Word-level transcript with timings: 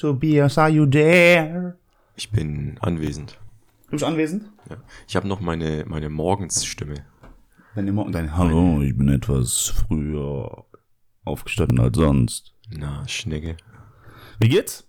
Tobias, 0.00 0.56
are 0.56 0.70
you 0.70 0.86
there? 0.86 1.76
Ich 2.16 2.30
bin 2.30 2.78
anwesend. 2.80 3.38
Du 3.84 3.90
bist 3.90 4.04
anwesend? 4.04 4.50
Ja. 4.70 4.78
Ich 5.06 5.14
habe 5.14 5.28
noch 5.28 5.40
meine, 5.40 5.84
meine 5.86 6.08
Morgensstimme. 6.08 7.04
Deine 7.74 7.92
Morgen, 7.92 8.10
deine 8.10 8.34
Hallo, 8.34 8.80
ich 8.80 8.96
bin 8.96 9.10
etwas 9.10 9.66
früher 9.66 10.64
aufgestanden 11.24 11.80
als 11.80 11.98
sonst. 11.98 12.54
Na, 12.70 13.06
Schnecke. 13.08 13.58
Wie 14.38 14.48
geht's? 14.48 14.88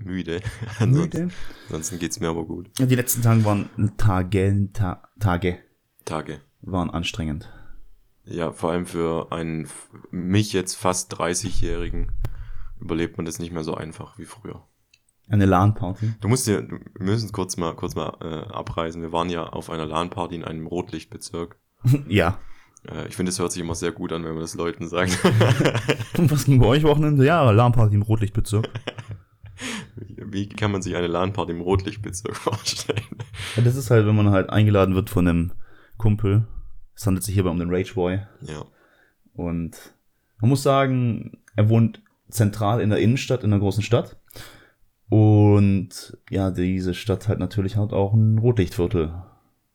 Müde. 0.00 0.40
ansonsten, 0.78 1.30
ansonsten 1.66 1.98
geht's 1.98 2.18
mir 2.18 2.28
aber 2.28 2.46
gut. 2.46 2.70
Die 2.78 2.94
letzten 2.94 3.20
Tage 3.20 3.44
waren 3.44 3.68
Tage, 3.98 4.70
Ta 4.72 5.02
Tage 5.20 5.58
Tage. 6.06 6.40
waren 6.62 6.88
anstrengend. 6.88 7.50
Ja, 8.24 8.52
vor 8.52 8.70
allem 8.72 8.86
für 8.86 9.30
einen, 9.30 9.68
mich 10.10 10.54
jetzt 10.54 10.74
fast 10.76 11.12
30-Jährigen 11.20 12.12
überlebt 12.80 13.16
man 13.16 13.26
das 13.26 13.38
nicht 13.38 13.52
mehr 13.52 13.64
so 13.64 13.74
einfach 13.74 14.18
wie 14.18 14.24
früher. 14.24 14.62
Eine 15.28 15.44
LAN-Party. 15.44 16.14
Du 16.20 16.28
musst 16.28 16.46
dir, 16.46 16.66
wir 16.68 16.80
müssen 16.98 17.32
kurz 17.32 17.56
mal, 17.58 17.74
kurz 17.74 17.94
mal 17.94 18.16
äh, 18.20 18.52
abreisen. 18.52 19.02
Wir 19.02 19.12
waren 19.12 19.28
ja 19.28 19.44
auf 19.44 19.68
einer 19.68 19.84
LAN-Party 19.84 20.36
in 20.36 20.44
einem 20.44 20.66
Rotlichtbezirk. 20.66 21.58
ja. 22.08 22.38
Äh, 22.88 23.08
ich 23.08 23.16
finde, 23.16 23.30
es 23.30 23.38
hört 23.38 23.52
sich 23.52 23.60
immer 23.60 23.74
sehr 23.74 23.92
gut 23.92 24.12
an, 24.12 24.24
wenn 24.24 24.32
man 24.32 24.40
das 24.40 24.54
Leuten 24.54 24.88
sagt. 24.88 25.18
Und 26.16 26.30
was 26.30 26.46
ging 26.46 26.60
bei 26.60 26.66
euch 26.66 26.82
Wochenende? 26.84 27.26
Ja, 27.26 27.50
LAN-Party 27.50 27.94
im 27.94 28.02
Rotlichtbezirk. 28.02 28.68
Wie 29.96 30.48
kann 30.48 30.72
man 30.72 30.80
sich 30.80 30.96
eine 30.96 31.08
LAN-Party 31.08 31.52
im 31.52 31.60
Rotlichtbezirk 31.60 32.36
vorstellen? 32.36 33.04
Ja, 33.56 33.62
das 33.62 33.76
ist 33.76 33.90
halt, 33.90 34.06
wenn 34.06 34.16
man 34.16 34.30
halt 34.30 34.48
eingeladen 34.48 34.94
wird 34.94 35.10
von 35.10 35.28
einem 35.28 35.52
Kumpel. 35.98 36.46
Es 36.94 37.06
handelt 37.06 37.24
sich 37.24 37.34
hierbei 37.34 37.50
um 37.50 37.58
den 37.58 37.74
Rage 37.74 37.94
Boy. 37.94 38.20
Ja. 38.40 38.64
Und 39.34 39.76
man 40.40 40.48
muss 40.50 40.62
sagen, 40.62 41.38
er 41.54 41.68
wohnt 41.68 42.02
zentral 42.28 42.80
in 42.80 42.90
der 42.90 42.98
Innenstadt, 42.98 43.44
in 43.44 43.52
einer 43.52 43.60
großen 43.60 43.82
Stadt. 43.82 44.16
Und 45.08 46.18
ja, 46.30 46.50
diese 46.50 46.94
Stadt 46.94 47.28
hat 47.28 47.38
natürlich 47.38 47.76
halt 47.76 47.92
auch 47.92 48.12
ein 48.12 48.38
Rotlichtviertel. 48.38 49.14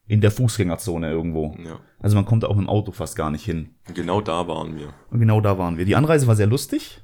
In 0.06 0.20
der 0.20 0.32
Fußgängerzone 0.32 1.09
irgendwo. 1.09 1.56
Ja. 1.64 1.80
Also 2.00 2.16
man 2.18 2.26
kommt 2.26 2.44
auch 2.44 2.56
mit 2.56 2.66
dem 2.66 2.70
Auto 2.70 2.92
fast 2.92 3.16
gar 3.16 3.31
nicht 3.31 3.46
hin. 3.46 3.76
Genau 3.94 4.20
da 4.20 4.48
waren 4.48 4.76
wir. 4.78 4.94
Und 5.09 5.20
genau 5.20 5.40
da 5.40 5.58
waren 5.58 5.78
wir. 5.78 5.86
Die 5.86 5.96
Anreise 5.96 6.28
war 6.28 6.36
sehr 6.36 6.46
lustig. 6.46 7.02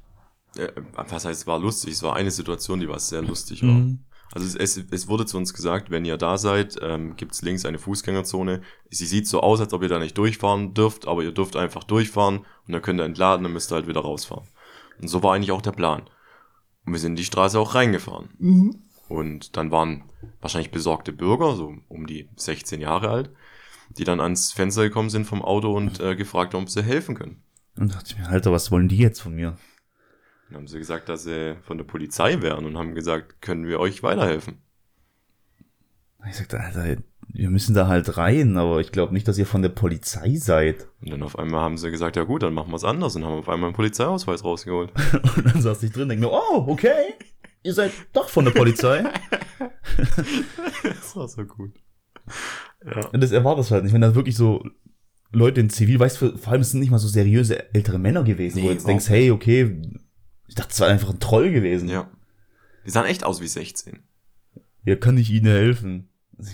Äh, 0.56 0.68
was 0.92 1.24
heißt, 1.24 1.40
es 1.40 1.46
war 1.46 1.58
lustig? 1.58 1.92
Es 1.92 2.02
war 2.02 2.14
eine 2.14 2.30
Situation, 2.30 2.78
die 2.78 2.88
was 2.88 3.08
sehr 3.08 3.22
lustig 3.22 3.62
war. 3.62 3.70
Mhm. 3.70 4.00
Also 4.32 4.58
es, 4.58 4.76
es, 4.76 5.08
wurde 5.08 5.26
zu 5.26 5.36
uns 5.38 5.54
gesagt, 5.54 5.90
wenn 5.90 6.04
ihr 6.04 6.16
da 6.16 6.38
seid, 6.38 6.76
ähm, 6.82 7.16
gibt 7.16 7.32
es 7.32 7.42
links 7.42 7.64
eine 7.64 7.78
Fußgängerzone. 7.78 8.60
Sie 8.88 9.06
sieht 9.06 9.26
so 9.26 9.40
aus, 9.40 9.60
als 9.60 9.72
ob 9.72 9.82
ihr 9.82 9.88
da 9.88 9.98
nicht 9.98 10.16
durchfahren 10.16 10.72
dürft, 10.72 11.08
aber 11.08 11.22
ihr 11.24 11.32
dürft 11.32 11.56
einfach 11.56 11.82
durchfahren 11.82 12.38
und 12.66 12.72
dann 12.72 12.82
könnt 12.82 13.00
ihr 13.00 13.04
entladen 13.04 13.44
und 13.44 13.52
müsst 13.52 13.72
ihr 13.72 13.76
halt 13.76 13.88
wieder 13.88 14.02
rausfahren. 14.02 14.46
Und 15.00 15.08
so 15.08 15.22
war 15.22 15.34
eigentlich 15.34 15.52
auch 15.52 15.62
der 15.62 15.72
Plan. 15.72 16.02
Und 16.84 16.92
wir 16.92 17.00
sind 17.00 17.12
in 17.12 17.16
die 17.16 17.24
Straße 17.24 17.58
auch 17.58 17.74
reingefahren. 17.74 18.30
Und 19.08 19.56
dann 19.56 19.70
waren 19.70 20.04
wahrscheinlich 20.40 20.70
besorgte 20.70 21.12
Bürger, 21.12 21.56
so 21.56 21.74
um 21.88 22.06
die 22.06 22.28
16 22.36 22.80
Jahre 22.80 23.10
alt, 23.10 23.30
die 23.90 24.04
dann 24.04 24.20
ans 24.20 24.52
Fenster 24.52 24.82
gekommen 24.82 25.10
sind 25.10 25.24
vom 25.24 25.42
Auto 25.42 25.74
und 25.74 26.00
äh, 26.00 26.14
gefragt 26.14 26.54
haben, 26.54 26.62
ob 26.62 26.70
sie 26.70 26.82
helfen 26.82 27.14
können. 27.14 27.42
Und 27.76 27.94
dachte 27.94 28.12
ich 28.12 28.18
mir, 28.18 28.28
Alter, 28.28 28.52
was 28.52 28.70
wollen 28.70 28.88
die 28.88 28.98
jetzt 28.98 29.20
von 29.20 29.34
mir? 29.34 29.56
Dann 30.48 30.58
haben 30.58 30.68
sie 30.68 30.78
gesagt, 30.78 31.08
dass 31.08 31.24
sie 31.24 31.56
von 31.62 31.78
der 31.78 31.84
Polizei 31.84 32.40
wären 32.42 32.66
und 32.66 32.76
haben 32.76 32.94
gesagt, 32.94 33.40
können 33.40 33.66
wir 33.66 33.80
euch 33.80 34.02
weiterhelfen? 34.02 34.62
Ich 36.28 36.36
sagte, 36.36 36.60
Alter, 36.60 37.02
wir 37.32 37.50
müssen 37.50 37.74
da 37.74 37.86
halt 37.86 38.16
rein, 38.16 38.56
aber 38.56 38.80
ich 38.80 38.92
glaube 38.92 39.12
nicht, 39.12 39.26
dass 39.28 39.38
ihr 39.38 39.46
von 39.46 39.62
der 39.62 39.68
Polizei 39.70 40.34
seid. 40.36 40.88
Und 41.00 41.10
dann 41.10 41.22
auf 41.22 41.38
einmal 41.38 41.60
haben 41.60 41.76
sie 41.78 41.90
gesagt, 41.90 42.16
ja 42.16 42.24
gut, 42.24 42.42
dann 42.42 42.54
machen 42.54 42.70
wir 42.70 42.76
es 42.76 42.84
anders 42.84 43.16
und 43.16 43.24
haben 43.24 43.38
auf 43.38 43.48
einmal 43.48 43.68
einen 43.68 43.76
Polizeiausweis 43.76 44.44
rausgeholt. 44.44 44.92
Und 45.36 45.46
dann 45.46 45.62
saß 45.62 45.82
ich 45.82 45.92
drin 45.92 46.04
und 46.04 46.08
denke 46.10 46.26
mir, 46.26 46.32
oh, 46.32 46.64
okay, 46.68 47.14
ihr 47.62 47.74
seid 47.74 47.92
doch 48.12 48.28
von 48.28 48.44
der 48.44 48.52
Polizei. 48.52 49.04
das 50.82 51.16
war 51.16 51.28
so 51.28 51.44
gut. 51.44 51.72
Ja. 52.84 53.06
Und 53.08 53.20
das 53.22 53.32
erwartest 53.32 53.70
du 53.70 53.74
halt 53.74 53.84
nicht, 53.84 53.92
wenn 53.92 54.00
da 54.00 54.14
wirklich 54.14 54.36
so 54.36 54.64
Leute 55.32 55.60
in 55.60 55.70
Zivil, 55.70 55.98
weißt 56.00 56.20
du, 56.22 56.36
vor 56.38 56.52
allem 56.52 56.62
es 56.62 56.70
sind 56.70 56.80
nicht 56.80 56.90
mal 56.90 56.98
so 56.98 57.08
seriöse 57.08 57.72
ältere 57.74 57.98
Männer 57.98 58.24
gewesen, 58.24 58.56
wo 58.58 58.60
Nee, 58.62 58.66
du 58.68 58.72
jetzt 58.74 58.86
denkst, 58.88 59.06
überhaupt 59.06 59.46
hey, 59.46 59.62
okay, 59.64 59.82
ich 60.48 60.54
dachte, 60.54 60.70
es 60.72 60.80
war 60.80 60.88
einfach 60.88 61.10
ein 61.10 61.20
Troll 61.20 61.52
gewesen. 61.52 61.88
ja. 61.88 62.10
Die 62.86 62.90
sahen 62.90 63.06
echt 63.06 63.24
aus 63.24 63.40
wie 63.40 63.46
16. 63.46 64.00
Ja, 64.84 64.96
kann 64.96 65.18
ich 65.18 65.30
Ihnen 65.30 65.46
helfen? 65.46 66.08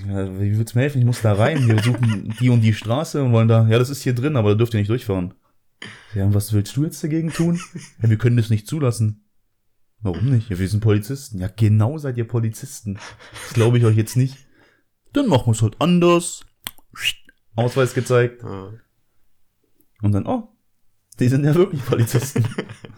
Meine, 0.06 0.40
Wie 0.40 0.58
willst 0.58 0.74
du 0.74 0.78
mir 0.78 0.82
helfen? 0.82 0.98
Ich 0.98 1.04
muss 1.04 1.22
da 1.22 1.34
rein. 1.34 1.66
Wir 1.66 1.82
suchen 1.82 2.34
die 2.40 2.50
und 2.50 2.60
die 2.60 2.74
Straße 2.74 3.22
und 3.22 3.32
wollen 3.32 3.48
da, 3.48 3.68
ja, 3.68 3.78
das 3.78 3.90
ist 3.90 4.02
hier 4.02 4.14
drin, 4.14 4.36
aber 4.36 4.50
da 4.50 4.54
dürft 4.56 4.74
ihr 4.74 4.80
nicht 4.80 4.90
durchfahren. 4.90 5.34
Ja, 6.14 6.24
und 6.24 6.34
was 6.34 6.52
willst 6.52 6.76
du 6.76 6.84
jetzt 6.84 7.02
dagegen 7.04 7.30
tun? 7.30 7.60
Ja, 8.02 8.08
wir 8.08 8.16
können 8.16 8.36
das 8.36 8.50
nicht 8.50 8.66
zulassen. 8.66 9.26
Warum 10.00 10.30
nicht? 10.30 10.50
Ja, 10.50 10.58
wir 10.58 10.68
sind 10.68 10.80
Polizisten. 10.80 11.38
Ja, 11.38 11.48
genau 11.48 11.98
seid 11.98 12.16
ihr 12.16 12.26
Polizisten. 12.26 12.98
Das 13.44 13.54
glaube 13.54 13.78
ich 13.78 13.84
euch 13.84 13.96
jetzt 13.96 14.16
nicht. 14.16 14.36
Dann 15.12 15.28
machen 15.28 15.46
wir 15.46 15.52
es 15.52 15.62
halt 15.62 15.76
anders. 15.80 16.44
Ausweis 17.54 17.94
gezeigt. 17.94 18.42
Und 20.02 20.12
dann, 20.12 20.26
oh, 20.26 20.48
die 21.18 21.28
sind 21.28 21.44
ja 21.44 21.54
wirklich 21.54 21.84
Polizisten. 21.84 22.44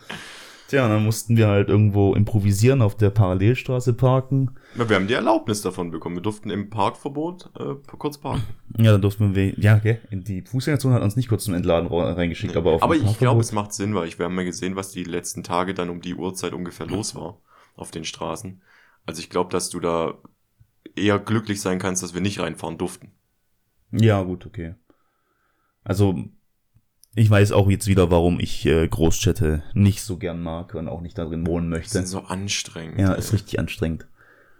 Tja, 0.68 0.84
und 0.84 0.90
dann 0.90 1.04
mussten 1.04 1.36
wir 1.36 1.48
halt 1.48 1.68
irgendwo 1.68 2.14
improvisieren, 2.14 2.82
auf 2.82 2.96
der 2.96 3.10
Parallelstraße 3.10 3.94
parken. 3.94 4.58
Ja, 4.78 4.88
Wir 4.88 4.96
haben 4.96 5.08
die 5.08 5.14
Erlaubnis 5.14 5.60
davon 5.62 5.90
bekommen. 5.90 6.16
Wir 6.16 6.22
durften 6.22 6.50
im 6.50 6.70
Parkverbot 6.70 7.50
äh, 7.58 7.74
kurz 7.96 8.18
parken. 8.18 8.42
Ja, 8.78 8.92
dann 8.92 9.02
durften 9.02 9.34
wir, 9.34 9.58
ja, 9.58 9.76
okay, 9.76 9.98
die 10.10 10.42
Fußgängerzone 10.42 10.94
hat 10.94 11.02
uns 11.02 11.16
nicht 11.16 11.28
kurz 11.28 11.44
zum 11.44 11.54
Entladen 11.54 11.88
reingeschickt, 11.88 12.56
aber 12.56 12.72
auf 12.72 12.82
Aber 12.82 12.94
ich 12.96 13.18
glaube, 13.18 13.40
es 13.40 13.52
macht 13.52 13.72
Sinn, 13.72 13.94
weil 13.94 14.06
ich, 14.06 14.18
wir 14.18 14.26
haben 14.26 14.38
ja 14.38 14.44
gesehen, 14.44 14.76
was 14.76 14.92
die 14.92 15.04
letzten 15.04 15.42
Tage 15.42 15.74
dann 15.74 15.90
um 15.90 16.00
die 16.00 16.14
Uhrzeit 16.14 16.52
ungefähr 16.52 16.86
los 16.86 17.14
war 17.14 17.40
auf 17.74 17.90
den 17.90 18.04
Straßen. 18.04 18.62
Also 19.04 19.20
ich 19.20 19.30
glaube, 19.30 19.50
dass 19.50 19.70
du 19.70 19.80
da 19.80 20.14
eher 20.94 21.18
glücklich 21.18 21.60
sein 21.60 21.78
kannst, 21.78 22.02
dass 22.02 22.14
wir 22.14 22.20
nicht 22.20 22.40
reinfahren 22.40 22.78
durften. 22.78 23.12
Ja, 23.90 24.22
gut, 24.22 24.46
okay. 24.46 24.74
Also, 25.82 26.24
ich 27.14 27.30
weiß 27.30 27.52
auch 27.52 27.70
jetzt 27.70 27.86
wieder, 27.86 28.10
warum 28.10 28.38
ich 28.38 28.66
äh, 28.66 28.86
Großstädte 28.86 29.62
nicht 29.72 30.02
so 30.02 30.18
gern 30.18 30.42
mag 30.42 30.74
und 30.74 30.88
auch 30.88 31.00
nicht 31.00 31.16
darin 31.16 31.46
wohnen 31.46 31.70
Das 31.70 31.78
möchte. 31.78 31.92
sind 31.94 32.06
so 32.06 32.20
anstrengend. 32.20 32.98
Ja, 33.00 33.12
ey. 33.14 33.18
ist 33.18 33.32
richtig 33.32 33.58
anstrengend. 33.58 34.06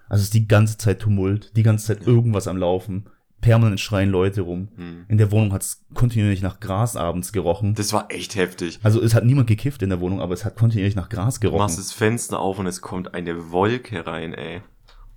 Also 0.09 0.21
es 0.23 0.25
ist 0.29 0.35
die 0.35 0.49
ganze 0.49 0.79
Zeit 0.79 1.01
Tumult, 1.01 1.57
die 1.57 1.63
ganze 1.63 1.87
Zeit 1.87 2.07
irgendwas 2.07 2.49
am 2.49 2.57
Laufen. 2.57 3.07
Permanent 3.41 3.79
schreien 3.79 4.11
Leute 4.11 4.41
rum. 4.41 4.69
Hm. 4.75 5.05
In 5.07 5.17
der 5.19 5.31
Wohnung 5.31 5.53
hat 5.53 5.63
es 5.63 5.85
kontinuierlich 5.95 6.43
nach 6.43 6.59
Gras 6.59 6.97
abends 6.97 7.33
gerochen. 7.33 7.75
Das 7.75 7.93
war 7.93 8.07
echt 8.11 8.35
heftig. 8.35 8.81
Also 8.83 9.01
es 9.01 9.15
hat 9.15 9.25
niemand 9.25 9.47
gekifft 9.47 9.83
in 9.83 9.91
der 9.91 10.01
Wohnung, 10.01 10.21
aber 10.21 10.35
es 10.35 10.45
hat 10.45 10.57
kontinuierlich 10.57 10.97
nach 10.97 11.09
Gras 11.09 11.35
Du 11.37 11.43
gerochen. 11.43 11.59
machst 11.61 11.79
das 11.79 11.93
Fenster 11.93 12.41
auf 12.41 12.59
und 12.59 12.67
es 12.67 12.81
kommt 12.81 13.15
eine 13.15 13.53
Wolke 13.53 14.07
rein, 14.07 14.35
ey. 14.35 14.63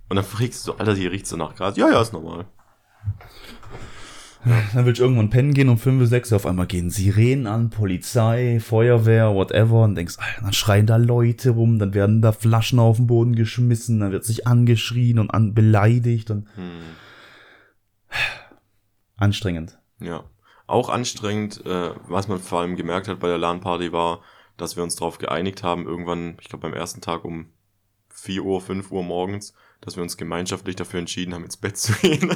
Und 0.08 0.16
dann 0.16 0.24
fragst 0.24 0.68
du, 0.68 0.74
Alter, 0.74 0.94
hier 0.94 1.10
riecht 1.10 1.26
so 1.26 1.36
nach 1.36 1.56
Gras. 1.56 1.76
Ja, 1.76 1.90
ja, 1.90 2.00
ist 2.00 2.12
normal. 2.12 2.44
Dann 4.44 4.86
willst 4.86 4.98
du 4.98 5.04
irgendwann 5.04 5.30
pennen 5.30 5.54
gehen 5.54 5.68
um 5.68 5.78
5, 5.78 6.08
6, 6.08 6.32
auf 6.32 6.46
einmal 6.46 6.66
gehen 6.66 6.90
Sirenen 6.90 7.46
an, 7.46 7.70
Polizei, 7.70 8.58
Feuerwehr, 8.60 9.34
whatever, 9.34 9.84
und 9.84 9.94
denkst, 9.94 10.16
Alter, 10.18 10.42
dann 10.42 10.52
schreien 10.52 10.86
da 10.86 10.96
Leute 10.96 11.50
rum, 11.50 11.78
dann 11.78 11.94
werden 11.94 12.22
da 12.22 12.32
Flaschen 12.32 12.80
auf 12.80 12.96
den 12.96 13.06
Boden 13.06 13.36
geschmissen, 13.36 14.00
dann 14.00 14.10
wird 14.10 14.24
sich 14.24 14.46
angeschrien 14.46 15.18
und 15.20 15.30
an 15.30 15.54
beleidigt 15.54 16.30
und 16.30 16.48
Hm. 16.56 16.96
anstrengend. 19.16 19.78
Ja. 20.00 20.24
Auch 20.66 20.88
anstrengend, 20.88 21.64
äh, 21.66 21.90
was 22.08 22.28
man 22.28 22.38
vor 22.38 22.60
allem 22.60 22.76
gemerkt 22.76 23.08
hat 23.08 23.20
bei 23.20 23.28
der 23.28 23.38
LAN-Party 23.38 23.92
war, 23.92 24.20
dass 24.56 24.76
wir 24.76 24.82
uns 24.82 24.96
darauf 24.96 25.18
geeinigt 25.18 25.62
haben, 25.62 25.86
irgendwann, 25.86 26.36
ich 26.40 26.48
glaube 26.48 26.68
beim 26.68 26.74
ersten 26.74 27.00
Tag 27.00 27.24
um 27.24 27.46
4 28.08 28.42
Uhr, 28.44 28.60
5 28.60 28.90
Uhr 28.90 29.02
morgens, 29.02 29.54
dass 29.82 29.96
wir 29.96 30.02
uns 30.02 30.16
gemeinschaftlich 30.16 30.76
dafür 30.76 31.00
entschieden 31.00 31.34
haben, 31.34 31.44
ins 31.44 31.58
Bett 31.58 31.76
zu 31.76 31.92
gehen. 32.00 32.34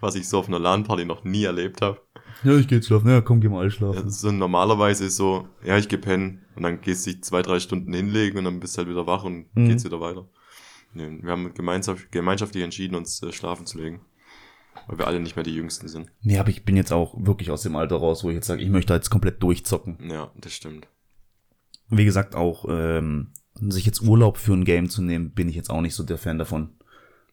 was 0.00 0.14
ich 0.14 0.26
so 0.28 0.38
auf 0.38 0.48
einer 0.48 0.58
LAN-Party 0.58 1.04
noch 1.04 1.24
nie 1.24 1.44
erlebt 1.44 1.82
habe. 1.82 2.00
Ja, 2.42 2.56
ich 2.56 2.66
geh 2.68 2.76
jetzt 2.76 2.86
schlafen, 2.86 3.10
ja, 3.10 3.20
komm, 3.20 3.40
geh 3.42 3.48
mal 3.48 3.64
Ja, 3.64 3.70
schlafen. 3.70 4.08
ist 4.08 4.20
so 4.20 4.32
normalerweise 4.32 5.04
ist 5.04 5.16
so, 5.16 5.46
ja, 5.62 5.76
ich 5.76 5.88
geh 5.88 5.98
pennen 5.98 6.46
und 6.56 6.62
dann 6.62 6.80
gehst 6.80 7.06
du 7.06 7.10
dich 7.12 7.22
zwei, 7.22 7.42
drei 7.42 7.60
Stunden 7.60 7.92
hinlegen 7.92 8.38
und 8.38 8.44
dann 8.44 8.60
bist 8.60 8.74
du 8.76 8.78
halt 8.78 8.88
wieder 8.88 9.06
wach 9.06 9.24
und 9.24 9.54
Mhm. 9.54 9.68
geht's 9.68 9.84
wieder 9.84 10.00
weiter. 10.00 10.26
Nee, 10.94 11.18
wir 11.22 11.30
haben 11.30 11.52
gemeinschaft, 11.54 12.10
gemeinschaftlich 12.10 12.64
entschieden, 12.64 12.94
uns 12.96 13.22
äh, 13.22 13.30
schlafen 13.32 13.66
zu 13.66 13.78
legen. 13.78 14.00
Weil 14.86 14.98
wir 14.98 15.06
alle 15.06 15.20
nicht 15.20 15.36
mehr 15.36 15.42
die 15.44 15.54
Jüngsten 15.54 15.88
sind. 15.88 16.10
Nee, 16.22 16.38
aber 16.38 16.48
ich 16.48 16.64
bin 16.64 16.76
jetzt 16.76 16.92
auch 16.92 17.14
wirklich 17.18 17.50
aus 17.50 17.62
dem 17.62 17.76
Alter 17.76 17.96
raus, 17.96 18.24
wo 18.24 18.30
ich 18.30 18.36
jetzt 18.36 18.46
sage, 18.46 18.62
ich 18.62 18.70
möchte 18.70 18.94
jetzt 18.94 19.10
komplett 19.10 19.42
durchzocken. 19.42 19.98
Ja, 20.08 20.30
das 20.36 20.52
stimmt. 20.54 20.88
Wie 21.88 22.04
gesagt, 22.04 22.34
auch 22.36 22.64
ähm, 22.68 23.32
sich 23.70 23.86
jetzt 23.86 24.02
Urlaub 24.02 24.38
für 24.38 24.52
ein 24.52 24.64
Game 24.64 24.88
zu 24.88 25.02
nehmen, 25.02 25.30
bin 25.30 25.48
ich 25.48 25.56
jetzt 25.56 25.70
auch 25.70 25.80
nicht 25.80 25.94
so 25.94 26.02
der 26.02 26.18
Fan 26.18 26.38
davon. 26.38 26.70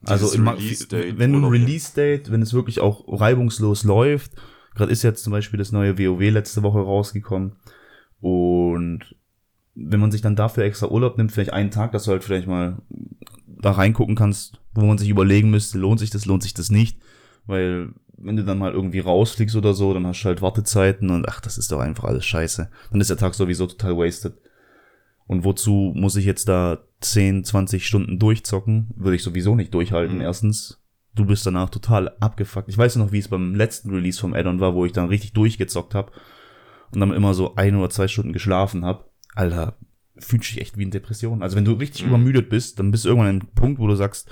Also 0.06 0.26
Dieses 0.26 0.38
immer, 0.38 0.58
Release-Date 0.58 1.18
wenn 1.18 1.32
du 1.32 1.40
ein 1.40 1.44
Urlaub 1.44 1.62
Release-Date, 1.62 2.32
wenn 2.32 2.42
es 2.42 2.54
wirklich 2.54 2.80
auch 2.80 3.04
reibungslos 3.08 3.84
läuft, 3.84 4.34
gerade 4.76 4.92
ist 4.92 5.04
jetzt 5.04 5.24
zum 5.24 5.32
Beispiel 5.32 5.58
das 5.58 5.72
neue 5.72 5.98
WoW 5.98 6.32
letzte 6.32 6.64
Woche 6.64 6.80
rausgekommen 6.80 7.54
und 8.20 9.16
wenn 9.76 10.00
man 10.00 10.12
sich 10.12 10.22
dann 10.22 10.36
dafür 10.36 10.64
extra 10.64 10.88
Urlaub 10.88 11.18
nimmt, 11.18 11.32
vielleicht 11.32 11.54
einen 11.54 11.72
Tag, 11.72 11.92
dass 11.92 12.06
du 12.06 12.12
halt 12.12 12.24
vielleicht 12.24 12.48
mal 12.48 12.78
da 13.46 13.72
reingucken 13.72 14.16
kannst, 14.16 14.60
wo 14.74 14.86
man 14.86 14.98
sich 14.98 15.10
überlegen 15.10 15.50
müsste, 15.50 15.78
lohnt 15.78 16.00
sich 16.00 16.10
das, 16.10 16.26
lohnt 16.26 16.44
sich 16.44 16.54
das 16.54 16.70
nicht, 16.70 17.00
weil 17.46 17.90
wenn 18.18 18.36
du 18.36 18.44
dann 18.44 18.58
mal 18.58 18.72
irgendwie 18.72 19.00
rausfliegst 19.00 19.56
oder 19.56 19.74
so, 19.74 19.94
dann 19.94 20.08
hast 20.08 20.22
du 20.22 20.26
halt 20.26 20.42
Wartezeiten 20.42 21.10
und 21.12 21.30
ach, 21.30 21.40
das 21.40 21.58
ist 21.58 21.72
doch 21.72 21.80
einfach 21.80 22.06
alles 22.06 22.26
scheiße. 22.26 22.70
Dann 22.92 23.02
ist 23.02 23.10
der 23.10 23.18
Tag 23.18 23.36
sowieso 23.36 23.68
total 23.68 23.98
wasted. 23.98 24.34
Und 25.28 25.44
wozu 25.44 25.92
muss 25.96 26.16
ich 26.16 26.26
jetzt 26.26 26.48
da 26.48 26.80
10, 27.02 27.44
20 27.44 27.86
Stunden 27.86 28.18
durchzocken? 28.18 28.90
Würde 28.96 29.16
ich 29.18 29.24
sowieso 29.24 29.56
nicht 29.56 29.74
durchhalten, 29.74 30.16
Mhm. 30.18 30.22
erstens. 30.22 30.82
Du 31.16 31.26
bist 31.26 31.46
danach 31.46 31.70
total 31.70 32.10
abgefuckt. 32.20 32.70
Ich 32.70 32.78
weiß 32.78 32.96
noch, 32.98 33.12
wie 33.12 33.18
es 33.20 33.28
beim 33.28 33.56
letzten 33.56 33.90
Release 33.90 34.20
vom 34.20 34.34
Addon 34.34 34.60
war, 34.60 34.74
wo 34.76 34.86
ich 34.86 34.92
dann 34.94 35.08
richtig 35.10 35.34
durchgezockt 35.34 35.96
habe 35.96 36.12
und 36.94 37.00
dann 37.00 37.12
immer 37.12 37.34
so 37.34 37.56
ein 37.56 37.76
oder 37.76 37.90
zwei 37.90 38.08
Stunden 38.08 38.34
geschlafen 38.34 38.86
habe. 38.86 39.06
Alter, 39.36 39.78
fühlt 40.18 40.44
sich 40.44 40.62
echt 40.62 40.78
wie 40.78 40.84
eine 40.84 40.92
Depression. 40.92 41.42
Also 41.44 41.56
wenn 41.58 41.66
du 41.66 41.74
richtig 41.74 42.04
Mhm. 42.04 42.10
übermüdet 42.10 42.50
bist, 42.50 42.80
dann 42.80 42.92
bist 42.92 43.04
du 43.06 43.10
irgendwann 43.10 43.30
an 43.30 43.40
einem 43.42 43.50
Punkt, 43.54 43.80
wo 43.80 43.88
du 43.88 43.96
sagst, 43.96 44.30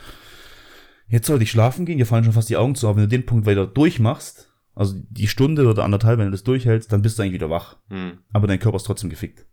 jetzt 1.07 1.27
sollte 1.27 1.44
ich 1.44 1.51
schlafen 1.51 1.86
gehen, 1.86 1.97
dir 1.97 2.06
fallen 2.06 2.24
schon 2.24 2.33
fast 2.33 2.50
die 2.50 2.57
Augen 2.57 2.75
zu, 2.75 2.88
aber 2.88 2.97
wenn 2.97 3.03
du 3.09 3.09
den 3.18 3.25
Punkt 3.25 3.45
weiter 3.45 3.68
durchmachst, 3.68 4.51
also 4.74 4.95
die 5.09 5.27
Stunde 5.27 5.68
oder 5.68 5.83
anderthalb, 5.83 6.19
wenn 6.19 6.25
du 6.25 6.31
das 6.31 6.44
durchhältst, 6.44 6.92
dann 6.92 7.01
bist 7.01 7.18
du 7.18 7.24
eigentlich 7.24 7.33
wieder 7.36 7.50
wach. 7.50 7.77
Hm. 7.89 8.19
Aber 8.31 8.47
dein 8.47 8.59
Körper 8.59 8.77
ist 8.77 8.83
trotzdem 8.83 9.09
gefickt. 9.09 9.45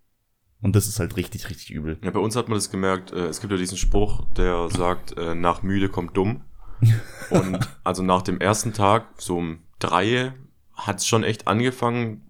Und 0.63 0.77
das 0.77 0.87
ist 0.87 1.01
halt 1.01 1.17
richtig, 1.17 1.51
richtig 1.51 1.71
übel. 1.73 1.99
Ja, 2.03 2.11
bei 2.11 2.21
uns 2.21 2.37
hat 2.37 2.49
man 2.49 2.57
das 2.57 2.71
gemerkt, 2.71 3.13
äh, 3.13 3.27
es 3.27 3.41
gibt 3.41 3.51
ja 3.53 3.59
diesen 3.59 3.77
Spruch, 3.77 4.25
der 4.37 4.71
sagt, 4.71 5.17
äh, 5.19 5.35
nach 5.35 5.63
müde 5.63 5.89
kommt 5.89 6.17
dumm. 6.17 6.43
Und 7.31 7.69
also 7.85 8.03
nach 8.03 8.23
dem 8.23 8.41
ersten 8.41 8.73
Tag, 8.73 9.07
so 9.19 9.39
um 9.39 9.59
drei, 9.79 10.33
hat 10.75 10.99
es 10.99 11.07
schon 11.07 11.25
echt 11.25 11.49
angefangen, 11.49 12.23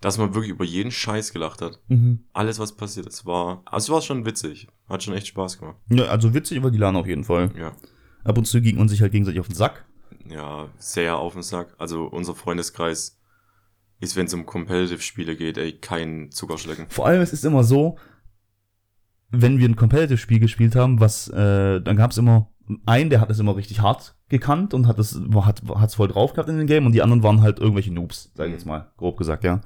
dass 0.00 0.18
man 0.18 0.34
wirklich 0.34 0.50
über 0.50 0.64
jeden 0.64 0.90
Scheiß 0.90 1.32
gelacht 1.32 1.62
hat. 1.62 1.80
Mhm. 1.88 2.20
Alles, 2.32 2.58
was 2.58 2.76
passiert 2.76 3.06
ist, 3.06 3.26
war, 3.26 3.62
also 3.66 3.92
es 3.92 3.94
war 3.94 4.02
schon 4.02 4.24
witzig. 4.26 4.68
Hat 4.88 5.02
schon 5.02 5.14
echt 5.14 5.26
Spaß 5.26 5.58
gemacht. 5.58 5.76
Ja, 5.88 6.06
also 6.06 6.32
witzig 6.32 6.62
war 6.62 6.70
die 6.70 6.78
Lana 6.78 7.00
auf 7.00 7.06
jeden 7.06 7.24
Fall. 7.24 7.50
Ja. 7.58 7.72
Ab 8.24 8.38
und 8.38 8.46
zu 8.46 8.60
ging 8.60 8.76
man 8.76 8.88
sich 8.88 9.02
halt 9.02 9.12
gegenseitig 9.12 9.40
auf 9.40 9.48
den 9.48 9.56
Sack. 9.56 9.84
Ja, 10.28 10.68
sehr 10.78 11.16
auf 11.16 11.34
den 11.34 11.42
Sack. 11.42 11.74
Also 11.78 12.04
unser 12.04 12.34
Freundeskreis 12.34 13.18
ist, 14.00 14.16
wenn 14.16 14.26
es 14.26 14.34
um 14.34 14.46
Competitive-Spiele 14.46 15.36
geht, 15.36 15.58
ey, 15.58 15.72
kein 15.72 16.30
Zuckerschlecken. 16.30 16.86
Vor 16.88 17.06
allem, 17.06 17.20
es 17.20 17.32
ist 17.32 17.44
immer 17.44 17.64
so, 17.64 17.96
wenn 19.30 19.58
wir 19.58 19.68
ein 19.68 19.76
Competitive-Spiel 19.76 20.40
gespielt 20.40 20.76
haben, 20.76 21.00
was, 21.00 21.28
äh, 21.28 21.80
dann 21.80 21.96
gab 21.96 22.10
es 22.10 22.18
immer 22.18 22.50
einen, 22.84 23.10
der 23.10 23.20
hat 23.20 23.30
es 23.30 23.38
immer 23.38 23.56
richtig 23.56 23.80
hart 23.80 24.16
gekannt 24.28 24.74
und 24.74 24.86
hat 24.86 24.98
es 24.98 25.20
hat 25.36 25.62
hat's 25.76 25.94
voll 25.94 26.08
drauf 26.08 26.32
gehabt 26.32 26.48
in 26.48 26.58
dem 26.58 26.66
Game 26.66 26.84
und 26.84 26.92
die 26.92 27.02
anderen 27.02 27.22
waren 27.22 27.40
halt 27.40 27.60
irgendwelche 27.60 27.92
Noobs, 27.92 28.32
sag 28.34 28.46
ich 28.46 28.52
jetzt 28.52 28.66
mal, 28.66 28.90
grob 28.96 29.16
gesagt, 29.16 29.44
ja. 29.44 29.60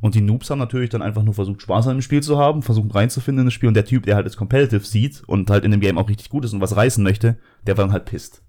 Und 0.00 0.16
die 0.16 0.20
Noobs 0.20 0.50
haben 0.50 0.58
natürlich 0.58 0.90
dann 0.90 1.02
einfach 1.02 1.22
nur 1.22 1.34
versucht, 1.34 1.62
Spaß 1.62 1.86
an 1.86 1.98
dem 1.98 2.02
Spiel 2.02 2.22
zu 2.22 2.36
haben, 2.36 2.62
versucht 2.62 2.92
reinzufinden 2.92 3.42
in 3.42 3.46
das 3.46 3.54
Spiel 3.54 3.68
und 3.68 3.74
der 3.74 3.84
Typ, 3.84 4.04
der 4.04 4.16
halt 4.16 4.26
das 4.26 4.36
Competitive 4.36 4.84
sieht 4.84 5.22
und 5.28 5.48
halt 5.48 5.64
in 5.64 5.70
dem 5.70 5.80
Game 5.80 5.96
auch 5.96 6.08
richtig 6.08 6.28
gut 6.28 6.44
ist 6.44 6.52
und 6.52 6.60
was 6.60 6.74
reißen 6.74 7.04
möchte, 7.04 7.38
der 7.66 7.76
war 7.76 7.84
dann 7.84 7.92
halt 7.92 8.06
pisst. 8.06 8.42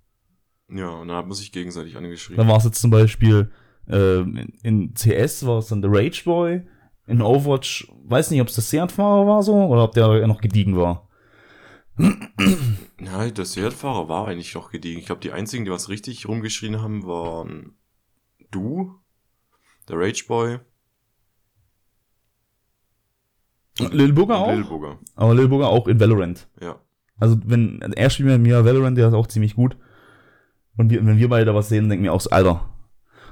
Ja, 0.70 0.90
und 0.90 1.10
dann 1.10 1.18
hat 1.18 1.28
man 1.28 1.36
sich 1.36 1.52
gegenseitig 1.52 1.96
angeschrieben. 1.96 2.38
Dann 2.38 2.48
war 2.48 2.58
es 2.58 2.64
jetzt 2.64 2.82
zum 2.82 2.90
Beispiel 2.90 3.52
äh, 3.88 4.20
in, 4.64 4.94
CS 4.94 5.46
war 5.46 5.60
es 5.60 5.68
dann 5.68 5.82
der 5.82 5.92
Rage 5.92 6.24
Boy. 6.26 6.62
In 7.06 7.22
Overwatch, 7.22 7.88
weiß 8.06 8.32
nicht, 8.32 8.42
ob 8.42 8.48
es 8.48 8.56
der 8.56 8.64
Seat-Fahrer 8.64 9.28
war 9.28 9.44
so 9.44 9.56
oder 9.56 9.84
ob 9.84 9.94
der 9.94 10.26
noch 10.26 10.40
gediegen 10.40 10.78
war. 10.78 11.10
Ja, 11.98 13.30
der 13.30 13.46
Seat-Fahrer 13.46 14.08
war 14.08 14.28
eigentlich 14.28 14.56
noch 14.56 14.72
gediegen. 14.72 15.00
Ich 15.00 15.06
glaube, 15.06 15.22
die 15.22 15.34
einzigen, 15.34 15.66
die 15.66 15.72
was 15.72 15.90
richtig 15.90 16.28
rumgeschrien 16.28 16.82
haben, 16.82 17.06
waren 17.06 17.76
du, 18.52 18.96
der 19.90 19.98
Rageboy 19.98 20.60
Lil 23.80 24.14
Booger 24.14 24.38
auch. 24.38 24.52
Lil 24.52 24.64
Booger. 24.64 25.00
Aber 25.16 25.34
Lil 25.34 25.48
Booger 25.48 25.68
auch 25.68 25.88
in 25.88 26.00
Valorant. 26.00 26.48
Ja. 26.62 26.80
Also 27.18 27.38
wenn 27.46 27.82
er 27.82 28.10
spielt 28.10 28.30
mit 28.30 28.42
mir 28.42 28.66
Valorant, 28.66 28.98
der 28.98 29.08
ist 29.08 29.14
auch 29.14 29.28
ziemlich 29.28 29.56
gut. 29.56 29.78
Und 30.78 30.90
wir, 30.90 31.06
wenn 31.06 31.18
wir 31.18 31.30
beide 31.30 31.46
da 31.46 31.56
was 31.56 31.70
sehen, 31.70 31.90
denken 31.90 32.04
wir 32.04 32.14
auch 32.14 32.22
so, 32.22 32.30
Alter, 32.30 32.73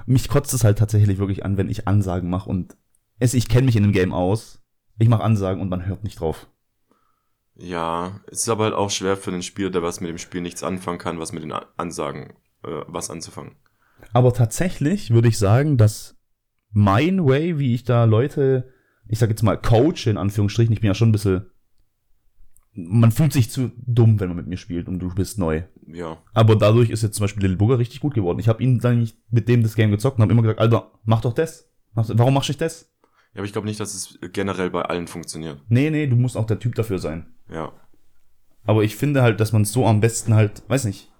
mich 0.05 0.29
kotzt 0.29 0.53
es 0.53 0.63
halt 0.63 0.77
tatsächlich 0.77 1.17
wirklich 1.17 1.45
an, 1.45 1.57
wenn 1.57 1.69
ich 1.69 1.87
Ansagen 1.87 2.29
mache 2.29 2.49
und 2.49 2.75
es, 3.19 3.33
ich 3.33 3.47
kenne 3.47 3.65
mich 3.65 3.75
in 3.75 3.83
dem 3.83 3.91
Game 3.91 4.13
aus. 4.13 4.61
Ich 4.97 5.07
mache 5.07 5.23
Ansagen 5.23 5.61
und 5.61 5.69
man 5.69 5.85
hört 5.85 6.03
nicht 6.03 6.19
drauf. 6.19 6.47
Ja, 7.55 8.21
es 8.27 8.41
ist 8.41 8.49
aber 8.49 8.65
halt 8.65 8.73
auch 8.73 8.89
schwer 8.89 9.17
für 9.17 9.31
einen 9.31 9.43
Spieler, 9.43 9.69
der 9.69 9.83
was 9.83 10.01
mit 10.01 10.09
dem 10.09 10.17
Spiel 10.17 10.41
nichts 10.41 10.63
anfangen 10.63 10.97
kann, 10.97 11.19
was 11.19 11.31
mit 11.31 11.43
den 11.43 11.53
Ansagen 11.77 12.33
äh, 12.63 12.81
was 12.87 13.09
anzufangen. 13.09 13.55
Aber 14.13 14.33
tatsächlich 14.33 15.11
würde 15.11 15.27
ich 15.27 15.37
sagen, 15.37 15.77
dass 15.77 16.15
mein 16.71 17.25
Way, 17.25 17.59
wie 17.59 17.75
ich 17.75 17.83
da 17.83 18.05
Leute, 18.05 18.71
ich 19.07 19.19
sag 19.19 19.29
jetzt 19.29 19.43
mal, 19.43 19.57
coach, 19.57 20.07
in 20.07 20.17
Anführungsstrichen, 20.17 20.73
ich 20.73 20.81
bin 20.81 20.87
ja 20.87 20.93
schon 20.93 21.09
ein 21.09 21.13
bisschen, 21.13 21.50
man 22.73 23.11
fühlt 23.11 23.33
sich 23.33 23.49
zu 23.49 23.71
dumm, 23.85 24.19
wenn 24.19 24.29
man 24.29 24.37
mit 24.37 24.47
mir 24.47 24.57
spielt 24.57 24.87
und 24.87 24.99
du 24.99 25.13
bist 25.13 25.37
neu. 25.37 25.63
Ja. 25.87 26.17
Aber 26.33 26.55
dadurch 26.55 26.89
ist 26.89 27.03
jetzt 27.03 27.15
zum 27.15 27.25
Beispiel 27.25 27.43
Little 27.43 27.57
Booger 27.57 27.79
richtig 27.79 27.99
gut 27.99 28.13
geworden. 28.13 28.39
Ich 28.39 28.47
habe 28.47 28.63
ihn 28.63 28.79
dann 28.79 28.99
nicht 28.99 29.17
mit 29.29 29.49
dem 29.49 29.61
das 29.61 29.75
Game 29.75 29.91
gezockt 29.91 30.17
und 30.17 30.23
habe 30.23 30.31
immer 30.31 30.41
gesagt, 30.41 30.59
Alter, 30.59 30.91
mach 31.03 31.21
doch 31.21 31.33
das. 31.33 31.69
Warum 31.93 32.33
machst 32.33 32.47
du 32.47 32.51
nicht 32.51 32.61
das? 32.61 32.89
Ja, 33.33 33.39
aber 33.39 33.45
ich 33.45 33.51
glaube 33.51 33.67
nicht, 33.67 33.79
dass 33.79 33.93
es 33.93 34.19
generell 34.33 34.69
bei 34.69 34.83
allen 34.83 35.07
funktioniert. 35.07 35.61
Nee, 35.67 35.89
nee, 35.89 36.07
du 36.07 36.15
musst 36.15 36.37
auch 36.37 36.45
der 36.45 36.59
Typ 36.59 36.75
dafür 36.75 36.99
sein. 36.99 37.33
Ja. 37.49 37.73
Aber 38.63 38.83
ich 38.83 38.95
finde 38.95 39.21
halt, 39.21 39.39
dass 39.39 39.51
man 39.51 39.65
so 39.65 39.85
am 39.85 39.99
besten 39.99 40.33
halt, 40.33 40.63
weiß 40.69 40.85
nicht. 40.85 41.11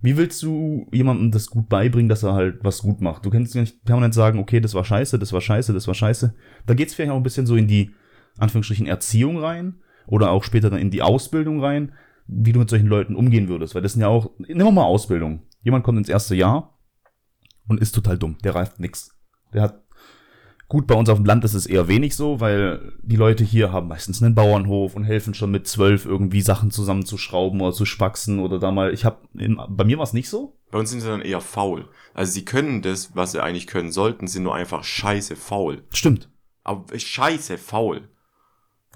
Wie 0.00 0.16
willst 0.16 0.42
du 0.42 0.86
jemandem 0.92 1.30
das 1.30 1.48
gut 1.48 1.68
beibringen, 1.68 2.08
dass 2.08 2.22
er 2.22 2.34
halt 2.34 2.62
was 2.62 2.82
gut 2.82 3.00
macht? 3.00 3.24
Du 3.24 3.30
kannst 3.30 3.54
ja 3.54 3.62
nicht 3.62 3.84
permanent 3.84 4.14
sagen, 4.14 4.38
okay, 4.38 4.60
das 4.60 4.74
war 4.74 4.84
scheiße, 4.84 5.18
das 5.18 5.32
war 5.32 5.40
scheiße, 5.40 5.72
das 5.72 5.86
war 5.88 5.94
scheiße. 5.94 6.34
Da 6.66 6.74
geht's 6.74 6.94
vielleicht 6.94 7.10
auch 7.10 7.16
ein 7.16 7.22
bisschen 7.22 7.46
so 7.46 7.56
in 7.56 7.66
die, 7.66 7.92
Anführungsstrichen, 8.36 8.86
Erziehung 8.86 9.38
rein 9.38 9.80
oder 10.08 10.30
auch 10.30 10.42
später 10.42 10.70
dann 10.70 10.80
in 10.80 10.90
die 10.90 11.02
Ausbildung 11.02 11.62
rein, 11.62 11.92
wie 12.26 12.52
du 12.52 12.58
mit 12.58 12.70
solchen 12.70 12.88
Leuten 12.88 13.14
umgehen 13.14 13.48
würdest. 13.48 13.74
Weil 13.74 13.82
das 13.82 13.92
sind 13.92 14.02
ja 14.02 14.08
auch, 14.08 14.30
nehmen 14.38 14.64
wir 14.64 14.72
mal 14.72 14.84
Ausbildung. 14.84 15.42
Jemand 15.62 15.84
kommt 15.84 15.98
ins 15.98 16.08
erste 16.08 16.34
Jahr 16.34 16.78
und 17.68 17.80
ist 17.80 17.94
total 17.94 18.18
dumm. 18.18 18.36
Der 18.42 18.54
reift 18.54 18.80
nix. 18.80 19.16
Der 19.52 19.62
hat 19.62 19.84
Gut, 20.68 20.86
bei 20.86 20.94
uns 20.94 21.08
auf 21.08 21.16
dem 21.16 21.24
Land 21.24 21.44
ist 21.44 21.54
es 21.54 21.64
eher 21.64 21.88
wenig 21.88 22.14
so, 22.14 22.40
weil 22.40 22.92
die 23.02 23.16
Leute 23.16 23.42
hier 23.42 23.72
haben 23.72 23.88
meistens 23.88 24.22
einen 24.22 24.34
Bauernhof 24.34 24.94
und 24.94 25.04
helfen 25.04 25.32
schon 25.32 25.50
mit 25.50 25.66
zwölf 25.66 26.04
irgendwie 26.04 26.42
Sachen 26.42 26.70
zusammenzuschrauben 26.70 27.58
oder 27.62 27.72
zu 27.72 27.86
spaxen 27.86 28.38
oder 28.38 28.58
da 28.58 28.70
mal. 28.70 28.92
Ich 28.92 29.06
habe, 29.06 29.16
bei 29.32 29.84
mir 29.84 29.96
war 29.96 30.04
es 30.04 30.12
nicht 30.12 30.28
so. 30.28 30.58
Bei 30.70 30.78
uns 30.78 30.90
sind 30.90 31.00
sie 31.00 31.08
dann 31.08 31.22
eher 31.22 31.40
faul. 31.40 31.88
Also 32.12 32.32
sie 32.32 32.44
können 32.44 32.82
das, 32.82 33.16
was 33.16 33.32
sie 33.32 33.42
eigentlich 33.42 33.66
können 33.66 33.92
sollten, 33.92 34.26
sind 34.26 34.42
nur 34.42 34.54
einfach 34.54 34.84
scheiße 34.84 35.36
faul. 35.36 35.84
Stimmt. 35.90 36.28
Aber 36.64 36.84
scheiße 36.98 37.56
faul. 37.56 38.10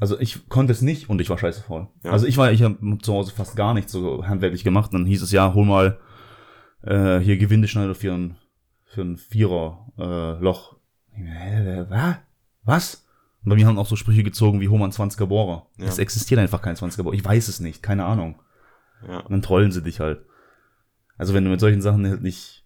Also 0.00 0.18
ich 0.18 0.48
konnte 0.48 0.72
es 0.72 0.82
nicht 0.82 1.08
und 1.10 1.20
ich 1.20 1.30
war 1.30 1.38
scheiße 1.38 1.62
faul. 1.62 1.88
Ja. 2.02 2.10
Also 2.10 2.26
ich 2.26 2.36
war, 2.36 2.50
ich 2.50 2.62
habe 2.62 2.76
zu 3.02 3.12
Hause 3.12 3.32
fast 3.32 3.56
gar 3.56 3.74
nichts 3.74 3.92
so 3.92 4.26
handwerklich 4.26 4.64
gemacht. 4.64 4.92
Dann 4.92 5.06
hieß 5.06 5.22
es 5.22 5.32
ja, 5.32 5.54
hol 5.54 5.64
mal 5.64 5.98
äh, 6.82 7.18
hier 7.18 7.36
Gewindeschneider 7.36 7.94
für 7.94 8.12
ein 8.12 8.36
für 8.84 9.02
ein 9.02 9.16
Vierer 9.16 9.86
äh, 9.98 10.42
Loch. 10.42 10.76
Hä, 11.12 11.86
was? 11.88 12.16
Was? 12.64 13.06
Und 13.44 13.50
bei 13.50 13.56
mir 13.56 13.66
haben 13.66 13.78
auch 13.78 13.86
so 13.86 13.96
Sprüche 13.96 14.22
gezogen 14.22 14.60
wie 14.60 14.68
hol 14.68 14.78
mal 14.78 14.84
einen 14.84 14.92
20er 14.92 15.26
Bohrer. 15.26 15.66
Ja. 15.78 15.86
Es 15.86 15.98
existiert 15.98 16.40
einfach 16.40 16.62
kein 16.62 16.76
20er 16.76 17.02
Bohrer. 17.02 17.14
Ich 17.14 17.24
weiß 17.24 17.48
es 17.48 17.60
nicht, 17.60 17.82
keine 17.82 18.04
Ahnung. 18.04 18.40
Ja. 19.06 19.20
Und 19.20 19.30
dann 19.30 19.42
trollen 19.42 19.72
sie 19.72 19.82
dich 19.82 20.00
halt. 20.00 20.24
Also 21.16 21.34
wenn 21.34 21.44
du 21.44 21.50
mit 21.50 21.60
solchen 21.60 21.82
Sachen 21.82 22.06
halt 22.06 22.22
nicht 22.22 22.64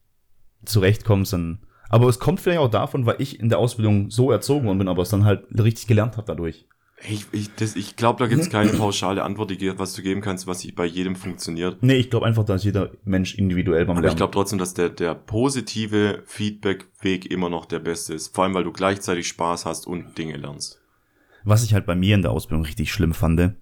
zurechtkommst, 0.64 1.32
dann. 1.32 1.60
Aber 1.88 2.08
es 2.08 2.18
kommt 2.18 2.40
vielleicht 2.40 2.60
auch 2.60 2.70
davon, 2.70 3.06
weil 3.06 3.16
ich 3.20 3.38
in 3.38 3.48
der 3.48 3.58
Ausbildung 3.58 4.10
so 4.10 4.32
erzogen 4.32 4.66
worden 4.66 4.78
bin, 4.78 4.88
aber 4.88 5.02
es 5.02 5.08
dann 5.08 5.24
halt 5.24 5.46
richtig 5.56 5.86
gelernt 5.86 6.16
habe 6.16 6.26
dadurch. 6.26 6.66
Ich, 7.02 7.26
ich, 7.32 7.54
das, 7.54 7.76
ich 7.76 7.96
glaube, 7.96 8.18
da 8.20 8.26
gibt's 8.26 8.48
keine 8.48 8.70
pauschale 8.78 9.22
Antwort, 9.22 9.50
die, 9.50 9.78
was 9.78 9.92
du 9.94 10.02
geben 10.02 10.22
kannst, 10.22 10.46
was 10.46 10.66
bei 10.74 10.86
jedem 10.86 11.14
funktioniert. 11.14 11.82
Nee, 11.82 11.96
ich 11.96 12.10
glaube 12.10 12.26
einfach, 12.26 12.44
dass 12.44 12.64
jeder 12.64 12.90
Mensch 13.04 13.34
individuell 13.34 13.84
beim 13.84 13.96
Aber 13.96 14.00
Lernen. 14.02 14.14
ich 14.14 14.16
glaube 14.16 14.32
trotzdem, 14.32 14.58
dass 14.58 14.74
der, 14.74 14.88
der 14.88 15.14
positive 15.14 16.22
Feedback-Weg 16.24 17.30
immer 17.30 17.50
noch 17.50 17.66
der 17.66 17.80
beste 17.80 18.14
ist. 18.14 18.34
Vor 18.34 18.44
allem, 18.44 18.54
weil 18.54 18.64
du 18.64 18.72
gleichzeitig 18.72 19.28
Spaß 19.28 19.66
hast 19.66 19.86
und 19.86 20.16
Dinge 20.16 20.36
lernst. 20.36 20.80
Was 21.44 21.62
ich 21.64 21.74
halt 21.74 21.86
bei 21.86 21.94
mir 21.94 22.14
in 22.14 22.22
der 22.22 22.32
Ausbildung 22.32 22.64
richtig 22.64 22.92
schlimm 22.92 23.12
fand, 23.14 23.56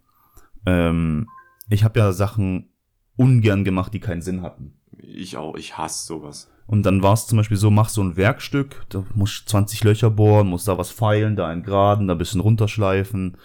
ähm, 0.65 1.27
ich 1.69 1.85
habe 1.85 1.99
ja 1.99 2.13
Sachen 2.13 2.71
ungern 3.17 3.65
gemacht, 3.65 3.93
die 3.93 4.01
keinen 4.01 4.23
Sinn 4.23 4.43
hatten. 4.43 4.75
Ich 4.97 5.37
auch, 5.37 5.57
ich 5.57 5.77
hasse 5.77 6.07
sowas. 6.07 6.51
Und 6.67 6.85
dann 6.85 7.03
war 7.03 7.13
es 7.13 7.27
zum 7.27 7.37
Beispiel 7.37 7.57
so, 7.57 7.71
mach 7.71 7.89
so 7.89 8.03
ein 8.03 8.17
Werkstück, 8.17 8.87
da 8.89 9.05
musst 9.15 9.43
du 9.43 9.51
20 9.51 9.85
Löcher 9.85 10.11
bohren, 10.11 10.49
musst 10.49 10.67
da 10.67 10.79
was 10.79 10.91
feilen, 10.91 11.37
da 11.37 11.47
einen 11.47 11.63
Graden, 11.63 12.09
da 12.09 12.15
ein 12.15 12.19
bisschen 12.19 12.41
runterschleifen, 12.41 13.37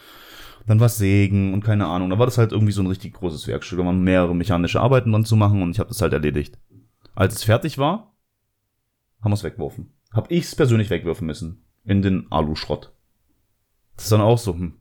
dann 0.66 0.80
was 0.80 0.98
sägen 0.98 1.54
und 1.54 1.64
keine 1.64 1.88
Ahnung. 1.88 2.10
Da 2.10 2.18
war 2.18 2.26
das 2.26 2.38
halt 2.38 2.54
irgendwie 2.54 2.72
so 2.72 2.82
ein 2.82 2.88
richtig 2.88 3.14
großes 3.14 3.48
Werkstück, 3.48 3.80
da 3.80 3.86
waren 3.86 4.04
mehrere 4.04 4.36
mechanische 4.36 4.80
Arbeiten 4.80 5.12
dran 5.12 5.26
zu 5.26 5.36
machen 5.36 5.62
und 5.62 5.72
ich 5.72 5.80
habe 5.80 5.90
das 5.90 6.02
halt 6.02 6.14
erledigt. 6.14 6.58
Als 7.14 7.36
es 7.36 7.44
fertig 7.44 7.78
war, 7.78 8.16
haben 9.22 9.32
wir 9.32 9.36
es 9.36 9.44
weggeworfen. 9.44 9.92
Hab 10.14 10.32
ich's 10.32 10.56
persönlich 10.56 10.90
wegwerfen 10.90 11.28
müssen. 11.28 11.66
In 11.84 12.02
den 12.02 12.32
Aluschrott. 12.32 12.94
Das 13.96 14.06
ist 14.06 14.12
dann 14.12 14.22
auch 14.22 14.38
so, 14.38 14.54
hm. 14.54 14.76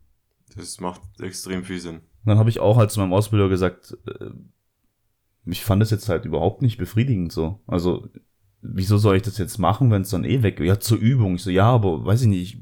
Das 0.56 0.80
macht 0.80 1.00
extrem 1.20 1.64
viel 1.64 1.80
Sinn. 1.80 2.00
Dann 2.24 2.38
habe 2.38 2.50
ich 2.50 2.60
auch 2.60 2.76
halt 2.76 2.90
zu 2.90 3.00
meinem 3.00 3.12
Ausbilder 3.12 3.48
gesagt, 3.48 3.96
äh, 4.06 4.30
ich 5.46 5.64
fand 5.64 5.82
es 5.82 5.90
jetzt 5.90 6.08
halt 6.08 6.24
überhaupt 6.24 6.62
nicht 6.62 6.78
befriedigend 6.78 7.32
so. 7.32 7.60
Also, 7.66 8.08
wieso 8.72 8.98
soll 8.98 9.16
ich 9.16 9.22
das 9.22 9.38
jetzt 9.38 9.58
machen, 9.58 9.90
wenn 9.90 10.02
es 10.02 10.10
dann 10.10 10.24
eh 10.24 10.42
weg 10.42 10.60
Ja, 10.60 10.78
zur 10.78 10.98
Übung. 10.98 11.36
Ich 11.36 11.42
so, 11.42 11.50
ja, 11.50 11.64
aber 11.64 12.04
weiß 12.04 12.22
ich 12.22 12.28
nicht, 12.28 12.60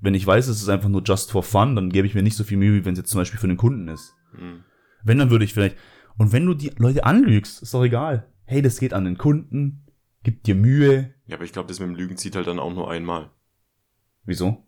wenn 0.00 0.14
ich 0.14 0.26
weiß, 0.26 0.48
es 0.48 0.62
ist 0.62 0.68
einfach 0.68 0.88
nur 0.88 1.02
just 1.02 1.30
for 1.30 1.42
fun, 1.42 1.76
dann 1.76 1.90
gebe 1.90 2.06
ich 2.06 2.14
mir 2.14 2.22
nicht 2.22 2.36
so 2.36 2.44
viel 2.44 2.56
Mühe, 2.56 2.80
wie 2.80 2.84
wenn 2.84 2.94
es 2.94 2.98
jetzt 3.00 3.10
zum 3.10 3.20
Beispiel 3.20 3.38
für 3.40 3.48
den 3.48 3.56
Kunden 3.56 3.88
ist. 3.88 4.14
Hm. 4.34 4.64
Wenn, 5.02 5.18
dann 5.18 5.30
würde 5.30 5.44
ich 5.44 5.54
vielleicht. 5.54 5.76
Und 6.16 6.32
wenn 6.32 6.46
du 6.46 6.54
die 6.54 6.72
Leute 6.76 7.04
anlügst, 7.04 7.62
ist 7.62 7.74
doch 7.74 7.84
egal. 7.84 8.26
Hey, 8.44 8.62
das 8.62 8.78
geht 8.80 8.92
an 8.94 9.04
den 9.04 9.18
Kunden. 9.18 9.86
gib 10.22 10.42
dir 10.44 10.54
Mühe. 10.54 11.14
Ja, 11.26 11.36
aber 11.36 11.44
ich 11.44 11.52
glaube, 11.52 11.68
das 11.68 11.80
mit 11.80 11.88
dem 11.88 11.94
Lügen 11.94 12.16
zieht 12.16 12.36
halt 12.36 12.46
dann 12.46 12.58
auch 12.58 12.72
nur 12.74 12.90
einmal. 12.90 13.30
Wieso? 14.24 14.66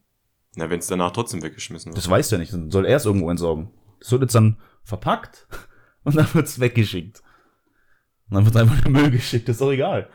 Na, 0.56 0.70
wenn 0.70 0.78
es 0.80 0.86
danach 0.86 1.12
trotzdem 1.12 1.42
weggeschmissen 1.42 1.90
wird. 1.90 1.98
Das 1.98 2.08
weiß 2.08 2.28
der 2.28 2.38
nicht. 2.38 2.52
Dann 2.52 2.70
soll 2.70 2.86
er 2.86 2.96
es 2.96 3.06
irgendwo 3.06 3.30
entsorgen. 3.30 3.70
Das 4.00 4.12
wird 4.12 4.22
jetzt 4.22 4.34
dann 4.34 4.58
verpackt 4.82 5.46
und 6.04 6.16
dann 6.16 6.32
wird's 6.34 6.60
weggeschickt. 6.60 7.22
Und 8.28 8.36
dann 8.36 8.44
wird 8.44 8.56
einfach 8.56 8.78
in 8.78 8.92
den 8.92 9.02
Müll 9.02 9.10
geschickt. 9.10 9.48
Das 9.48 9.56
ist 9.56 9.60
doch 9.60 9.72
egal. 9.72 10.08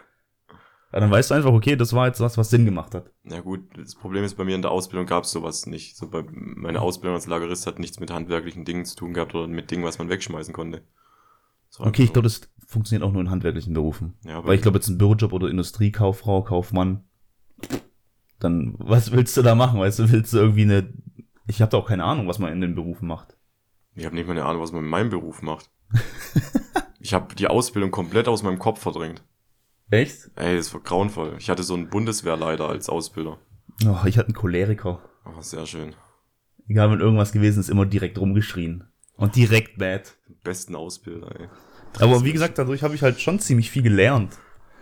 Dann 0.99 1.11
weißt 1.11 1.31
du 1.31 1.35
einfach, 1.35 1.51
okay, 1.51 1.75
das 1.75 1.93
war 1.93 2.07
jetzt 2.07 2.19
was, 2.19 2.37
was 2.37 2.49
Sinn 2.49 2.65
gemacht 2.65 2.95
hat. 2.95 3.11
Ja 3.23 3.41
gut, 3.41 3.61
das 3.77 3.95
Problem 3.95 4.23
ist, 4.23 4.35
bei 4.35 4.43
mir 4.43 4.55
in 4.55 4.61
der 4.61 4.71
Ausbildung 4.71 5.05
gab 5.05 5.25
es 5.25 5.31
sowas 5.31 5.65
nicht. 5.65 5.95
So 5.95 6.09
bei, 6.09 6.23
meine 6.31 6.81
Ausbildung 6.81 7.15
als 7.15 7.27
Lagerist 7.27 7.67
hat 7.67 7.79
nichts 7.79 7.99
mit 7.99 8.11
handwerklichen 8.11 8.65
Dingen 8.65 8.85
zu 8.85 8.95
tun 8.95 9.13
gehabt 9.13 9.35
oder 9.35 9.47
mit 9.47 9.69
Dingen, 9.69 9.83
was 9.83 9.99
man 9.99 10.09
wegschmeißen 10.09 10.53
konnte. 10.53 10.83
Okay, 11.77 12.03
ich 12.03 12.07
so. 12.07 12.13
glaube, 12.13 12.27
das 12.27 12.41
funktioniert 12.65 13.07
auch 13.07 13.11
nur 13.11 13.21
in 13.21 13.29
handwerklichen 13.29 13.73
Berufen. 13.73 14.15
Ja, 14.23 14.37
aber 14.37 14.47
Weil 14.47 14.55
ich 14.55 14.61
glaube, 14.61 14.77
jetzt 14.77 14.87
ein 14.87 14.97
Bürojob 14.97 15.33
oder 15.33 15.49
Industriekauffrau, 15.49 16.43
Kaufmann, 16.43 17.03
dann, 18.39 18.75
was 18.77 19.11
willst 19.11 19.37
du 19.37 19.41
da 19.41 19.55
machen? 19.55 19.79
Weißt 19.79 19.99
du, 19.99 20.11
willst 20.11 20.33
du 20.33 20.37
irgendwie 20.37 20.63
eine, 20.63 20.93
ich 21.47 21.61
habe 21.61 21.71
da 21.71 21.77
auch 21.77 21.87
keine 21.87 22.03
Ahnung, 22.03 22.27
was 22.27 22.39
man 22.39 22.51
in 22.51 22.61
den 22.61 22.75
Berufen 22.75 23.07
macht. 23.07 23.37
ich 23.95 24.05
habe 24.05 24.15
nicht 24.15 24.27
mal 24.27 24.33
eine 24.33 24.45
Ahnung, 24.45 24.61
was 24.61 24.71
man 24.71 24.83
in 24.83 24.89
meinem 24.89 25.09
Beruf 25.09 25.41
macht. 25.41 25.69
ich 26.99 27.13
habe 27.13 27.35
die 27.35 27.47
Ausbildung 27.47 27.91
komplett 27.91 28.27
aus 28.27 28.43
meinem 28.43 28.59
Kopf 28.59 28.81
verdrängt. 28.81 29.23
Echt? 29.89 30.29
Ey, 30.35 30.57
das 30.57 30.73
war 30.73 30.81
grauenvoll. 30.81 31.35
Ich 31.39 31.49
hatte 31.49 31.63
so 31.63 31.73
einen 31.73 31.89
Bundeswehrleiter 31.89 32.67
als 32.67 32.89
Ausbilder. 32.89 33.37
Oh, 33.85 33.97
ich 34.05 34.17
hatte 34.17 34.27
einen 34.27 34.35
Choleriker. 34.35 35.01
Oh, 35.25 35.41
sehr 35.41 35.65
schön. 35.65 35.95
Egal, 36.67 36.91
wenn 36.91 36.99
irgendwas 36.99 37.31
gewesen 37.31 37.59
ist, 37.61 37.69
immer 37.69 37.85
direkt 37.85 38.17
rumgeschrien. 38.17 38.83
Und 39.15 39.35
direkt 39.35 39.77
bad. 39.77 40.15
Besten 40.43 40.75
Ausbilder, 40.75 41.39
ey. 41.39 41.47
Aber 41.99 42.23
wie 42.23 42.33
gesagt, 42.33 42.57
dadurch 42.57 42.83
habe 42.83 42.95
ich 42.95 43.01
halt 43.01 43.19
schon 43.21 43.39
ziemlich 43.39 43.71
viel 43.71 43.81
gelernt. 43.83 44.37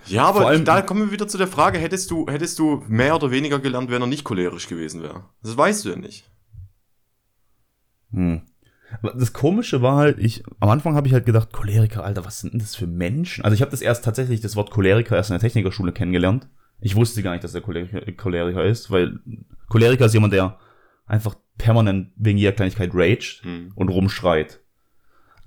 Ja, 0.07 0.25
aber 0.25 0.41
Vor 0.41 0.49
allem- 0.49 0.65
da 0.65 0.81
kommen 0.81 1.01
wir 1.05 1.11
wieder 1.11 1.27
zu 1.27 1.37
der 1.37 1.47
Frage, 1.47 1.77
hättest 1.79 2.11
du, 2.11 2.27
hättest 2.27 2.59
du 2.59 2.83
mehr 2.87 3.15
oder 3.15 3.31
weniger 3.31 3.59
gelernt, 3.59 3.89
wenn 3.89 4.01
er 4.01 4.07
nicht 4.07 4.23
cholerisch 4.23 4.67
gewesen 4.67 5.01
wäre? 5.01 5.25
Das 5.41 5.55
weißt 5.57 5.85
du 5.85 5.89
ja 5.89 5.95
nicht. 5.95 6.29
Hm. 8.11 8.41
Das 9.01 9.33
Komische 9.33 9.81
war 9.81 9.97
halt, 9.97 10.19
ich, 10.19 10.43
am 10.59 10.69
Anfang 10.69 10.95
habe 10.95 11.07
ich 11.07 11.13
halt 11.13 11.25
gedacht, 11.25 11.51
Choleriker, 11.51 12.03
Alter, 12.03 12.25
was 12.25 12.39
sind 12.39 12.53
denn 12.53 12.59
das 12.59 12.75
für 12.75 12.87
Menschen? 12.87 13.43
Also 13.43 13.55
ich 13.55 13.61
habe 13.61 13.71
das 13.71 13.81
erst 13.81 14.03
tatsächlich, 14.05 14.41
das 14.41 14.55
Wort 14.55 14.71
Choleriker 14.71 15.15
erst 15.15 15.29
in 15.29 15.33
der 15.33 15.41
Technikerschule 15.41 15.91
kennengelernt. 15.91 16.47
Ich 16.79 16.95
wusste 16.95 17.23
gar 17.23 17.31
nicht, 17.31 17.43
dass 17.43 17.53
der 17.53 17.61
Choleriker, 17.61 18.11
Choleriker 18.13 18.63
ist, 18.63 18.91
weil 18.91 19.19
Choleriker 19.69 20.05
ist 20.05 20.13
jemand, 20.13 20.33
der 20.33 20.57
einfach 21.05 21.35
permanent 21.57 22.11
wegen 22.15 22.37
jeder 22.37 22.51
Kleinigkeit 22.51 22.91
rage 22.93 23.39
Hm. 23.43 23.71
und 23.75 23.89
rumschreit. 23.89 24.59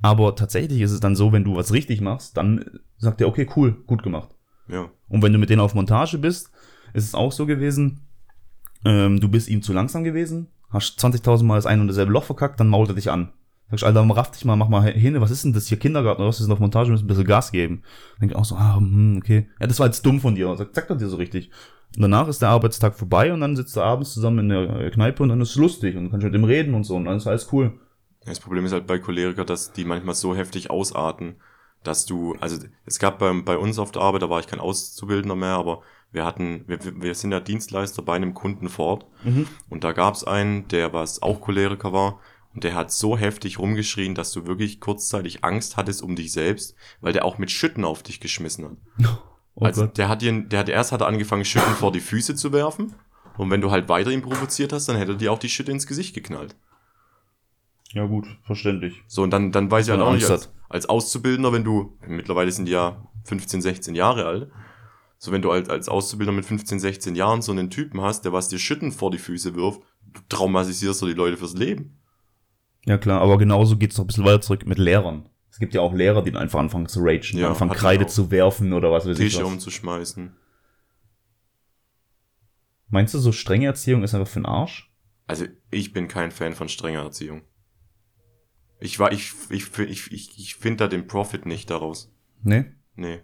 Aber 0.01 0.37
tatsächlich 0.37 0.81
ist 0.81 0.93
es 0.93 1.01
dann 1.01 1.17
so, 1.17 1.33
wenn 1.33 1.45
du 1.45 1.57
was 1.57 1.73
richtig 1.73 2.01
machst, 2.01 2.37
dann 2.37 2.81
sagt 2.99 3.21
er, 3.21 3.29
okay, 3.29 3.49
cool, 3.57 3.73
gut 3.87 4.03
gemacht. 4.03 4.31
Ja. 4.69 4.91
Und 5.09 5.23
wenn 5.23 5.33
du 5.33 5.39
mit 5.39 5.51
denen 5.51 5.61
auf 5.61 5.75
Montage 5.75 6.19
bist, 6.19 6.51
ist 6.95 7.05
es 7.05 7.15
auch 7.15 7.33
so 7.33 7.47
gewesen, 7.47 8.01
ähm, 8.85 9.19
du 9.21 9.29
bist 9.29 9.49
ihm 9.49 9.63
zu 9.63 9.73
langsam 9.73 10.05
gewesen, 10.05 10.49
hast 10.71 10.99
20.000 11.05 11.45
Mal 11.45 11.57
das 11.57 11.67
ein 11.67 11.81
und 11.81 11.89
dasselbe 11.89 12.13
Loch 12.13 12.25
verkackt, 12.25 12.61
dann 12.61 12.69
mault 12.69 12.91
er 12.91 12.95
dich 12.95 13.11
an. 13.11 13.33
Sagst, 13.71 13.85
Alter, 13.85 14.01
raff 14.17 14.31
dich 14.31 14.45
mal, 14.45 14.57
mach 14.57 14.69
mal 14.69 14.91
hin, 14.91 15.21
was 15.21 15.31
ist 15.31 15.45
denn 15.45 15.53
das 15.53 15.67
hier, 15.67 15.79
Kindergarten 15.79 16.23
oder 16.23 16.29
was 16.29 16.41
ist 16.41 16.47
denn 16.47 16.53
auf 16.53 16.59
Montage, 16.59 16.89
wir 16.89 16.93
müssen 16.93 17.05
ein 17.05 17.09
bisschen 17.09 17.25
Gas 17.27 17.53
geben. 17.53 17.83
Dann 18.13 18.21
denk 18.21 18.33
ich 18.33 18.37
auch 18.39 18.45
so, 18.47 18.55
ah, 18.57 18.77
hm, 18.77 19.19
okay. 19.19 19.49
Ja, 19.61 19.67
das 19.67 19.79
war 19.79 19.87
jetzt 19.87 20.05
dumm 20.07 20.21
von 20.21 20.35
dir, 20.35 20.55
sagt, 20.57 20.75
sagt 20.75 20.89
er 20.91 20.97
dir 20.97 21.09
so 21.09 21.17
richtig. 21.17 21.51
Und 21.97 22.03
danach 22.03 22.29
ist 22.29 22.41
der 22.41 22.49
Arbeitstag 22.51 22.95
vorbei 22.95 23.33
und 23.33 23.41
dann 23.41 23.57
sitzt 23.57 23.77
du 23.77 23.81
abends 23.81 24.13
zusammen 24.15 24.39
in 24.41 24.49
der 24.51 24.81
äh, 24.81 24.91
Kneipe 24.91 25.23
und 25.23 25.29
dann 25.31 25.41
ist 25.41 25.51
es 25.51 25.57
lustig 25.57 25.97
und 25.97 26.11
kannst 26.11 26.25
mit 26.25 26.35
ihm 26.35 26.45
reden 26.45 26.75
und 26.75 26.85
so 26.85 26.97
und 26.97 27.05
dann 27.05 27.17
ist 27.17 27.27
alles 27.27 27.49
cool. 27.53 27.79
Das 28.25 28.41
Problem 28.41 28.65
ist 28.65 28.73
halt 28.73 28.87
bei 28.87 28.99
Choleriker, 28.99 29.45
dass 29.45 29.73
die 29.73 29.85
manchmal 29.85 30.15
so 30.15 30.35
heftig 30.35 30.71
ausarten, 30.71 31.37
dass 31.85 32.05
du, 32.05 32.37
also 32.41 32.59
es 32.85 32.99
gab 32.99 33.19
bei, 33.19 33.33
bei 33.43 33.57
uns 33.57 33.79
auf 33.79 33.91
der 33.93 34.03
Arbeit, 34.03 34.23
da 34.23 34.31
war 34.31 34.41
ich 34.41 34.47
kein 34.47 34.61
Auszubildender 34.61 35.37
mehr, 35.37 35.55
aber 35.57 35.81
wir 36.11 36.25
hatten, 36.25 36.65
wir, 36.67 36.79
wir 37.01 37.15
sind 37.15 37.33
ja 37.33 37.41
Dienstleister 37.41 38.03
bei 38.03 38.17
einem 38.17 38.35
Kunden 38.35 38.69
vor 38.69 38.87
Ort 38.87 39.07
Mhm. 39.25 39.47
und 39.69 39.85
da 39.85 39.93
gab 39.93 40.15
es 40.15 40.25
einen, 40.25 40.69
der 40.69 40.93
was 40.93 41.23
auch 41.23 41.41
Choleriker 41.41 41.93
war 41.93 42.21
und 42.59 42.65
der 42.65 42.75
hat 42.75 42.91
so 42.91 43.17
heftig 43.17 43.61
rumgeschrien, 43.61 44.17
dass 44.17 44.33
du 44.33 44.49
wirklich 44.49 44.81
kurzzeitig 44.81 45.45
Angst 45.45 45.77
hattest 45.77 46.03
um 46.03 46.17
dich 46.17 46.33
selbst, 46.33 46.75
weil 47.01 47.13
der 47.13 47.25
auch 47.25 47.39
mit 47.39 47.53
Schütten 47.53 47.85
auf 47.85 48.03
dich 48.03 48.19
geschmissen 48.19 48.65
hat. 48.65 48.77
Oh 49.61 49.65
also 49.65 49.87
Gott. 49.87 49.99
der 49.99 50.09
hat 50.09 50.23
dir, 50.23 50.41
der 50.41 50.61
hat 50.61 50.69
erst 50.69 50.93
hat 50.93 51.01
er 51.01 51.09
angefangen 51.09 51.45
Schütten 51.45 51.75
vor 51.75 51.91
die 51.91 51.99
Füße 51.99 52.37
zu 52.37 52.53
werfen 52.53 52.95
und 53.39 53.51
wenn 53.51 53.61
du 53.61 53.73
halt 53.73 53.89
weiter 53.89 54.13
ihn 54.13 54.23
provoziert 54.23 54.73
hast, 54.73 54.89
dann 54.89 54.97
hätte 54.97 55.13
er 55.13 55.19
dir 55.19 55.33
auch 55.33 55.39
die 55.41 55.49
Schütte 55.49 55.73
ins 55.73 55.89
Gesicht 55.89 56.15
geknallt. 56.15 56.55
Ja 57.93 58.07
gut, 58.07 58.29
verständlich. 58.45 59.03
So, 59.09 59.25
und 59.25 59.33
dann, 59.33 59.51
dann 59.51 59.69
weiß 59.69 59.87
ich 59.87 59.91
halt 59.91 60.01
auch 60.01 60.13
nicht, 60.13 60.31
als, 60.31 60.53
als 60.69 60.89
Auszubildender, 60.89 61.53
wenn 61.53 61.65
du, 61.65 61.99
mittlerweile 62.07 62.53
sind 62.53 62.67
die 62.67 62.73
ja 62.73 63.05
15, 63.25 63.61
16 63.61 63.97
Jahre 63.97 64.27
alt, 64.27 64.53
so 65.19 65.33
wenn 65.33 65.43
du 65.43 65.51
als, 65.51 65.69
als 65.69 65.89
Auszubildender 65.89 66.37
mit 66.37 66.47
15, 66.47 66.79
16 66.79 67.17
Jahren 67.17 67.43
so 67.43 67.51
einen 67.51 67.69
Typen 67.69 68.01
hast, 68.01 68.25
der 68.25 68.33
was 68.33 68.49
dir 68.49 68.61
Schütten 68.61 68.93
vor 68.93 69.11
die 69.11 69.19
Füße 69.19 69.57
wirft, 69.57 69.81
du 70.07 70.21
traumatisierst 70.29 71.03
du 71.03 71.07
die 71.07 71.15
Leute 71.15 71.37
fürs 71.37 71.55
Leben. 71.55 71.98
Ja 72.89 72.97
klar, 72.97 73.21
aber 73.21 73.37
genauso 73.37 73.77
geht's 73.77 73.99
noch 73.99 74.05
ein 74.05 74.07
bisschen 74.07 74.25
weiter 74.25 74.41
zurück 74.41 74.67
mit 74.67 74.79
Lehrern. 74.79 75.29
Es 75.51 75.59
gibt 75.59 75.75
ja 75.75 75.83
auch 75.83 75.93
Lehrer, 75.93 76.23
die 76.23 76.31
dann 76.31 76.41
einfach 76.41 76.59
anfangen 76.59 76.87
zu 76.89 77.01
ragen, 77.01 77.39
Ja, 77.39 77.49
anfangen 77.49 77.73
Kreide 77.73 78.07
zu 78.07 78.31
werfen 78.31 78.73
oder 78.73 78.91
was 78.91 79.07
weiß 79.07 79.19
ich 79.19 79.33
Tische 79.33 79.45
umzuschmeißen. 79.45 80.35
Meinst 82.89 83.13
du, 83.13 83.19
so 83.19 83.31
strenge 83.31 83.67
Erziehung 83.67 84.03
ist 84.03 84.15
einfach 84.15 84.29
für 84.29 84.41
den 84.41 84.47
Arsch? 84.47 84.91
Also, 85.27 85.45
ich 85.71 85.93
bin 85.93 86.09
kein 86.09 86.31
Fan 86.31 86.55
von 86.55 86.71
strenger 86.71 87.03
Erziehung. 87.03 87.43
Ich 88.81 88.99
war, 88.99 89.13
ich, 89.13 89.33
ich, 89.51 89.79
ich, 89.79 90.11
ich, 90.11 90.39
ich 90.39 90.55
finde 90.55 90.85
da 90.85 90.89
den 90.89 91.07
Profit 91.07 91.45
nicht 91.45 91.69
daraus. 91.69 92.11
Nee? 92.43 92.65
Nee. 92.95 93.21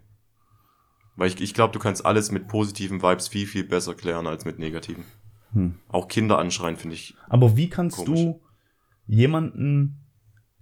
Weil 1.17 1.29
ich, 1.29 1.41
ich 1.41 1.55
glaube, 1.55 1.73
du 1.73 1.79
kannst 1.79 2.05
alles 2.05 2.31
mit 2.31 2.49
positiven 2.49 3.01
Vibes 3.01 3.29
viel, 3.29 3.47
viel 3.47 3.65
besser 3.65 3.95
klären 3.95 4.27
als 4.27 4.45
mit 4.45 4.59
negativen. 4.59 5.05
Hm. 5.55 5.77
Auch 5.89 6.09
Kinder 6.09 6.39
anschreien, 6.39 6.77
finde 6.77 6.97
ich. 6.97 7.17
Aber 7.29 7.57
wie 7.57 7.71
kannst 7.71 7.97
Komisch. 7.97 8.21
du 8.21 8.44
jemanden 9.07 10.01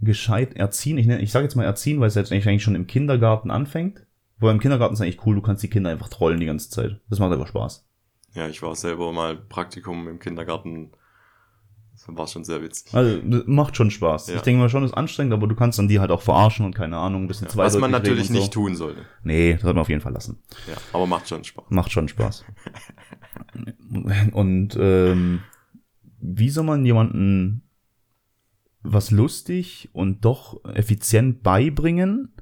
gescheit 0.00 0.54
erziehen? 0.56 0.98
Ich, 0.98 1.08
ich 1.08 1.32
sage 1.32 1.44
jetzt 1.44 1.54
mal 1.54 1.64
erziehen, 1.64 2.00
weil 2.00 2.08
es 2.08 2.14
jetzt 2.14 2.32
eigentlich 2.32 2.48
eigentlich 2.48 2.62
schon 2.62 2.74
im 2.74 2.86
Kindergarten 2.86 3.50
anfängt. 3.50 4.04
Wobei 4.38 4.52
im 4.52 4.60
Kindergarten 4.60 4.94
ist 4.94 5.00
eigentlich 5.00 5.24
cool, 5.24 5.36
du 5.36 5.42
kannst 5.42 5.62
die 5.62 5.70
Kinder 5.70 5.90
einfach 5.90 6.08
trollen 6.08 6.40
die 6.40 6.46
ganze 6.46 6.68
Zeit. 6.68 7.00
Das 7.08 7.20
macht 7.20 7.32
einfach 7.32 7.46
Spaß. 7.46 7.86
Ja, 8.34 8.48
ich 8.48 8.62
war 8.62 8.74
selber 8.74 9.12
mal 9.12 9.36
Praktikum 9.36 10.08
im 10.08 10.18
Kindergarten. 10.18 10.90
Das 11.92 12.04
war 12.08 12.26
schon 12.26 12.42
sehr 12.42 12.62
witzig. 12.62 12.92
Also, 12.94 13.20
macht 13.46 13.76
schon 13.76 13.90
Spaß. 13.90 14.28
Ja. 14.28 14.36
Ich 14.36 14.42
denke 14.42 14.60
mal 14.60 14.70
schon, 14.70 14.82
ist 14.82 14.94
anstrengend, 14.94 15.34
aber 15.34 15.46
du 15.46 15.54
kannst 15.54 15.78
dann 15.78 15.88
die 15.88 16.00
halt 16.00 16.10
auch 16.10 16.22
verarschen 16.22 16.64
und 16.64 16.74
keine 16.74 16.96
Ahnung, 16.96 17.24
ein 17.24 17.28
bisschen 17.28 17.46
Ja, 17.48 17.56
was 17.56 17.76
man 17.78 17.90
natürlich 17.90 18.28
so. 18.28 18.32
nicht 18.32 18.52
tun 18.52 18.74
sollte. 18.74 19.04
Nee, 19.22 19.52
das 19.52 19.62
sollte 19.62 19.74
man 19.74 19.82
auf 19.82 19.88
jeden 19.90 20.00
Fall 20.00 20.12
lassen. 20.12 20.42
Ja, 20.66 20.74
aber 20.92 21.06
macht 21.06 21.28
schon 21.28 21.44
Spaß. 21.44 21.66
Macht 21.68 21.92
schon 21.92 22.08
Spaß. 22.08 22.44
Und 24.32 24.76
ähm, 24.80 25.42
wie 26.20 26.48
soll 26.48 26.64
man 26.64 26.84
jemanden 26.84 27.61
was 28.82 29.10
lustig 29.10 29.88
und 29.92 30.24
doch 30.24 30.64
effizient 30.64 31.42
beibringen 31.42 32.34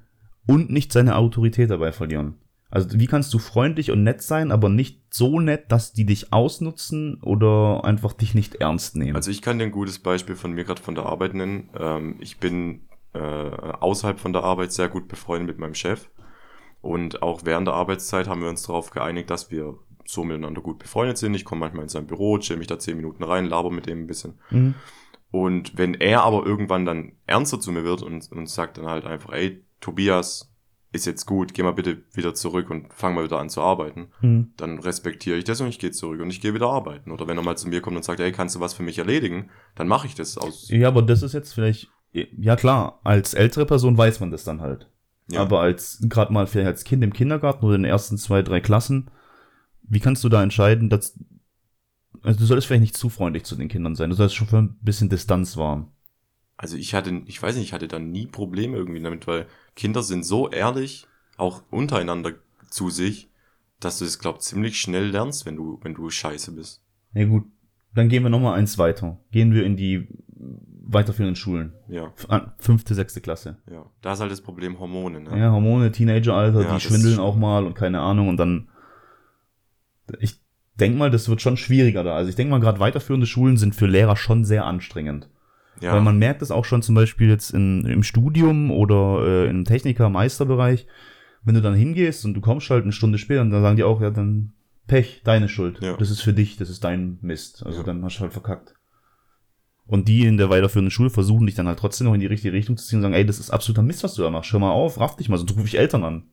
und 0.46 0.70
nicht 0.70 0.92
seine 0.92 1.16
Autorität 1.16 1.70
dabei 1.70 1.92
verlieren? 1.92 2.36
Also 2.70 2.88
wie 2.92 3.06
kannst 3.06 3.34
du 3.34 3.38
freundlich 3.38 3.90
und 3.90 4.04
nett 4.04 4.22
sein, 4.22 4.52
aber 4.52 4.68
nicht 4.68 5.02
so 5.12 5.40
nett, 5.40 5.72
dass 5.72 5.92
die 5.92 6.06
dich 6.06 6.32
ausnutzen 6.32 7.20
oder 7.20 7.84
einfach 7.84 8.12
dich 8.12 8.34
nicht 8.34 8.56
ernst 8.56 8.96
nehmen? 8.96 9.16
Also 9.16 9.30
ich 9.30 9.42
kann 9.42 9.58
dir 9.58 9.64
ein 9.64 9.72
gutes 9.72 9.98
Beispiel 9.98 10.36
von 10.36 10.52
mir 10.52 10.64
gerade 10.64 10.80
von 10.80 10.94
der 10.94 11.06
Arbeit 11.06 11.34
nennen. 11.34 11.68
Ähm, 11.76 12.16
ich 12.20 12.38
bin 12.38 12.82
äh, 13.12 13.18
außerhalb 13.18 14.20
von 14.20 14.32
der 14.32 14.44
Arbeit 14.44 14.72
sehr 14.72 14.88
gut 14.88 15.08
befreundet 15.08 15.48
mit 15.48 15.58
meinem 15.58 15.74
Chef. 15.74 16.08
Und 16.80 17.22
auch 17.22 17.44
während 17.44 17.66
der 17.66 17.74
Arbeitszeit 17.74 18.28
haben 18.28 18.40
wir 18.40 18.48
uns 18.48 18.62
darauf 18.62 18.90
geeinigt, 18.90 19.30
dass 19.30 19.50
wir 19.50 19.76
so 20.06 20.24
miteinander 20.24 20.60
gut 20.60 20.78
befreundet 20.78 21.18
sind. 21.18 21.34
Ich 21.34 21.44
komme 21.44 21.60
manchmal 21.60 21.82
in 21.82 21.88
sein 21.88 22.06
Büro, 22.06 22.38
chill 22.38 22.56
mich 22.56 22.68
da 22.68 22.78
zehn 22.78 22.96
Minuten 22.96 23.24
rein, 23.24 23.46
laber 23.46 23.70
mit 23.70 23.86
ihm 23.88 24.02
ein 24.02 24.06
bisschen. 24.06 24.34
Mhm. 24.50 24.74
Und 25.30 25.78
wenn 25.78 25.94
er 25.94 26.22
aber 26.24 26.44
irgendwann 26.44 26.84
dann 26.84 27.12
ernster 27.26 27.60
zu 27.60 27.70
mir 27.72 27.84
wird 27.84 28.02
und, 28.02 28.30
und 28.32 28.48
sagt 28.48 28.78
dann 28.78 28.86
halt 28.86 29.04
einfach, 29.04 29.32
ey, 29.32 29.64
Tobias, 29.80 30.52
ist 30.92 31.06
jetzt 31.06 31.24
gut, 31.24 31.54
geh 31.54 31.62
mal 31.62 31.70
bitte 31.70 31.98
wieder 32.12 32.34
zurück 32.34 32.68
und 32.68 32.92
fang 32.92 33.14
mal 33.14 33.22
wieder 33.22 33.38
an 33.38 33.48
zu 33.48 33.60
arbeiten, 33.60 34.08
Mhm. 34.22 34.52
dann 34.56 34.80
respektiere 34.80 35.36
ich 35.36 35.44
das 35.44 35.60
und 35.60 35.68
ich 35.68 35.78
gehe 35.78 35.92
zurück 35.92 36.20
und 36.20 36.30
ich 36.30 36.40
gehe 36.40 36.52
wieder 36.52 36.68
arbeiten. 36.68 37.12
Oder 37.12 37.28
wenn 37.28 37.36
er 37.36 37.44
mal 37.44 37.56
zu 37.56 37.68
mir 37.68 37.80
kommt 37.80 37.96
und 37.96 38.02
sagt, 38.04 38.18
ey, 38.18 38.32
kannst 38.32 38.56
du 38.56 38.60
was 38.60 38.74
für 38.74 38.82
mich 38.82 38.98
erledigen, 38.98 39.50
dann 39.76 39.86
mache 39.86 40.08
ich 40.08 40.16
das 40.16 40.36
aus. 40.36 40.68
Ja, 40.68 40.88
aber 40.88 41.02
das 41.02 41.22
ist 41.22 41.32
jetzt 41.32 41.52
vielleicht, 41.54 41.88
ja 42.12 42.56
klar, 42.56 42.98
als 43.04 43.34
ältere 43.34 43.66
Person 43.66 43.96
weiß 43.96 44.18
man 44.18 44.32
das 44.32 44.42
dann 44.42 44.60
halt. 44.60 44.90
Ja. 45.30 45.42
Aber 45.42 45.60
als 45.60 46.04
gerade 46.08 46.32
mal 46.32 46.48
vielleicht 46.48 46.66
als 46.66 46.82
Kind 46.82 47.04
im 47.04 47.12
Kindergarten 47.12 47.64
oder 47.64 47.76
in 47.76 47.84
den 47.84 47.90
ersten 47.90 48.18
zwei, 48.18 48.42
drei 48.42 48.60
Klassen, 48.60 49.12
wie 49.82 50.00
kannst 50.00 50.24
du 50.24 50.28
da 50.28 50.42
entscheiden, 50.42 50.88
dass 50.90 51.16
also 52.22 52.38
du 52.38 52.44
solltest 52.46 52.66
vielleicht 52.66 52.82
nicht 52.82 52.96
zu 52.96 53.08
freundlich 53.08 53.44
zu 53.44 53.56
den 53.56 53.68
Kindern 53.68 53.94
sein, 53.94 54.10
du 54.10 54.16
solltest 54.16 54.36
schon 54.36 54.48
für 54.48 54.58
ein 54.58 54.78
bisschen 54.82 55.08
Distanz 55.08 55.56
wahren. 55.56 55.88
Also 56.56 56.76
ich 56.76 56.94
hatte, 56.94 57.22
ich 57.26 57.42
weiß 57.42 57.54
nicht, 57.56 57.64
ich 57.64 57.72
hatte 57.72 57.88
da 57.88 57.98
nie 57.98 58.26
Probleme 58.26 58.76
irgendwie 58.76 59.00
damit, 59.00 59.26
weil 59.26 59.46
Kinder 59.76 60.02
sind 60.02 60.24
so 60.24 60.50
ehrlich, 60.50 61.06
auch 61.38 61.62
untereinander 61.70 62.32
zu 62.68 62.90
sich, 62.90 63.30
dass 63.78 63.98
du 63.98 64.04
es, 64.04 64.18
glaub, 64.18 64.42
ziemlich 64.42 64.78
schnell 64.78 65.06
lernst, 65.08 65.46
wenn 65.46 65.56
du, 65.56 65.80
wenn 65.82 65.94
du 65.94 66.10
scheiße 66.10 66.52
bist. 66.52 66.82
Ja 67.14 67.24
gut, 67.24 67.44
dann 67.94 68.10
gehen 68.10 68.22
wir 68.22 68.30
nochmal 68.30 68.58
eins 68.58 68.76
weiter. 68.76 69.18
Gehen 69.30 69.54
wir 69.54 69.64
in 69.64 69.76
die 69.76 70.06
weiterführenden 70.92 71.36
Schulen. 71.36 71.72
Ja, 71.88 72.12
Fünfte, 72.58 72.94
sechste 72.94 73.20
Klasse. 73.20 73.56
ja. 73.70 73.86
Da 74.02 74.12
ist 74.12 74.20
halt 74.20 74.32
das 74.32 74.42
Problem 74.42 74.78
Hormone, 74.80 75.20
ne? 75.20 75.38
Ja, 75.38 75.52
Hormone, 75.52 75.92
Teenageralter, 75.92 76.62
Ja, 76.62 76.74
die 76.74 76.80
schwindeln 76.80 77.20
auch 77.20 77.36
mal 77.36 77.64
und 77.64 77.74
keine 77.74 78.00
Ahnung 78.00 78.28
und 78.28 78.36
dann. 78.36 78.68
Ich 80.18 80.40
denk 80.80 80.96
mal, 80.96 81.10
das 81.10 81.28
wird 81.28 81.40
schon 81.42 81.56
schwieriger 81.56 82.02
da. 82.02 82.14
Also 82.14 82.30
ich 82.30 82.36
denke 82.36 82.50
mal, 82.50 82.60
gerade 82.60 82.80
weiterführende 82.80 83.26
Schulen 83.26 83.56
sind 83.56 83.74
für 83.74 83.86
Lehrer 83.86 84.16
schon 84.16 84.44
sehr 84.44 84.64
anstrengend. 84.64 85.28
Ja, 85.80 85.94
Weil 85.94 86.02
man 86.02 86.18
merkt 86.18 86.42
es 86.42 86.50
auch 86.50 86.64
schon 86.64 86.82
zum 86.82 86.94
Beispiel 86.94 87.28
jetzt 87.28 87.50
in, 87.50 87.86
im 87.86 88.02
Studium 88.02 88.70
oder 88.70 89.22
äh, 89.26 89.48
im 89.50 89.64
Techniker-Meisterbereich, 89.64 90.86
wenn 91.44 91.54
du 91.54 91.62
dann 91.62 91.74
hingehst 91.74 92.24
und 92.24 92.34
du 92.34 92.40
kommst 92.40 92.68
halt 92.70 92.82
eine 92.82 92.92
Stunde 92.92 93.16
später 93.18 93.40
und 93.40 93.50
dann 93.50 93.62
sagen 93.62 93.76
die 93.76 93.84
auch, 93.84 94.00
ja, 94.00 94.10
dann 94.10 94.52
Pech, 94.86 95.22
deine 95.24 95.48
Schuld. 95.48 95.80
Ja. 95.80 95.96
Das 95.96 96.10
ist 96.10 96.20
für 96.20 96.32
dich, 96.32 96.56
das 96.56 96.68
ist 96.68 96.84
dein 96.84 97.18
Mist. 97.22 97.64
Also 97.64 97.78
Ja. 97.78 97.84
dann 97.84 98.04
hast 98.04 98.18
du 98.18 98.22
halt 98.22 98.32
verkackt. 98.32 98.74
Und 99.86 100.06
die 100.08 100.26
in 100.26 100.36
der 100.36 100.50
weiterführenden 100.50 100.90
Schule 100.90 101.10
versuchen 101.10 101.46
dich 101.46 101.54
dann 101.54 101.66
halt 101.66 101.78
trotzdem 101.78 102.06
noch 102.06 102.14
in 102.14 102.20
die 102.20 102.26
richtige 102.26 102.52
Richtung 102.52 102.76
zu 102.76 102.86
ziehen 102.86 102.98
und 102.98 103.02
sagen, 103.02 103.14
ey, 103.14 103.24
das 103.24 103.40
ist 103.40 103.50
absoluter 103.50 103.82
Mist, 103.82 104.04
was 104.04 104.14
du 104.14 104.22
da 104.22 104.30
machst. 104.30 104.52
Hör 104.52 104.60
mal 104.60 104.70
auf, 104.70 105.00
raff 105.00 105.16
dich 105.16 105.28
mal, 105.28 105.38
sonst 105.38 105.56
rufe 105.56 105.66
ich 105.66 105.78
Eltern 105.78 106.04
an. 106.04 106.24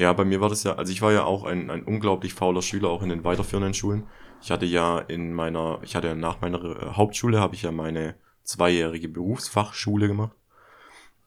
Ja, 0.00 0.14
bei 0.14 0.24
mir 0.24 0.40
war 0.40 0.48
das 0.48 0.62
ja, 0.62 0.76
also 0.76 0.90
ich 0.90 1.02
war 1.02 1.12
ja 1.12 1.24
auch 1.24 1.44
ein, 1.44 1.68
ein 1.68 1.82
unglaublich 1.82 2.32
fauler 2.32 2.62
Schüler, 2.62 2.88
auch 2.88 3.02
in 3.02 3.10
den 3.10 3.22
weiterführenden 3.22 3.74
Schulen. 3.74 4.06
Ich 4.40 4.50
hatte 4.50 4.64
ja 4.64 4.98
in 4.98 5.34
meiner, 5.34 5.78
ich 5.82 5.94
hatte 5.94 6.08
ja 6.08 6.14
nach 6.14 6.40
meiner 6.40 6.64
äh, 6.64 6.86
Hauptschule, 6.92 7.38
habe 7.38 7.54
ich 7.54 7.60
ja 7.60 7.70
meine 7.70 8.14
zweijährige 8.42 9.10
Berufsfachschule 9.10 10.08
gemacht. 10.08 10.34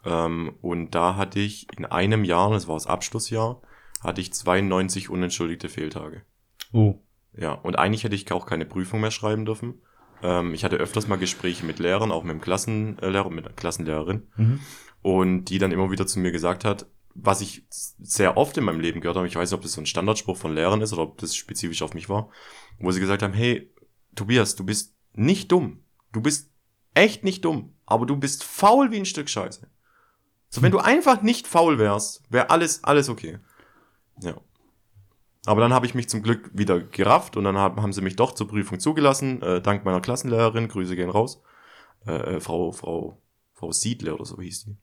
Ähm, 0.03 0.55
und 0.63 0.95
da 0.95 1.17
hatte 1.17 1.39
ich 1.39 1.67
in 1.77 1.85
einem 1.85 2.23
Jahr, 2.23 2.49
das 2.49 2.67
war 2.67 2.75
das 2.75 2.87
Abschlussjahr, 2.87 3.61
hatte 4.01 4.21
ich 4.21 4.33
92 4.33 5.07
unentschuldigte 5.07 5.69
Fehltage. 5.69 6.23
Oh. 6.71 6.95
Ja, 7.37 7.51
und 7.51 7.77
eigentlich 7.77 8.03
hätte 8.03 8.15
ich 8.15 8.31
auch 8.31 8.47
keine 8.47 8.65
Prüfung 8.65 9.01
mehr 9.01 9.11
schreiben 9.11 9.45
dürfen. 9.45 9.83
Ähm, 10.23 10.55
ich 10.55 10.63
hatte 10.63 10.77
öfters 10.77 11.07
mal 11.07 11.19
Gespräche 11.19 11.63
mit 11.63 11.77
Lehrern, 11.77 12.11
auch 12.11 12.23
mit 12.23 12.33
dem 12.33 12.41
Klassenlehrer, 12.41 13.29
mit 13.29 13.45
der 13.45 13.53
Klassenlehrerin. 13.53 14.23
Mhm. 14.35 14.59
Und 15.03 15.45
die 15.45 15.59
dann 15.59 15.71
immer 15.71 15.91
wieder 15.91 16.07
zu 16.07 16.19
mir 16.19 16.31
gesagt 16.31 16.65
hat, 16.65 16.87
was 17.15 17.41
ich 17.41 17.65
sehr 17.69 18.37
oft 18.37 18.57
in 18.57 18.63
meinem 18.63 18.79
Leben 18.79 19.01
gehört 19.01 19.17
habe, 19.17 19.27
ich 19.27 19.35
weiß 19.35 19.51
nicht, 19.51 19.57
ob 19.57 19.61
das 19.61 19.73
so 19.73 19.81
ein 19.81 19.85
Standardspruch 19.85 20.37
von 20.37 20.53
Lehrern 20.53 20.81
ist 20.81 20.93
oder 20.93 21.03
ob 21.03 21.17
das 21.17 21.35
spezifisch 21.35 21.81
auf 21.81 21.93
mich 21.93 22.09
war, 22.09 22.29
wo 22.79 22.91
sie 22.91 22.99
gesagt 22.99 23.21
haben, 23.21 23.33
hey, 23.33 23.71
Tobias, 24.15 24.55
du 24.55 24.63
bist 24.63 24.95
nicht 25.13 25.51
dumm. 25.51 25.83
Du 26.11 26.21
bist 26.21 26.51
echt 26.93 27.23
nicht 27.23 27.45
dumm, 27.45 27.73
aber 27.85 28.05
du 28.05 28.15
bist 28.15 28.43
faul 28.43 28.91
wie 28.91 28.97
ein 28.97 29.05
Stück 29.05 29.29
Scheiße. 29.29 29.67
So, 30.49 30.61
wenn 30.61 30.71
du 30.71 30.79
einfach 30.79 31.21
nicht 31.23 31.47
faul 31.47 31.79
wärst, 31.79 32.21
wäre 32.29 32.51
alles, 32.51 32.83
alles 32.83 33.09
okay. 33.09 33.39
Ja. 34.21 34.39
Aber 35.45 35.61
dann 35.61 35.73
habe 35.73 35.85
ich 35.85 35.95
mich 35.95 36.07
zum 36.07 36.21
Glück 36.21 36.51
wieder 36.53 36.79
gerafft 36.79 37.35
und 37.35 37.43
dann 37.43 37.57
haben, 37.57 37.81
haben 37.81 37.91
sie 37.91 38.01
mich 38.01 38.15
doch 38.15 38.33
zur 38.33 38.47
Prüfung 38.47 38.79
zugelassen, 38.79 39.41
äh, 39.41 39.61
dank 39.61 39.83
meiner 39.83 39.99
Klassenlehrerin, 39.99 40.67
Grüße 40.67 40.95
gehen 40.95 41.09
raus, 41.09 41.41
äh, 42.05 42.35
äh, 42.35 42.39
Frau, 42.39 42.71
Frau, 42.71 43.21
Frau 43.53 43.71
Siedle 43.71 44.13
oder 44.13 44.25
so 44.25 44.39
hieß 44.39 44.65
die. 44.65 44.77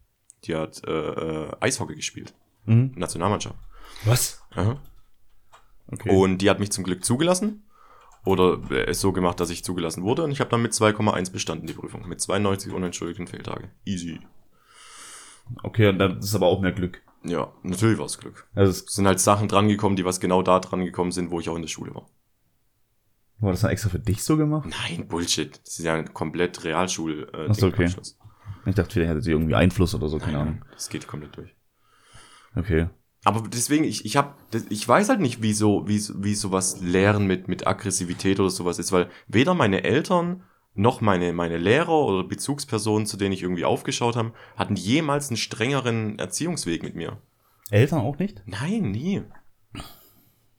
Die 0.45 0.55
hat 0.57 0.83
äh, 0.87 0.91
äh, 0.91 1.51
Eishockey 1.61 1.95
gespielt, 1.95 2.35
Mhm. 2.67 2.93
Nationalmannschaft. 2.97 3.57
Was? 4.05 4.43
Aha. 4.55 4.81
Okay. 5.89 6.11
Und 6.11 6.39
die 6.39 6.49
hat 6.51 6.61
mich 6.61 6.71
zum 6.73 6.85
Glück 6.85 7.05
zugelassen. 7.05 7.65
Oder 8.25 8.61
äh, 8.71 8.85
es 8.91 9.01
so 9.01 9.13
gemacht, 9.13 9.41
dass 9.41 9.51
ich 9.51 9.65
zugelassen 9.65 10.03
wurde. 10.03 10.23
Und 10.25 10.31
ich 10.31 10.41
habe 10.41 10.51
dann 10.51 10.63
mit 10.63 10.73
2,1 10.73 11.33
bestanden 11.33 11.67
die 11.67 11.73
Prüfung. 11.73 12.07
Mit 12.09 12.21
92 12.21 12.73
unentschuldigten 12.73 13.27
Fehltage. 13.27 13.71
Easy. 13.85 14.21
okay, 15.63 15.89
und 15.89 15.99
das 15.99 16.25
ist 16.25 16.35
aber 16.35 16.47
auch 16.47 16.61
mehr 16.61 16.73
Glück. 16.73 17.03
Ja, 17.25 17.53
natürlich 17.63 17.99
war 17.99 18.07
es 18.07 18.19
Glück. 18.19 18.47
Also 18.55 18.71
es 18.71 18.95
sind 18.95 19.07
halt 19.07 19.21
Sachen 19.21 19.49
drangekommen, 19.49 19.97
die 19.97 20.05
was 20.05 20.21
genau 20.21 20.43
da 20.43 20.59
dran 20.61 20.85
gekommen 20.85 21.13
sind, 21.13 21.31
wo 21.31 21.41
ich 21.41 21.49
auch 21.49 21.57
in 21.57 21.63
der 21.63 21.69
Schule 21.69 21.95
war. 21.95 22.09
war 23.41 23.51
das 23.51 23.61
dann 23.63 23.71
extra 23.71 23.91
für 23.91 23.99
dich 23.99 24.23
so 24.23 24.37
gemacht? 24.37 24.69
Nein, 24.71 25.07
Bullshit. 25.09 25.61
Das 25.65 25.79
ist 25.79 25.85
ja 25.85 25.95
ein 25.95 26.15
komplett 26.15 26.65
Realschul 26.65 27.29
äh, 27.35 27.47
Ach 27.51 27.55
so, 27.55 27.67
Ding, 27.67 27.75
okay. 27.75 27.85
Abschluss. 27.87 28.19
Ich 28.67 28.75
dachte, 28.75 28.93
vielleicht 28.93 29.11
hätte 29.11 29.23
sie 29.23 29.31
irgendwie 29.31 29.55
Einfluss 29.55 29.95
oder 29.95 30.09
so, 30.09 30.19
keine 30.19 30.33
Nein, 30.33 30.41
Ahnung. 30.41 30.65
das 30.73 30.89
geht 30.89 31.07
komplett 31.07 31.37
durch. 31.37 31.55
Okay. 32.55 32.89
Aber 33.25 33.49
deswegen, 33.49 33.85
ich, 33.85 34.05
ich 34.05 34.17
hab, 34.17 34.39
ich 34.71 34.87
weiß 34.87 35.09
halt 35.11 35.21
nicht, 35.21 35.43
wie 35.43 35.53
so, 35.53 35.87
wie, 35.87 36.01
wie 36.23 36.35
sowas 36.35 36.81
Lehren 36.81 37.27
mit, 37.27 37.49
mit 37.49 37.67
Aggressivität 37.67 38.41
oder 38.41 38.51
sowas 38.51 38.79
ist, 38.79 38.93
weil 38.93 39.11
weder 39.29 39.55
meine 39.55 39.85
Eltern 39.85 40.43
noch 40.75 41.01
meine, 41.01 41.33
meine 41.33 41.59
Lehrer 41.59 41.93
oder 42.07 42.27
Bezugspersonen, 42.27 43.07
zu 43.07 43.17
denen 43.17 43.33
ich 43.33 43.43
irgendwie 43.43 43.65
aufgeschaut 43.65 44.17
habe, 44.17 44.33
hatten 44.57 44.77
jemals 44.77 45.29
einen 45.29 45.37
strengeren 45.37 46.19
Erziehungsweg 46.19 46.83
mit 46.83 46.95
mir. 46.95 47.19
Eltern 47.71 48.01
auch 48.01 48.19
nicht? 48.19 48.43
Nein, 48.47 48.91
nie. 48.91 49.23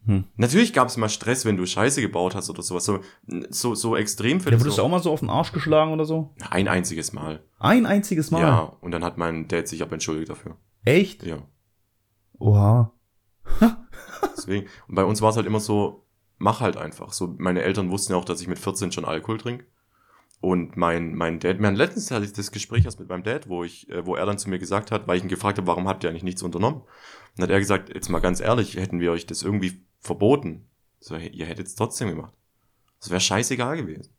Hm. 0.06 0.24
Natürlich 0.36 0.74
gab 0.74 0.88
es 0.88 0.98
mal 0.98 1.10
Stress, 1.10 1.46
wenn 1.46 1.58
du 1.58 1.66
Scheiße 1.66 2.02
gebaut 2.02 2.34
hast 2.34 2.50
oder 2.50 2.64
sowas. 2.64 2.86
So, 2.86 3.02
so, 3.50 3.76
so 3.76 3.96
extrem 3.96 4.40
für 4.40 4.52
Ja, 4.52 4.60
wurdest 4.60 4.78
du 4.78 4.82
auch 4.82 4.90
mal 4.90 5.02
so 5.02 5.12
auf 5.12 5.20
den 5.20 5.30
Arsch 5.30 5.52
geschlagen 5.52 5.94
oder 5.94 6.06
so? 6.06 6.34
Ein 6.50 6.68
einziges 6.68 7.14
Mal. 7.14 7.44
Ein 7.60 7.86
einziges 7.86 8.32
Mal? 8.32 8.42
Ja, 8.42 8.60
und 8.82 8.92
dann 8.92 9.04
hat 9.04 9.18
mein 9.18 9.48
Dad 9.48 9.68
sich 9.68 9.82
aber 9.84 9.94
entschuldigt 9.94 10.30
dafür. 10.30 10.58
Echt? 10.84 11.24
Ja. 11.24 11.38
Oha. 12.40 12.94
Deswegen. 14.36 14.68
Und 14.88 14.96
bei 14.96 15.04
uns 15.04 15.22
war 15.22 15.30
es 15.30 15.36
halt 15.36 15.46
immer 15.46 15.60
so, 15.60 16.08
mach 16.40 16.62
halt 16.62 16.78
einfach. 16.78 17.14
So, 17.14 17.36
meine 17.38 17.62
Eltern 17.62 17.92
wussten 17.92 18.14
ja 18.14 18.20
auch, 18.20 18.26
dass 18.26 18.42
ich 18.42 18.48
mit 18.48 18.58
14 18.60 18.92
schon 18.92 19.06
Alkohol 19.06 19.38
trinke. 19.38 19.66
Und 20.40 20.76
mein, 20.76 21.14
mein 21.14 21.40
Dad, 21.40 21.60
mein 21.60 21.76
letztens 21.76 22.10
hatte 22.10 22.26
ich 22.26 22.34
das 22.34 22.52
Gespräch 22.52 22.86
erst 22.86 23.00
mit 23.00 23.08
meinem 23.08 23.22
Dad, 23.22 23.48
wo 23.48 23.64
ich, 23.64 23.88
äh, 23.92 24.04
wo 24.08 24.16
er 24.16 24.26
dann 24.26 24.40
zu 24.40 24.50
mir 24.50 24.58
gesagt 24.58 24.90
hat, 24.90 25.08
weil 25.08 25.18
ich 25.18 25.24
ihn 25.24 25.30
gefragt 25.30 25.60
habe, 25.60 25.68
warum 25.68 25.88
habt 25.88 26.04
ihr 26.04 26.10
eigentlich 26.10 26.24
nichts 26.24 26.42
unternommen? 26.42 26.82
Dann 27.36 27.44
hat 27.44 27.50
er 27.52 27.60
gesagt, 27.60 27.94
jetzt 27.94 28.10
mal 28.10 28.20
ganz 28.20 28.39
ehrlich, 28.39 28.76
hätten 28.76 29.00
wir 29.00 29.12
euch 29.12 29.26
das 29.26 29.44
irgendwie 29.44 29.82
verboten. 30.00 30.67
So, 31.00 31.15
ihr 31.15 31.46
hättet 31.46 31.67
es 31.67 31.76
trotzdem 31.76 32.10
gemacht. 32.10 32.34
Das 33.00 33.10
wäre 33.10 33.22
scheißegal 33.22 33.78
gewesen. 33.78 34.13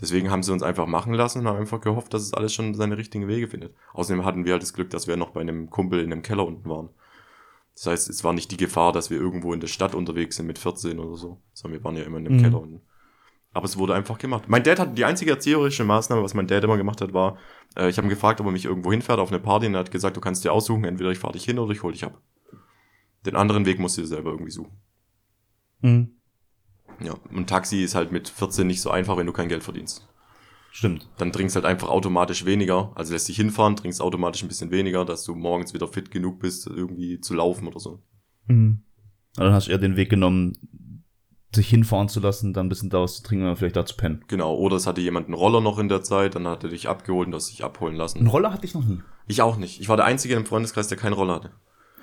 Deswegen 0.00 0.30
haben 0.30 0.42
sie 0.42 0.52
uns 0.52 0.62
einfach 0.62 0.86
machen 0.86 1.14
lassen 1.14 1.40
und 1.40 1.48
haben 1.48 1.58
einfach 1.58 1.80
gehofft, 1.80 2.12
dass 2.12 2.22
es 2.22 2.34
alles 2.34 2.52
schon 2.52 2.74
seine 2.74 2.98
richtigen 2.98 3.28
Wege 3.28 3.46
findet. 3.48 3.74
Außerdem 3.92 4.24
hatten 4.24 4.44
wir 4.44 4.52
halt 4.52 4.62
das 4.62 4.72
Glück, 4.72 4.90
dass 4.90 5.06
wir 5.06 5.16
noch 5.16 5.30
bei 5.30 5.40
einem 5.40 5.70
Kumpel 5.70 6.00
in 6.00 6.12
einem 6.12 6.22
Keller 6.22 6.44
unten 6.44 6.68
waren. 6.68 6.90
Das 7.74 7.86
heißt, 7.86 8.10
es 8.10 8.24
war 8.24 8.32
nicht 8.32 8.50
die 8.50 8.56
Gefahr, 8.56 8.92
dass 8.92 9.10
wir 9.10 9.18
irgendwo 9.18 9.52
in 9.52 9.60
der 9.60 9.68
Stadt 9.68 9.94
unterwegs 9.94 10.36
sind 10.36 10.46
mit 10.46 10.58
14 10.58 10.98
oder 10.98 11.16
so, 11.16 11.40
sondern 11.52 11.80
wir 11.80 11.84
waren 11.84 11.96
ja 11.96 12.02
immer 12.04 12.18
in 12.18 12.26
einem 12.26 12.36
Mhm. 12.38 12.42
Keller 12.42 12.60
unten. 12.60 12.80
Aber 13.54 13.64
es 13.64 13.78
wurde 13.78 13.94
einfach 13.94 14.18
gemacht. 14.18 14.44
Mein 14.48 14.64
Dad 14.64 14.80
hat 14.80 14.98
die 14.98 15.04
einzige 15.04 15.30
erzieherische 15.30 15.84
Maßnahme, 15.84 16.22
was 16.22 16.34
mein 16.34 16.48
Dad 16.48 16.64
immer 16.64 16.76
gemacht 16.76 17.00
hat, 17.00 17.14
war, 17.14 17.38
äh, 17.76 17.88
ich 17.88 17.96
habe 17.96 18.06
ihn 18.06 18.10
gefragt, 18.10 18.40
ob 18.40 18.46
er 18.46 18.52
mich 18.52 18.64
irgendwo 18.64 18.90
hinfährt 18.90 19.20
auf 19.20 19.30
eine 19.30 19.40
Party 19.40 19.66
und 19.66 19.74
er 19.74 19.80
hat 19.80 19.92
gesagt, 19.92 20.16
du 20.16 20.20
kannst 20.20 20.44
dir 20.44 20.52
aussuchen, 20.52 20.84
entweder 20.84 21.10
ich 21.10 21.18
fahre 21.18 21.32
dich 21.32 21.44
hin 21.44 21.58
oder 21.58 21.72
ich 21.72 21.82
hol 21.82 21.92
dich 21.92 22.04
ab. 22.04 22.20
Den 23.24 23.36
anderen 23.36 23.64
Weg 23.64 23.78
musst 23.78 23.96
du 23.96 24.02
dir 24.02 24.08
selber 24.08 24.32
irgendwie 24.32 24.50
suchen. 24.50 24.76
Mhm. 25.80 26.10
Ja, 27.00 27.14
und 27.32 27.48
Taxi 27.48 27.82
ist 27.82 27.94
halt 27.94 28.12
mit 28.12 28.28
14 28.28 28.66
nicht 28.66 28.80
so 28.80 28.90
einfach, 28.90 29.16
wenn 29.16 29.26
du 29.26 29.32
kein 29.32 29.48
Geld 29.48 29.62
verdienst. 29.62 30.06
Stimmt. 30.72 31.08
Dann 31.18 31.30
trinkst 31.32 31.54
halt 31.54 31.64
einfach 31.64 31.88
automatisch 31.88 32.44
weniger, 32.44 32.90
also 32.96 33.12
lässt 33.12 33.28
dich 33.28 33.36
hinfahren, 33.36 33.76
trinkst 33.76 34.00
automatisch 34.00 34.42
ein 34.42 34.48
bisschen 34.48 34.72
weniger, 34.72 35.04
dass 35.04 35.22
du 35.22 35.36
morgens 35.36 35.72
wieder 35.72 35.86
fit 35.86 36.10
genug 36.10 36.40
bist, 36.40 36.66
irgendwie 36.66 37.20
zu 37.20 37.34
laufen 37.34 37.68
oder 37.68 37.78
so. 37.78 38.02
Mhm. 38.48 38.82
Aber 39.36 39.46
dann 39.46 39.54
hast 39.54 39.68
du 39.68 39.70
eher 39.70 39.78
den 39.78 39.96
Weg 39.96 40.10
genommen, 40.10 40.58
sich 41.54 41.68
hinfahren 41.68 42.08
zu 42.08 42.20
lassen, 42.20 42.52
dann 42.52 42.66
ein 42.66 42.68
bisschen 42.68 42.90
daraus 42.90 43.16
zu 43.16 43.22
trinken 43.22 43.44
oder 43.44 43.56
vielleicht 43.56 43.76
da 43.76 43.86
zu 43.86 43.96
pennen. 43.96 44.24
Genau, 44.28 44.54
oder 44.54 44.76
es 44.76 44.86
hatte 44.86 45.00
jemand 45.00 45.26
einen 45.26 45.34
Roller 45.34 45.60
noch 45.60 45.78
in 45.78 45.88
der 45.88 46.02
Zeit, 46.02 46.34
dann 46.34 46.46
hat 46.46 46.64
er 46.64 46.70
dich 46.70 46.88
abgeholt 46.88 47.28
und 47.28 47.34
hast 47.34 47.50
dich 47.50 47.64
abholen 47.64 47.94
Einen 47.94 48.00
lassen. 48.00 48.26
Roller 48.26 48.52
hatte 48.52 48.66
ich 48.66 48.74
noch 48.74 48.84
nie. 48.84 49.02
Ich 49.26 49.42
auch 49.42 49.56
nicht. 49.56 49.80
Ich 49.80 49.88
war 49.88 49.96
der 49.96 50.06
Einzige 50.06 50.34
im 50.34 50.46
Freundeskreis, 50.46 50.88
der 50.88 50.98
keinen 50.98 51.14
Roller 51.14 51.36
hatte. 51.36 51.50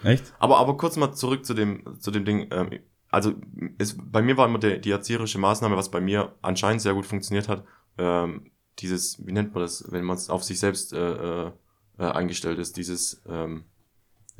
Echt? 0.04 0.34
Aber, 0.40 0.58
aber 0.58 0.78
kurz 0.78 0.98
mal 0.98 1.14
zurück 1.14 1.46
zu 1.46 1.54
dem, 1.54 2.00
zu 2.00 2.12
dem 2.12 2.26
Ding. 2.26 2.48
Ähm, 2.52 2.80
also 3.10 3.34
es, 3.78 3.98
bei 3.98 4.22
mir 4.22 4.38
war 4.38 4.48
immer 4.48 4.60
der, 4.60 4.78
die 4.78 4.92
erzieherische 4.92 5.38
Maßnahme, 5.38 5.76
was 5.76 5.92
bei 5.92 6.02
mir 6.02 6.34
anscheinend 6.42 6.82
sehr 6.82 6.94
gut 6.94 7.06
funktioniert 7.06 7.50
hat, 7.50 7.64
ähm, 7.98 8.52
dieses, 8.80 9.26
wie 9.26 9.34
nennt 9.34 9.54
man 9.54 9.64
das, 9.64 9.92
wenn 9.92 10.06
man 10.06 10.16
es 10.16 10.30
auf 10.30 10.44
sich 10.44 10.60
selbst 10.60 10.94
äh, 10.94 10.98
äh, 11.46 11.52
äh, 12.00 12.06
eingestellt 12.06 12.58
ist, 12.58 12.78
dieses 12.78 13.22
ähm, 13.28 13.66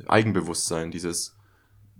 Eigenbewusstsein, 0.06 0.90
dieses 0.90 1.36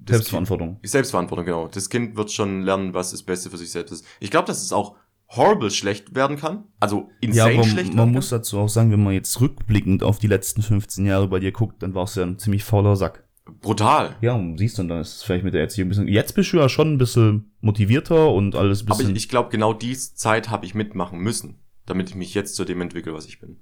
Selbstverantwortung. 0.09 0.81
Kind, 0.81 0.89
Selbstverantwortung, 0.91 1.45
genau. 1.47 1.69
Das 1.69 1.89
Kind 1.89 2.17
wird 2.17 2.31
schon 2.33 2.63
lernen, 2.63 2.95
was 2.95 3.11
das 3.13 3.23
Beste 3.23 3.51
für 3.51 3.57
sich 3.57 3.71
selbst 3.71 3.93
ist. 3.93 4.05
Ich 4.21 4.31
glaube, 4.31 4.47
dass 4.47 4.63
es 4.63 4.73
auch 4.73 4.97
horrible 5.29 5.71
schlecht 5.71 6.15
werden 6.15 6.37
kann. 6.37 6.65
Also 6.81 7.09
Ja, 7.21 7.29
insane 7.29 7.55
aber 7.55 7.65
schlecht 7.65 7.95
man 7.95 8.13
muss 8.13 8.29
dazu 8.29 8.59
auch 8.59 8.69
sagen, 8.69 8.91
wenn 8.91 9.03
man 9.03 9.15
jetzt 9.15 9.41
rückblickend 9.41 10.03
auf 10.03 10.19
die 10.19 10.27
letzten 10.27 10.63
15 10.63 11.07
Jahre 11.07 11.29
bei 11.29 11.41
dir 11.41 11.53
guckt, 11.53 11.83
dann 11.83 11.95
warst 11.95 12.17
du 12.17 12.21
ja 12.21 12.27
ein 12.27 12.39
ziemlich 12.39 12.65
fauler 12.65 12.97
Sack. 12.97 13.25
kann. 13.45 13.59
Brutal. 13.61 14.17
Ja, 14.21 14.35
und 14.35 14.59
siehst 14.59 14.79
du, 14.79 14.85
dann 14.85 15.01
ist 15.01 15.17
es 15.17 15.23
vielleicht 15.23 15.45
mit 15.45 15.55
der 15.55 15.63
Erziehung 15.63 15.87
ein 15.87 15.91
bisschen. 15.91 16.09
Jetzt 16.09 16.35
bist 16.35 16.53
du 16.53 16.59
ja 16.59 16.69
schon 16.69 16.93
ein 16.95 16.99
bisschen 16.99 17.53
motivierter 17.61 18.31
und 18.31 18.55
alles 18.55 18.83
ein 18.83 18.89
Aber 18.89 18.99
bisschen. 18.99 19.17
ich, 19.17 19.25
ich 19.25 19.29
glaube, 19.29 19.49
genau 19.51 19.73
die 19.73 19.97
Zeit 19.97 20.49
habe 20.51 20.65
ich 20.67 20.75
mitmachen 20.75 21.19
müssen, 21.19 21.59
damit 21.87 22.11
ich 22.11 22.15
mich 22.15 22.35
jetzt 22.35 22.55
zu 22.55 22.65
dem 22.65 22.81
entwickle, 22.81 23.15
was 23.15 23.27
ich 23.27 23.41
bin. 23.41 23.57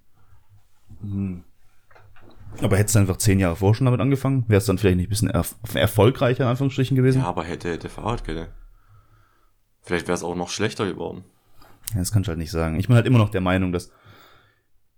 Aber 2.63 2.77
hättest 2.77 2.95
du 2.95 3.01
einfach 3.01 3.17
zehn 3.17 3.39
Jahre 3.39 3.57
vorher 3.57 3.75
schon 3.75 3.85
damit 3.87 4.01
angefangen, 4.01 4.45
wärst 4.49 4.69
du 4.69 4.73
dann 4.73 4.79
vielleicht 4.79 4.97
nicht 4.97 5.07
ein 5.07 5.11
bisschen 5.11 5.31
erf 5.31 5.55
erfolgreicher 5.75 6.45
in 6.45 6.51
Anführungsstrichen 6.51 6.97
gewesen? 6.97 7.21
Ja, 7.23 7.27
aber 7.27 7.45
hätte, 7.45 7.71
hätte 7.71 7.89
Fahrradkette. 7.89 8.49
Vielleicht 9.83 10.09
wäre 10.09 10.15
es 10.15 10.23
auch 10.23 10.37
noch 10.37 10.51
schlechter 10.51 10.87
geworden. 10.87 11.25
Ja, 11.93 11.99
das 11.99 12.13
kann 12.13 12.23
ich 12.23 12.29
halt 12.29 12.39
nicht 12.39 12.51
sagen. 12.51 12.79
Ich 12.79 12.87
bin 12.87 12.97
halt 12.97 13.07
immer 13.07 13.19
noch 13.19 13.31
der 13.31 13.41
Meinung, 13.41 13.73
dass 13.73 13.91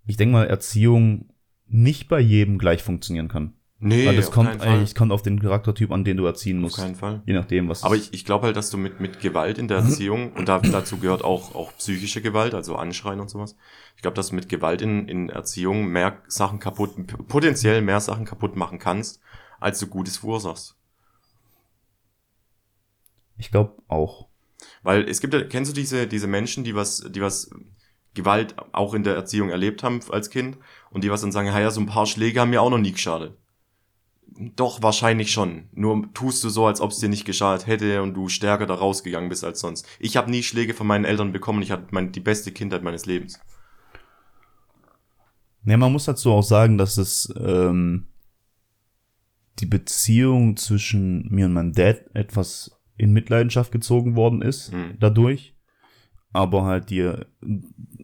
ich 0.04 0.16
denke 0.16 0.32
mal, 0.32 0.46
Erziehung 0.46 1.30
nicht 1.66 2.08
bei 2.08 2.20
jedem 2.20 2.58
gleich 2.58 2.82
funktionieren 2.82 3.28
kann. 3.28 3.54
Nee, 3.84 4.06
Weil 4.06 4.14
das 4.14 4.28
auf 4.28 4.34
kommt 4.34 4.60
eigentlich 4.60 4.94
kommt 4.94 5.10
auf 5.10 5.22
den 5.22 5.40
Charaktertyp 5.42 5.90
an, 5.90 6.04
den 6.04 6.16
du 6.16 6.24
erziehen 6.24 6.58
Auf 6.58 6.62
musst. 6.62 6.76
keinen 6.76 6.94
Fall. 6.94 7.20
Je 7.26 7.32
nachdem, 7.32 7.68
was. 7.68 7.82
Aber 7.82 7.96
ich, 7.96 8.14
ich 8.14 8.24
glaube 8.24 8.46
halt, 8.46 8.56
dass 8.56 8.70
du 8.70 8.78
mit, 8.78 9.00
mit 9.00 9.18
Gewalt 9.18 9.58
in 9.58 9.66
der 9.66 9.78
Erziehung, 9.78 10.32
und 10.34 10.48
da, 10.48 10.60
dazu 10.60 10.98
gehört 10.98 11.24
auch, 11.24 11.56
auch 11.56 11.76
psychische 11.78 12.22
Gewalt, 12.22 12.54
also 12.54 12.76
Anschreien 12.76 13.18
und 13.18 13.28
sowas. 13.28 13.56
Ich 13.96 14.02
glaube, 14.02 14.14
dass 14.14 14.28
du 14.28 14.36
mit 14.36 14.48
Gewalt 14.48 14.82
in, 14.82 15.08
in 15.08 15.30
Erziehung 15.30 15.86
mehr 15.88 16.22
Sachen 16.28 16.60
kaputt, 16.60 16.92
potenziell 17.26 17.82
mehr 17.82 17.98
Sachen 17.98 18.24
kaputt 18.24 18.54
machen 18.54 18.78
kannst, 18.78 19.20
als 19.58 19.80
du 19.80 19.88
Gutes 19.88 20.18
verursachst. 20.18 20.76
ich 23.36 23.50
glaube 23.50 23.74
auch. 23.88 24.28
Weil 24.84 25.08
es 25.08 25.20
gibt 25.20 25.34
ja, 25.34 25.42
kennst 25.42 25.72
du 25.72 25.74
diese, 25.74 26.06
diese 26.06 26.28
Menschen, 26.28 26.62
die 26.62 26.76
was, 26.76 27.04
die 27.10 27.20
was 27.20 27.50
Gewalt 28.14 28.54
auch 28.70 28.94
in 28.94 29.02
der 29.02 29.16
Erziehung 29.16 29.50
erlebt 29.50 29.82
haben 29.82 29.98
als 30.10 30.30
Kind 30.30 30.58
und 30.90 31.02
die 31.02 31.10
was 31.10 31.22
dann 31.22 31.32
sagen, 31.32 31.48
ja, 31.48 31.70
so 31.72 31.80
ein 31.80 31.86
paar 31.86 32.06
Schläge 32.06 32.40
haben 32.40 32.50
mir 32.50 32.62
auch 32.62 32.70
noch 32.70 32.78
nie 32.78 32.92
geschadet. 32.92 33.36
Doch, 34.56 34.82
wahrscheinlich 34.82 35.30
schon. 35.32 35.64
Nur 35.72 36.12
tust 36.14 36.42
du 36.44 36.48
so, 36.48 36.66
als 36.66 36.80
ob 36.80 36.90
es 36.90 36.98
dir 36.98 37.08
nicht 37.08 37.24
geschadet 37.24 37.66
hätte 37.66 38.02
und 38.02 38.14
du 38.14 38.28
stärker 38.28 38.66
da 38.66 38.74
rausgegangen 38.74 39.28
bist 39.28 39.44
als 39.44 39.60
sonst. 39.60 39.86
Ich 39.98 40.16
habe 40.16 40.30
nie 40.30 40.42
Schläge 40.42 40.74
von 40.74 40.86
meinen 40.86 41.04
Eltern 41.04 41.32
bekommen. 41.32 41.62
Ich 41.62 41.70
hatte 41.70 41.86
mein, 41.90 42.12
die 42.12 42.20
beste 42.20 42.52
Kindheit 42.52 42.82
meines 42.82 43.06
Lebens. 43.06 43.38
Ja, 45.64 45.76
man 45.76 45.92
muss 45.92 46.06
dazu 46.06 46.32
auch 46.32 46.42
sagen, 46.42 46.76
dass 46.78 46.96
es 46.98 47.32
ähm, 47.38 48.06
die 49.58 49.66
Beziehung 49.66 50.56
zwischen 50.56 51.28
mir 51.32 51.46
und 51.46 51.52
meinem 51.52 51.72
Dad 51.72 52.04
etwas 52.14 52.76
in 52.96 53.12
Mitleidenschaft 53.12 53.70
gezogen 53.72 54.16
worden 54.16 54.42
ist 54.42 54.72
Mhm. 54.72 54.96
dadurch. 54.98 55.54
Aber 56.34 56.64
halt 56.64 56.88
die, 56.90 57.12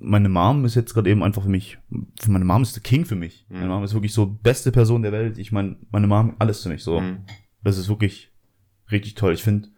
meine 0.00 0.28
Mom 0.28 0.64
ist 0.66 0.74
jetzt 0.74 0.92
gerade 0.94 1.08
eben 1.10 1.22
einfach 1.22 1.42
für 1.42 1.48
mich, 1.48 1.78
für 2.20 2.30
meine 2.30 2.44
Mom 2.44 2.62
ist 2.62 2.76
der 2.76 2.82
King 2.82 3.04
für 3.06 3.16
mich. 3.16 3.46
Mhm. 3.48 3.56
Meine 3.60 3.68
Mom 3.70 3.84
ist 3.84 3.94
wirklich 3.94 4.12
so 4.12 4.26
beste 4.26 4.70
Person 4.70 5.02
der 5.02 5.12
Welt. 5.12 5.38
Ich 5.38 5.50
meine, 5.52 5.76
meine 5.90 6.06
Mom 6.06 6.34
alles 6.38 6.62
für 6.62 6.68
mich 6.68 6.82
so. 6.82 7.00
Mhm. 7.00 7.20
Das 7.62 7.78
ist 7.78 7.88
wirklich 7.88 8.30
richtig 8.92 9.14
toll. 9.14 9.32
Ich 9.32 9.42
finde, 9.42 9.68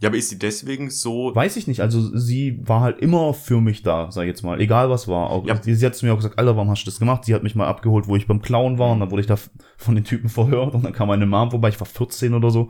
Ja, 0.00 0.10
aber 0.10 0.18
ist 0.18 0.28
sie 0.28 0.38
deswegen 0.38 0.90
so. 0.90 1.34
weiß 1.34 1.56
ich 1.56 1.66
nicht. 1.68 1.80
Also 1.80 2.14
sie 2.18 2.60
war 2.68 2.82
halt 2.82 2.98
immer 3.00 3.32
für 3.32 3.62
mich 3.62 3.82
da, 3.82 4.10
sag 4.10 4.22
ich 4.24 4.28
jetzt 4.28 4.42
mal. 4.42 4.60
Egal 4.60 4.90
was 4.90 5.08
war. 5.08 5.30
Auch, 5.30 5.46
Ja. 5.46 5.60
sie, 5.62 5.74
sie 5.74 5.86
hat 5.86 5.94
zu 5.94 6.04
mir 6.04 6.12
auch 6.12 6.16
gesagt, 6.18 6.38
Alter, 6.38 6.54
warum 6.56 6.68
hast 6.70 6.82
du 6.82 6.90
das 6.90 6.98
gemacht? 6.98 7.24
Sie 7.24 7.34
hat 7.34 7.42
mich 7.42 7.54
mal 7.54 7.66
abgeholt, 7.66 8.06
wo 8.08 8.14
ich 8.16 8.26
beim 8.26 8.42
Klauen 8.42 8.78
war. 8.78 8.92
Und 8.92 9.00
dann 9.00 9.10
wurde 9.10 9.22
ich 9.22 9.26
da 9.26 9.36
von 9.78 9.94
den 9.94 10.04
Typen 10.04 10.28
verhört. 10.28 10.74
Und 10.74 10.84
dann 10.84 10.92
kam 10.92 11.08
meine 11.08 11.24
Mom 11.24 11.50
vorbei. 11.50 11.70
Ich 11.70 11.80
war 11.80 11.86
14 11.86 12.34
oder 12.34 12.50
so. 12.50 12.68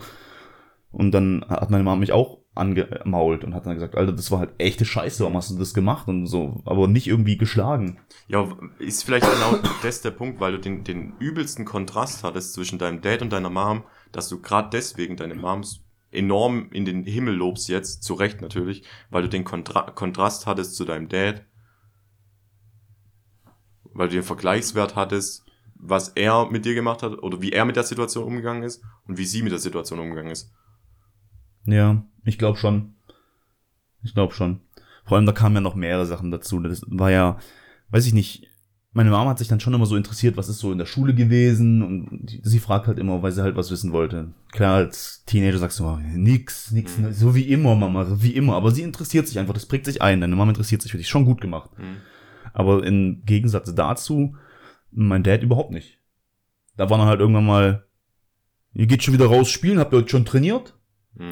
Und 0.92 1.10
dann 1.10 1.44
hat 1.48 1.70
meine 1.70 1.82
Mom 1.82 1.98
mich 1.98 2.12
auch 2.12 2.38
angemault 2.56 3.44
und 3.44 3.54
hat 3.54 3.66
dann 3.66 3.74
gesagt, 3.74 3.96
Alter, 3.96 4.12
das 4.12 4.30
war 4.30 4.40
halt 4.40 4.50
echte 4.58 4.84
Scheiße. 4.84 5.22
Warum 5.22 5.36
hast 5.36 5.50
du 5.50 5.58
das 5.58 5.74
gemacht? 5.74 6.08
Und 6.08 6.26
so. 6.26 6.62
Aber 6.64 6.88
nicht 6.88 7.06
irgendwie 7.06 7.36
geschlagen. 7.36 7.98
Ja, 8.28 8.48
ist 8.78 9.04
vielleicht 9.04 9.26
genau 9.30 9.58
das 9.82 10.00
der 10.00 10.10
Punkt, 10.10 10.40
weil 10.40 10.52
du 10.52 10.58
den, 10.58 10.84
den 10.84 11.14
übelsten 11.18 11.64
Kontrast 11.64 12.24
hattest 12.24 12.54
zwischen 12.54 12.78
deinem 12.78 13.00
Dad 13.00 13.22
und 13.22 13.32
deiner 13.32 13.50
Mom, 13.50 13.84
dass 14.12 14.28
du 14.28 14.40
gerade 14.40 14.70
deswegen 14.72 15.16
deine 15.16 15.34
Moms 15.34 15.82
enorm 16.10 16.70
in 16.72 16.84
den 16.84 17.04
Himmel 17.04 17.34
lobst 17.34 17.68
jetzt, 17.68 18.02
zu 18.02 18.14
Recht 18.14 18.40
natürlich, 18.40 18.84
weil 19.10 19.22
du 19.22 19.28
den 19.28 19.44
Kontra 19.44 19.90
Kontrast 19.90 20.46
hattest 20.46 20.76
zu 20.76 20.84
deinem 20.84 21.08
Dad, 21.08 21.44
weil 23.92 24.08
du 24.08 24.14
den 24.14 24.22
Vergleichswert 24.22 24.96
hattest, 24.96 25.44
was 25.74 26.08
er 26.10 26.50
mit 26.50 26.64
dir 26.64 26.74
gemacht 26.74 27.02
hat 27.02 27.22
oder 27.22 27.42
wie 27.42 27.52
er 27.52 27.64
mit 27.64 27.76
der 27.76 27.84
Situation 27.84 28.24
umgegangen 28.24 28.62
ist 28.62 28.82
und 29.06 29.18
wie 29.18 29.26
sie 29.26 29.42
mit 29.42 29.52
der 29.52 29.58
Situation 29.58 29.98
umgegangen 29.98 30.32
ist. 30.32 30.52
Ja, 31.66 32.02
ich 32.24 32.38
glaube 32.38 32.58
schon. 32.58 32.94
Ich 34.02 34.14
glaube 34.14 34.32
schon. 34.34 34.60
Vor 35.04 35.16
allem, 35.16 35.26
da 35.26 35.32
kamen 35.32 35.56
ja 35.56 35.60
noch 35.60 35.74
mehrere 35.74 36.06
Sachen 36.06 36.30
dazu. 36.30 36.60
Das 36.60 36.82
war 36.88 37.10
ja, 37.10 37.38
weiß 37.90 38.06
ich 38.06 38.12
nicht, 38.14 38.46
meine 38.92 39.10
Mama 39.10 39.30
hat 39.30 39.38
sich 39.38 39.48
dann 39.48 39.60
schon 39.60 39.74
immer 39.74 39.84
so 39.86 39.94
interessiert, 39.94 40.36
was 40.38 40.48
ist 40.48 40.58
so 40.58 40.72
in 40.72 40.78
der 40.78 40.86
Schule 40.86 41.14
gewesen 41.14 41.82
und 41.82 42.40
sie 42.42 42.58
fragt 42.60 42.86
halt 42.86 42.98
immer, 42.98 43.22
weil 43.22 43.30
sie 43.30 43.42
halt 43.42 43.54
was 43.54 43.70
wissen 43.70 43.92
wollte. 43.92 44.32
Klar, 44.52 44.76
als 44.76 45.22
Teenager 45.26 45.58
sagst 45.58 45.78
du 45.78 45.84
mal, 45.84 46.00
nix, 46.02 46.70
nix, 46.70 46.96
Mhm. 46.96 47.12
so 47.12 47.34
wie 47.34 47.42
immer, 47.42 47.74
Mama, 47.74 48.06
so 48.06 48.22
wie 48.22 48.30
immer. 48.34 48.54
Aber 48.54 48.70
sie 48.70 48.82
interessiert 48.82 49.28
sich 49.28 49.38
einfach, 49.38 49.52
das 49.54 49.66
prägt 49.66 49.84
sich 49.84 50.00
ein. 50.00 50.20
Deine 50.22 50.34
Mama 50.34 50.50
interessiert 50.50 50.80
sich 50.82 50.92
für 50.92 50.98
dich, 50.98 51.08
schon 51.08 51.26
gut 51.26 51.40
gemacht. 51.42 51.70
Hm. 51.76 51.96
Aber 52.54 52.84
im 52.86 53.22
Gegensatz 53.26 53.72
dazu, 53.74 54.34
mein 54.92 55.22
Dad 55.22 55.42
überhaupt 55.42 55.72
nicht. 55.72 55.98
Da 56.78 56.88
war 56.88 56.96
dann 56.96 57.06
halt 57.06 57.20
irgendwann 57.20 57.44
mal, 57.46 57.84
ihr 58.72 58.86
geht 58.86 59.02
schon 59.02 59.12
wieder 59.14 59.26
raus 59.26 59.50
spielen, 59.50 59.78
habt 59.78 59.92
ihr 59.92 59.98
heute 59.98 60.08
schon 60.08 60.24
trainiert? 60.24 60.74
Hm. 61.18 61.30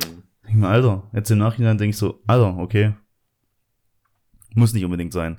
Ich 0.55 0.61
mir, 0.61 0.69
Alter, 0.69 1.03
jetzt 1.12 1.31
im 1.31 1.38
Nachhinein 1.38 1.79
denke 1.79 1.90
ich 1.90 1.97
so, 1.97 2.21
Alter, 2.29 2.57
okay. 2.59 2.95
Muss 4.55 4.73
nicht 4.73 4.85
unbedingt 4.85 5.12
sein. 5.12 5.38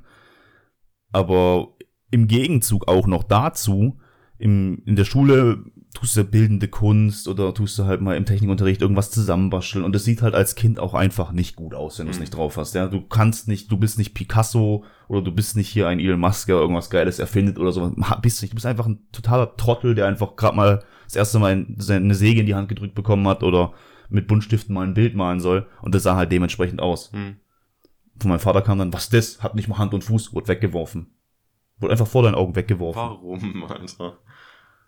Aber 1.14 1.70
im 2.12 2.28
Gegenzug 2.28 2.88
auch 2.90 3.08
noch 3.08 3.24
dazu, 3.24 3.98
im, 4.38 4.82
in 4.86 4.98
der 4.98 5.06
Schule 5.06 5.64
tust 5.94 6.18
du 6.18 6.26
bildende 6.26 6.68
Kunst 6.68 7.30
oder 7.30 7.54
tust 7.54 7.80
du 7.80 7.86
halt 7.86 8.02
mal 8.02 8.18
im 8.18 8.26
Technikunterricht 8.26 8.82
irgendwas 8.82 9.10
zusammenbasteln 9.12 9.86
und 9.86 9.96
es 9.96 10.04
sieht 10.04 10.22
halt 10.22 10.36
als 10.36 10.56
Kind 10.56 10.78
auch 10.78 10.94
einfach 10.94 11.32
nicht 11.32 11.56
gut 11.56 11.74
aus, 11.74 11.98
wenn 11.98 12.08
du 12.08 12.12
es 12.12 12.18
Mhm. 12.18 12.24
nicht 12.24 12.36
drauf 12.36 12.58
hast. 12.58 12.76
Ja, 12.76 12.88
du 12.88 13.00
kannst 13.02 13.48
nicht, 13.48 13.72
du 13.72 13.78
bist 13.78 13.98
nicht 13.98 14.14
Picasso 14.14 14.84
oder 15.08 15.22
du 15.22 15.32
bist 15.32 15.56
nicht 15.56 15.70
hier 15.70 15.88
ein 15.88 16.02
Elon 16.02 16.20
Musk, 16.20 16.48
der 16.48 16.58
irgendwas 16.58 16.90
Geiles 16.90 17.20
erfindet 17.20 17.58
oder 17.58 17.72
so. 17.72 17.96
Ha- 18.02 18.20
Bist 18.20 18.42
nicht. 18.42 18.52
Du 18.52 18.56
bist 18.56 18.66
einfach 18.66 18.88
ein 18.88 19.08
totaler 19.14 19.56
Trottel, 19.56 19.96
der 19.96 20.08
einfach 20.08 20.36
gerade 20.36 20.58
mal 20.58 20.84
das 21.06 21.16
erste 21.16 21.40
Mal 21.40 21.54
ein- 21.54 21.76
seine 21.80 22.14
Säge 22.16 22.42
in 22.42 22.46
die 22.46 22.56
Hand 22.56 22.68
gedrückt 22.68 22.96
bekommen 22.96 23.26
hat 23.30 23.42
oder 23.42 23.72
mit 24.16 24.28
Buntstiften 24.28 24.74
mal 24.74 24.88
ein 24.88 24.94
Bild 24.94 25.16
malen 25.16 25.40
soll 25.40 25.68
und 25.82 25.94
das 25.94 26.04
sah 26.04 26.16
halt 26.16 26.32
dementsprechend 26.32 26.82
aus. 26.82 27.12
Hm. 27.12 27.38
Von 28.20 28.30
meinem 28.30 28.40
Vater 28.40 28.62
kam 28.62 28.80
dann, 28.80 28.94
was 28.94 29.10
das? 29.10 29.44
Hat 29.44 29.56
nicht 29.56 29.68
mal 29.68 29.78
Hand 29.78 29.94
und 29.94 30.04
Fuß, 30.04 30.34
wurde 30.34 30.48
weggeworfen. 30.48 31.14
Wurde 31.80 31.92
einfach 31.92 32.08
vor 32.08 32.24
deinen 32.24 32.36
Augen 32.36 32.56
weggeworfen. 32.56 33.02
Warum, 33.02 33.66
Alter? 33.66 34.18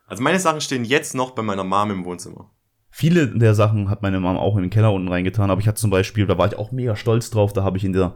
Also 0.08 0.24
meine 0.24 0.40
Sachen 0.40 0.62
stehen 0.62 0.86
jetzt 0.86 1.14
noch 1.14 1.32
bei 1.32 1.42
meiner 1.42 1.66
Mom 1.66 1.92
im 1.92 2.06
Wohnzimmer. 2.06 2.50
Viele 2.90 3.28
der 3.28 3.54
Sachen 3.54 3.90
hat 3.90 4.02
meine 4.02 4.20
Mom 4.20 4.38
auch 4.38 4.56
in 4.56 4.64
den 4.64 4.70
Keller 4.70 4.94
unten 4.94 5.10
reingetan, 5.10 5.52
aber 5.52 5.60
ich 5.62 5.68
hatte 5.68 5.80
zum 5.80 5.92
Beispiel, 5.92 6.26
da 6.26 6.38
war 6.38 6.48
ich 6.48 6.58
auch 6.58 6.72
mega 6.72 6.96
stolz 6.96 7.30
drauf, 7.30 7.54
da 7.54 7.64
habe 7.64 7.78
ich 7.78 7.84
in 7.84 7.94
der 7.94 8.16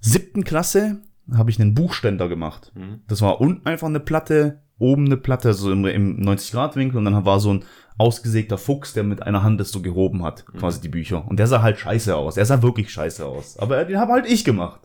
siebten 0.00 0.44
Klasse, 0.44 1.02
habe 1.32 1.50
ich 1.50 1.60
einen 1.60 1.74
Buchständer 1.74 2.28
gemacht. 2.28 2.72
Hm. 2.74 3.02
Das 3.06 3.22
war 3.22 3.40
unten 3.40 3.64
einfach 3.66 3.86
eine 3.86 4.00
Platte, 4.00 4.62
oben 4.78 5.06
eine 5.06 5.16
Platte, 5.16 5.48
also 5.48 5.70
im, 5.72 5.84
im 5.86 6.20
90-Grad-Winkel 6.20 6.98
und 6.98 7.04
dann 7.04 7.24
war 7.24 7.40
so 7.40 7.52
ein 7.54 7.64
ausgesägter 7.98 8.58
Fuchs, 8.58 8.92
der 8.92 9.02
mit 9.02 9.22
einer 9.22 9.42
Hand 9.42 9.60
das 9.60 9.70
so 9.72 9.82
gehoben 9.82 10.22
hat, 10.22 10.44
Mhm. 10.52 10.58
quasi 10.58 10.80
die 10.80 10.88
Bücher. 10.88 11.26
Und 11.26 11.38
der 11.38 11.46
sah 11.48 11.62
halt 11.62 11.78
scheiße 11.78 12.14
aus. 12.16 12.36
Er 12.36 12.44
sah 12.46 12.62
wirklich 12.62 12.92
scheiße 12.92 13.26
aus. 13.26 13.58
Aber 13.58 13.84
den 13.84 13.98
habe 13.98 14.12
halt 14.12 14.26
ich 14.26 14.44
gemacht. 14.44 14.80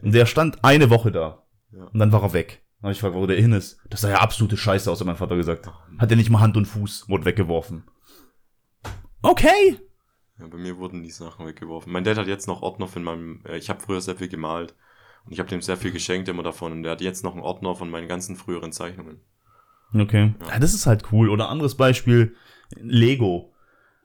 Und 0.00 0.14
der 0.14 0.26
stand 0.26 0.62
eine 0.64 0.88
Woche 0.90 1.10
da. 1.10 1.42
Ja. 1.72 1.84
Und 1.84 1.98
dann 1.98 2.12
war 2.12 2.22
er 2.22 2.32
weg. 2.32 2.62
Dann 2.80 2.88
habe 2.88 2.92
ich 2.92 2.98
gefragt, 3.00 3.16
wo 3.16 3.26
der 3.26 3.36
hin 3.40 3.52
ist. 3.52 3.78
Das 3.90 4.02
sah 4.02 4.10
ja 4.10 4.18
absolute 4.20 4.56
Scheiße 4.56 4.90
aus, 4.90 5.00
hat 5.00 5.06
mein 5.06 5.16
Vater 5.16 5.36
gesagt. 5.36 5.68
Hat 5.98 6.10
er 6.10 6.16
nicht 6.16 6.30
mal 6.30 6.40
Hand 6.40 6.56
und 6.56 6.66
Fuß, 6.66 7.08
wurde 7.08 7.24
weggeworfen. 7.24 7.84
Okay. 9.22 9.78
Ja, 10.38 10.46
bei 10.46 10.58
mir 10.58 10.76
wurden 10.76 11.02
die 11.02 11.10
Sachen 11.10 11.46
weggeworfen. 11.46 11.92
Mein 11.92 12.04
Dad 12.04 12.18
hat 12.18 12.26
jetzt 12.28 12.46
noch 12.46 12.62
Ordner 12.62 12.86
von 12.86 13.02
meinem, 13.02 13.42
äh, 13.48 13.56
ich 13.56 13.70
habe 13.70 13.80
früher 13.80 14.00
sehr 14.00 14.16
viel 14.16 14.28
gemalt 14.28 14.74
und 15.26 15.32
ich 15.32 15.38
habe 15.38 15.48
dem 15.48 15.60
sehr 15.60 15.76
viel 15.76 15.90
geschenkt 15.90 16.28
immer 16.28 16.42
davon 16.42 16.72
und 16.72 16.82
der 16.82 16.92
hat 16.92 17.00
jetzt 17.00 17.24
noch 17.24 17.32
einen 17.32 17.42
Ordner 17.42 17.74
von 17.74 17.90
meinen 17.90 18.08
ganzen 18.08 18.36
früheren 18.36 18.72
Zeichnungen. 18.72 19.20
Okay. 19.94 20.34
Ja. 20.40 20.54
Ja, 20.54 20.58
das 20.58 20.74
ist 20.74 20.86
halt 20.86 21.12
cool. 21.12 21.28
Oder 21.28 21.48
anderes 21.48 21.74
Beispiel, 21.74 22.34
Lego. 22.76 23.52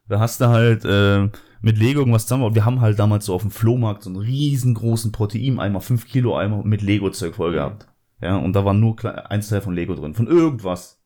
Da 0.08 0.20
hast 0.20 0.42
du 0.42 0.48
halt 0.48 0.84
äh, 0.84 1.30
mit 1.62 1.78
Lego 1.78 2.00
irgendwas 2.00 2.26
zusammen. 2.26 2.56
Wir 2.56 2.66
haben 2.66 2.82
halt 2.82 3.00
damals 3.00 3.26
so 3.26 3.34
auf 3.34 3.44
dem 3.44 3.52
Flohmarkt 3.52 4.04
so 4.04 4.10
einen 4.10 4.20
riesengroßen 4.20 5.12
Proteineimer, 5.12 5.80
5 5.80 6.08
Kilo 6.08 6.36
Eimer 6.36 6.64
mit 6.64 6.82
Lego-Zeug 6.82 7.36
voll 7.36 7.54
gehabt. 7.54 7.88
Ja, 8.22 8.38
und 8.38 8.54
da 8.54 8.66
war 8.66 8.74
nur 8.74 8.96
ein 9.30 9.42
Teil 9.42 9.62
von 9.62 9.74
Lego 9.74 9.96
drin, 9.96 10.14
von 10.14 10.28
irgendwas. 10.28 11.02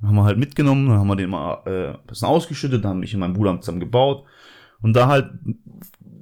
Dann 0.00 0.10
haben 0.10 0.16
wir 0.16 0.24
halt 0.24 0.38
mitgenommen, 0.38 0.88
dann 0.88 0.98
haben 0.98 1.06
wir 1.06 1.16
den 1.16 1.30
mal 1.30 1.62
äh, 1.66 1.90
ein 1.94 2.06
bisschen 2.06 2.28
ausgeschüttet, 2.28 2.84
dann 2.84 2.90
haben 2.92 3.02
ich 3.02 3.14
und 3.14 3.20
mein 3.20 3.32
Bruder 3.34 3.60
zusammen 3.60 3.80
gebaut. 3.80 4.24
Und 4.82 4.94
da 4.94 5.06
halt 5.06 5.30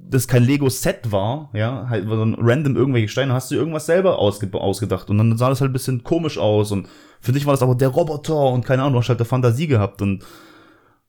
das 0.07 0.29
kein 0.29 0.45
Lego-Set 0.45 1.11
war, 1.13 1.51
ja, 1.55 1.89
halt 1.89 2.07
so 2.09 2.23
ein 2.23 2.37
random 2.39 2.77
irgendwelche 2.77 3.09
Steine, 3.09 3.33
hast 3.33 3.51
du 3.51 3.55
irgendwas 3.55 3.87
selber 3.87 4.19
ausge 4.19 4.53
ausgedacht. 4.55 5.09
Und 5.11 5.19
dann 5.19 5.37
sah 5.39 5.49
das 5.49 5.61
halt 5.61 5.71
ein 5.71 5.73
bisschen 5.73 6.05
komisch 6.05 6.39
aus. 6.39 6.73
Und 6.73 6.89
für 7.21 7.33
dich 7.33 7.47
war 7.47 7.53
das 7.55 7.63
aber 7.63 7.75
der 7.75 7.89
Roboter 7.89 8.37
und 8.51 8.65
keine 8.65 8.83
Ahnung, 8.83 8.95
du 8.95 8.99
hast 9.01 9.09
halt 9.09 9.19
der 9.21 9.27
Fantasie 9.27 9.67
gehabt. 9.67 10.03
Und, 10.03 10.23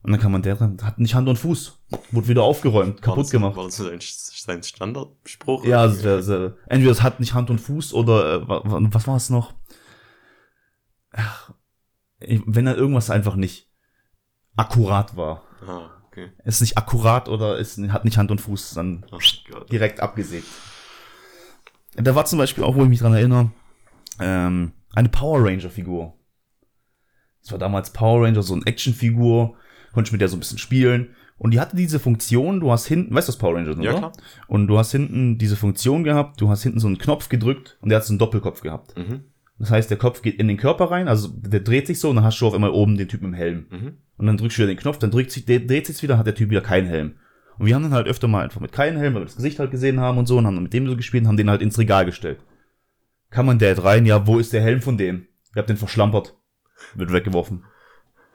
und 0.01 0.11
dann 0.11 0.19
kann 0.19 0.31
man 0.31 0.41
der, 0.41 0.59
hat 0.59 0.97
nicht 0.97 1.13
Hand 1.13 1.27
und 1.27 1.37
Fuß. 1.37 1.77
Wurde 2.11 2.27
wieder 2.27 2.43
aufgeräumt, 2.43 2.95
War 2.95 3.01
kaputt 3.01 3.25
das- 3.25 3.31
gemacht. 3.31 3.55
War 3.57 3.65
das 3.65 3.77
sein, 3.77 3.99
sein 4.01 4.63
Standardspruch? 4.63 5.65
Ja, 5.65 5.83
wär, 6.03 6.23
sehr, 6.23 6.55
entweder 6.67 6.91
es 6.91 7.03
hat 7.03 7.19
nicht 7.19 7.33
Hand 7.33 7.49
und 7.49 7.59
Fuß 7.59 7.93
oder 7.93 8.35
äh, 8.35 8.47
wa- 8.47 8.61
wa- 8.63 8.79
was 8.91 9.07
war 9.07 9.17
es 9.17 9.29
noch? 9.29 9.53
Ach, 11.11 11.51
wenn 12.19 12.65
dann 12.65 12.75
irgendwas 12.77 13.09
einfach 13.09 13.35
nicht 13.35 13.69
akkurat 14.55 15.15
war. 15.17 15.43
Ah, 15.67 15.89
okay. 16.15 16.29
Ist 16.43 16.61
nicht 16.61 16.77
akkurat 16.77 17.29
oder 17.29 17.57
ist, 17.57 17.77
hat 17.89 18.05
nicht 18.05 18.17
Hand 18.17 18.31
und 18.31 18.41
Fuß, 18.41 18.73
dann 18.73 19.05
Gott. 19.09 19.43
direkt 19.71 19.99
abgesägt. 19.99 20.47
Da 21.95 22.15
war 22.15 22.25
zum 22.25 22.39
Beispiel 22.39 22.63
auch, 22.63 22.75
wo 22.75 22.83
ich 22.83 22.89
mich 22.89 22.99
dran 22.99 23.13
erinnere, 23.13 23.51
ähm, 24.19 24.71
eine 24.93 25.09
Power 25.09 25.43
Ranger 25.43 25.69
Figur. 25.69 26.13
Das 27.41 27.51
war 27.51 27.59
damals 27.59 27.91
Power 27.91 28.25
Ranger, 28.25 28.41
so 28.43 28.53
eine 28.53 28.65
Actionfigur, 28.65 29.55
konnte 29.93 30.07
ich 30.09 30.11
mit 30.11 30.21
der 30.21 30.27
so 30.29 30.35
ein 30.35 30.39
bisschen 30.39 30.57
spielen. 30.57 31.15
Und 31.37 31.51
die 31.53 31.59
hatte 31.59 31.75
diese 31.75 31.99
Funktion, 31.99 32.59
du 32.61 32.71
hast 32.71 32.85
hinten, 32.85 33.13
weißt 33.13 33.27
du, 33.27 33.33
was 33.33 33.37
Power 33.37 33.55
Ranger 33.55 33.73
sind, 33.73 33.83
Ja, 33.83 33.91
oder? 33.91 33.99
klar. 33.99 34.11
Und 34.47 34.67
du 34.67 34.77
hast 34.77 34.91
hinten 34.91 35.37
diese 35.37 35.57
Funktion 35.57 36.03
gehabt, 36.03 36.39
du 36.39 36.49
hast 36.49 36.63
hinten 36.63 36.79
so 36.79 36.87
einen 36.87 36.97
Knopf 36.97 37.27
gedrückt 37.29 37.77
und 37.81 37.89
der 37.89 37.97
hat 37.97 38.05
so 38.05 38.13
einen 38.13 38.19
Doppelkopf 38.19 38.61
gehabt. 38.61 38.97
Mhm. 38.97 39.25
Das 39.57 39.71
heißt, 39.71 39.89
der 39.89 39.97
Kopf 39.97 40.21
geht 40.21 40.39
in 40.39 40.47
den 40.47 40.57
Körper 40.57 40.91
rein, 40.91 41.07
also 41.07 41.29
der 41.29 41.61
dreht 41.61 41.87
sich 41.87 41.99
so 41.99 42.09
und 42.09 42.17
dann 42.17 42.25
hast 42.25 42.39
du 42.39 42.47
auf 42.47 42.53
einmal 42.53 42.71
oben 42.71 42.97
den 42.97 43.07
Typen 43.07 43.25
im 43.25 43.33
Helm. 43.33 43.67
Mhm. 43.69 43.97
Und 44.17 44.25
dann 44.25 44.37
drückst 44.37 44.57
du 44.57 44.61
wieder 44.63 44.73
den 44.73 44.79
Knopf, 44.79 44.99
dann 44.99 45.11
dreht 45.11 45.31
sich, 45.31 45.45
dreht 45.45 45.85
sich 45.85 46.03
wieder, 46.03 46.17
hat 46.17 46.27
der 46.27 46.35
Typ 46.35 46.49
wieder 46.49 46.61
keinen 46.61 46.87
Helm. 46.87 47.15
Und 47.57 47.67
wir 47.67 47.75
haben 47.75 47.83
dann 47.83 47.93
halt 47.93 48.07
öfter 48.07 48.27
mal 48.27 48.43
einfach 48.43 48.59
mit 48.59 48.73
keinem 48.73 48.97
Helm, 48.97 49.13
weil 49.13 49.21
wir 49.21 49.25
das 49.25 49.37
Gesicht 49.37 49.59
halt 49.59 49.71
gesehen 49.71 49.99
haben 49.99 50.17
und 50.17 50.25
so, 50.25 50.37
und 50.37 50.45
haben 50.45 50.55
dann 50.55 50.63
mit 50.63 50.73
dem 50.73 50.87
so 50.87 50.97
gespielt 50.97 51.23
und 51.23 51.29
haben 51.29 51.37
den 51.37 51.49
halt 51.49 51.61
ins 51.61 51.77
Regal 51.77 52.05
gestellt. 52.05 52.39
Kann 53.29 53.45
man 53.45 53.59
Dad 53.59 53.83
rein? 53.83 54.05
Ja, 54.05 54.27
wo 54.27 54.39
ist 54.39 54.51
der 54.51 54.61
Helm 54.61 54.81
von 54.81 54.97
dem? 54.97 55.27
Ihr 55.55 55.59
habt 55.59 55.69
den 55.69 55.77
verschlampert. 55.77 56.37
Wird 56.95 57.13
weggeworfen. 57.13 57.63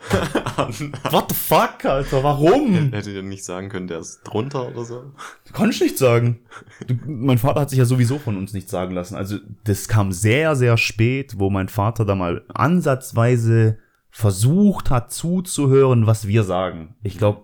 What 1.10 1.26
the 1.28 1.34
fuck, 1.34 1.84
Alter? 1.84 2.24
Warum? 2.24 2.90
Hätte 2.92 3.12
dir 3.12 3.22
nicht 3.22 3.44
sagen 3.44 3.68
können, 3.68 3.86
der 3.86 3.98
ist 3.98 4.22
drunter 4.24 4.68
oder 4.68 4.84
so. 4.84 5.12
Kann 5.52 5.70
ich 5.70 5.80
nicht 5.80 5.98
sagen. 5.98 6.40
Du, 6.86 6.94
mein 7.06 7.38
Vater 7.38 7.60
hat 7.60 7.70
sich 7.70 7.78
ja 7.78 7.84
sowieso 7.84 8.18
von 8.18 8.36
uns 8.38 8.52
nichts 8.52 8.70
sagen 8.70 8.94
lassen. 8.94 9.14
Also 9.14 9.38
das 9.64 9.88
kam 9.88 10.12
sehr, 10.12 10.56
sehr 10.56 10.78
spät, 10.78 11.38
wo 11.38 11.50
mein 11.50 11.68
Vater 11.68 12.04
da 12.04 12.14
mal 12.14 12.44
ansatzweise 12.48 13.78
versucht 14.10 14.90
hat 14.90 15.12
zuzuhören, 15.12 16.06
was 16.06 16.26
wir 16.26 16.44
sagen. 16.44 16.96
Ich 17.02 17.18
glaube, 17.18 17.42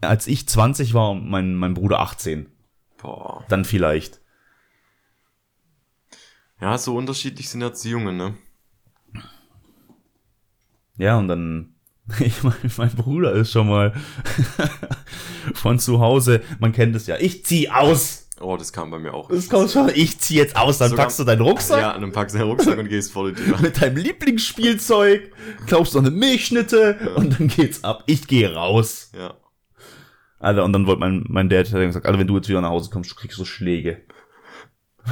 als 0.00 0.26
ich 0.26 0.48
20 0.48 0.94
war, 0.94 1.14
mein, 1.14 1.54
mein 1.54 1.74
Bruder 1.74 2.00
18. 2.00 2.46
Boah. 2.98 3.44
Dann 3.48 3.64
vielleicht. 3.64 4.20
Ja, 6.60 6.76
so 6.76 6.96
unterschiedlich 6.96 7.48
sind 7.48 7.62
Erziehungen, 7.62 8.16
ne? 8.16 8.34
Ja, 11.00 11.18
und 11.18 11.28
dann, 11.28 11.74
ich 12.20 12.42
meine, 12.42 12.56
mein 12.76 12.90
Bruder 12.90 13.32
ist 13.32 13.52
schon 13.52 13.68
mal 13.68 13.92
von 15.54 15.78
zu 15.78 16.00
Hause, 16.00 16.42
man 16.58 16.72
kennt 16.72 16.94
es 16.96 17.06
ja, 17.06 17.16
ich 17.18 17.44
zieh 17.44 17.70
aus. 17.70 18.28
Oh, 18.42 18.56
das 18.56 18.72
kam 18.72 18.90
bei 18.90 18.98
mir 18.98 19.12
auch. 19.12 19.28
Das 19.28 19.50
kommt 19.50 19.70
schon, 19.70 19.90
ich 19.94 20.18
zieh 20.18 20.36
jetzt 20.36 20.56
aus, 20.56 20.78
dann 20.78 20.88
Sogar- 20.90 21.04
packst 21.06 21.18
du 21.18 21.24
deinen 21.24 21.42
Rucksack. 21.42 21.80
Ja, 21.80 21.94
und 21.94 22.00
dann 22.00 22.12
packst 22.12 22.34
du 22.34 22.38
den 22.38 22.48
Rucksack 22.48 22.78
und 22.78 22.88
gehst 22.88 23.12
vor 23.12 23.30
die 23.30 23.34
Tür. 23.42 23.58
mit 23.60 23.80
deinem 23.82 23.96
Lieblingsspielzeug, 23.98 25.30
klaubst 25.66 25.94
noch 25.94 26.00
eine 26.00 26.10
Milchschnitte 26.10 27.12
und 27.16 27.38
dann 27.38 27.48
geht's 27.48 27.84
ab. 27.84 28.02
Ich 28.06 28.26
gehe 28.26 28.54
raus. 28.54 29.12
Ja. 29.18 29.34
Alter, 30.38 30.64
und 30.64 30.72
dann 30.72 30.86
wollte 30.86 31.00
mein, 31.00 31.24
mein 31.28 31.50
Dad 31.50 31.70
hat 31.70 31.80
gesagt, 31.80 32.06
Alter, 32.06 32.18
wenn 32.18 32.26
du 32.26 32.36
jetzt 32.36 32.48
wieder 32.48 32.62
nach 32.62 32.70
Hause 32.70 32.88
kommst, 32.90 33.14
kriegst 33.14 33.38
du 33.38 33.44
Schläge. 33.44 34.00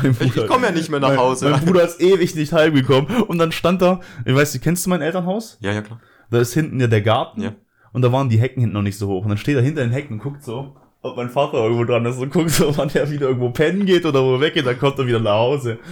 Ich, 0.02 0.36
ich 0.36 0.46
komme 0.46 0.66
ja 0.66 0.72
nicht 0.72 0.90
mehr 0.90 1.00
nach 1.00 1.16
Hause. 1.16 1.50
Mein 1.50 1.64
Bruder 1.64 1.84
ist 1.84 2.00
ewig 2.00 2.34
nicht 2.34 2.52
heimgekommen. 2.52 3.22
Und 3.22 3.38
dann 3.38 3.52
stand 3.52 3.82
da, 3.82 4.00
ich 4.24 4.34
weiß 4.34 4.54
nicht, 4.54 4.62
kennst 4.62 4.86
du 4.86 4.90
mein 4.90 5.02
Elternhaus? 5.02 5.58
Ja, 5.60 5.72
ja, 5.72 5.82
klar. 5.82 6.00
Da 6.30 6.40
ist 6.40 6.54
hinten 6.54 6.80
ja 6.80 6.86
der 6.86 7.02
Garten. 7.02 7.42
Ja. 7.42 7.54
Und 7.92 8.02
da 8.02 8.12
waren 8.12 8.28
die 8.28 8.38
Hecken 8.38 8.60
hinten 8.60 8.74
noch 8.74 8.82
nicht 8.82 8.98
so 8.98 9.08
hoch. 9.08 9.22
Und 9.22 9.30
dann 9.30 9.38
steht 9.38 9.56
er 9.56 9.62
hinter 9.62 9.82
den 9.82 9.92
Hecken 9.92 10.14
und 10.14 10.22
guckt 10.22 10.42
so, 10.44 10.76
ob 11.00 11.16
mein 11.16 11.30
Vater 11.30 11.58
irgendwo 11.58 11.84
dran 11.84 12.04
ist 12.06 12.18
und 12.18 12.32
guckt 12.32 12.50
so, 12.50 12.76
wann 12.76 12.90
er 12.90 13.10
wieder 13.10 13.28
irgendwo 13.28 13.50
pennen 13.50 13.86
geht 13.86 14.04
oder 14.04 14.22
wo 14.22 14.34
er 14.34 14.40
weggeht, 14.40 14.66
dann 14.66 14.78
kommt 14.78 14.98
er 14.98 15.06
wieder 15.06 15.20
nach 15.20 15.34
Hause. 15.34 15.78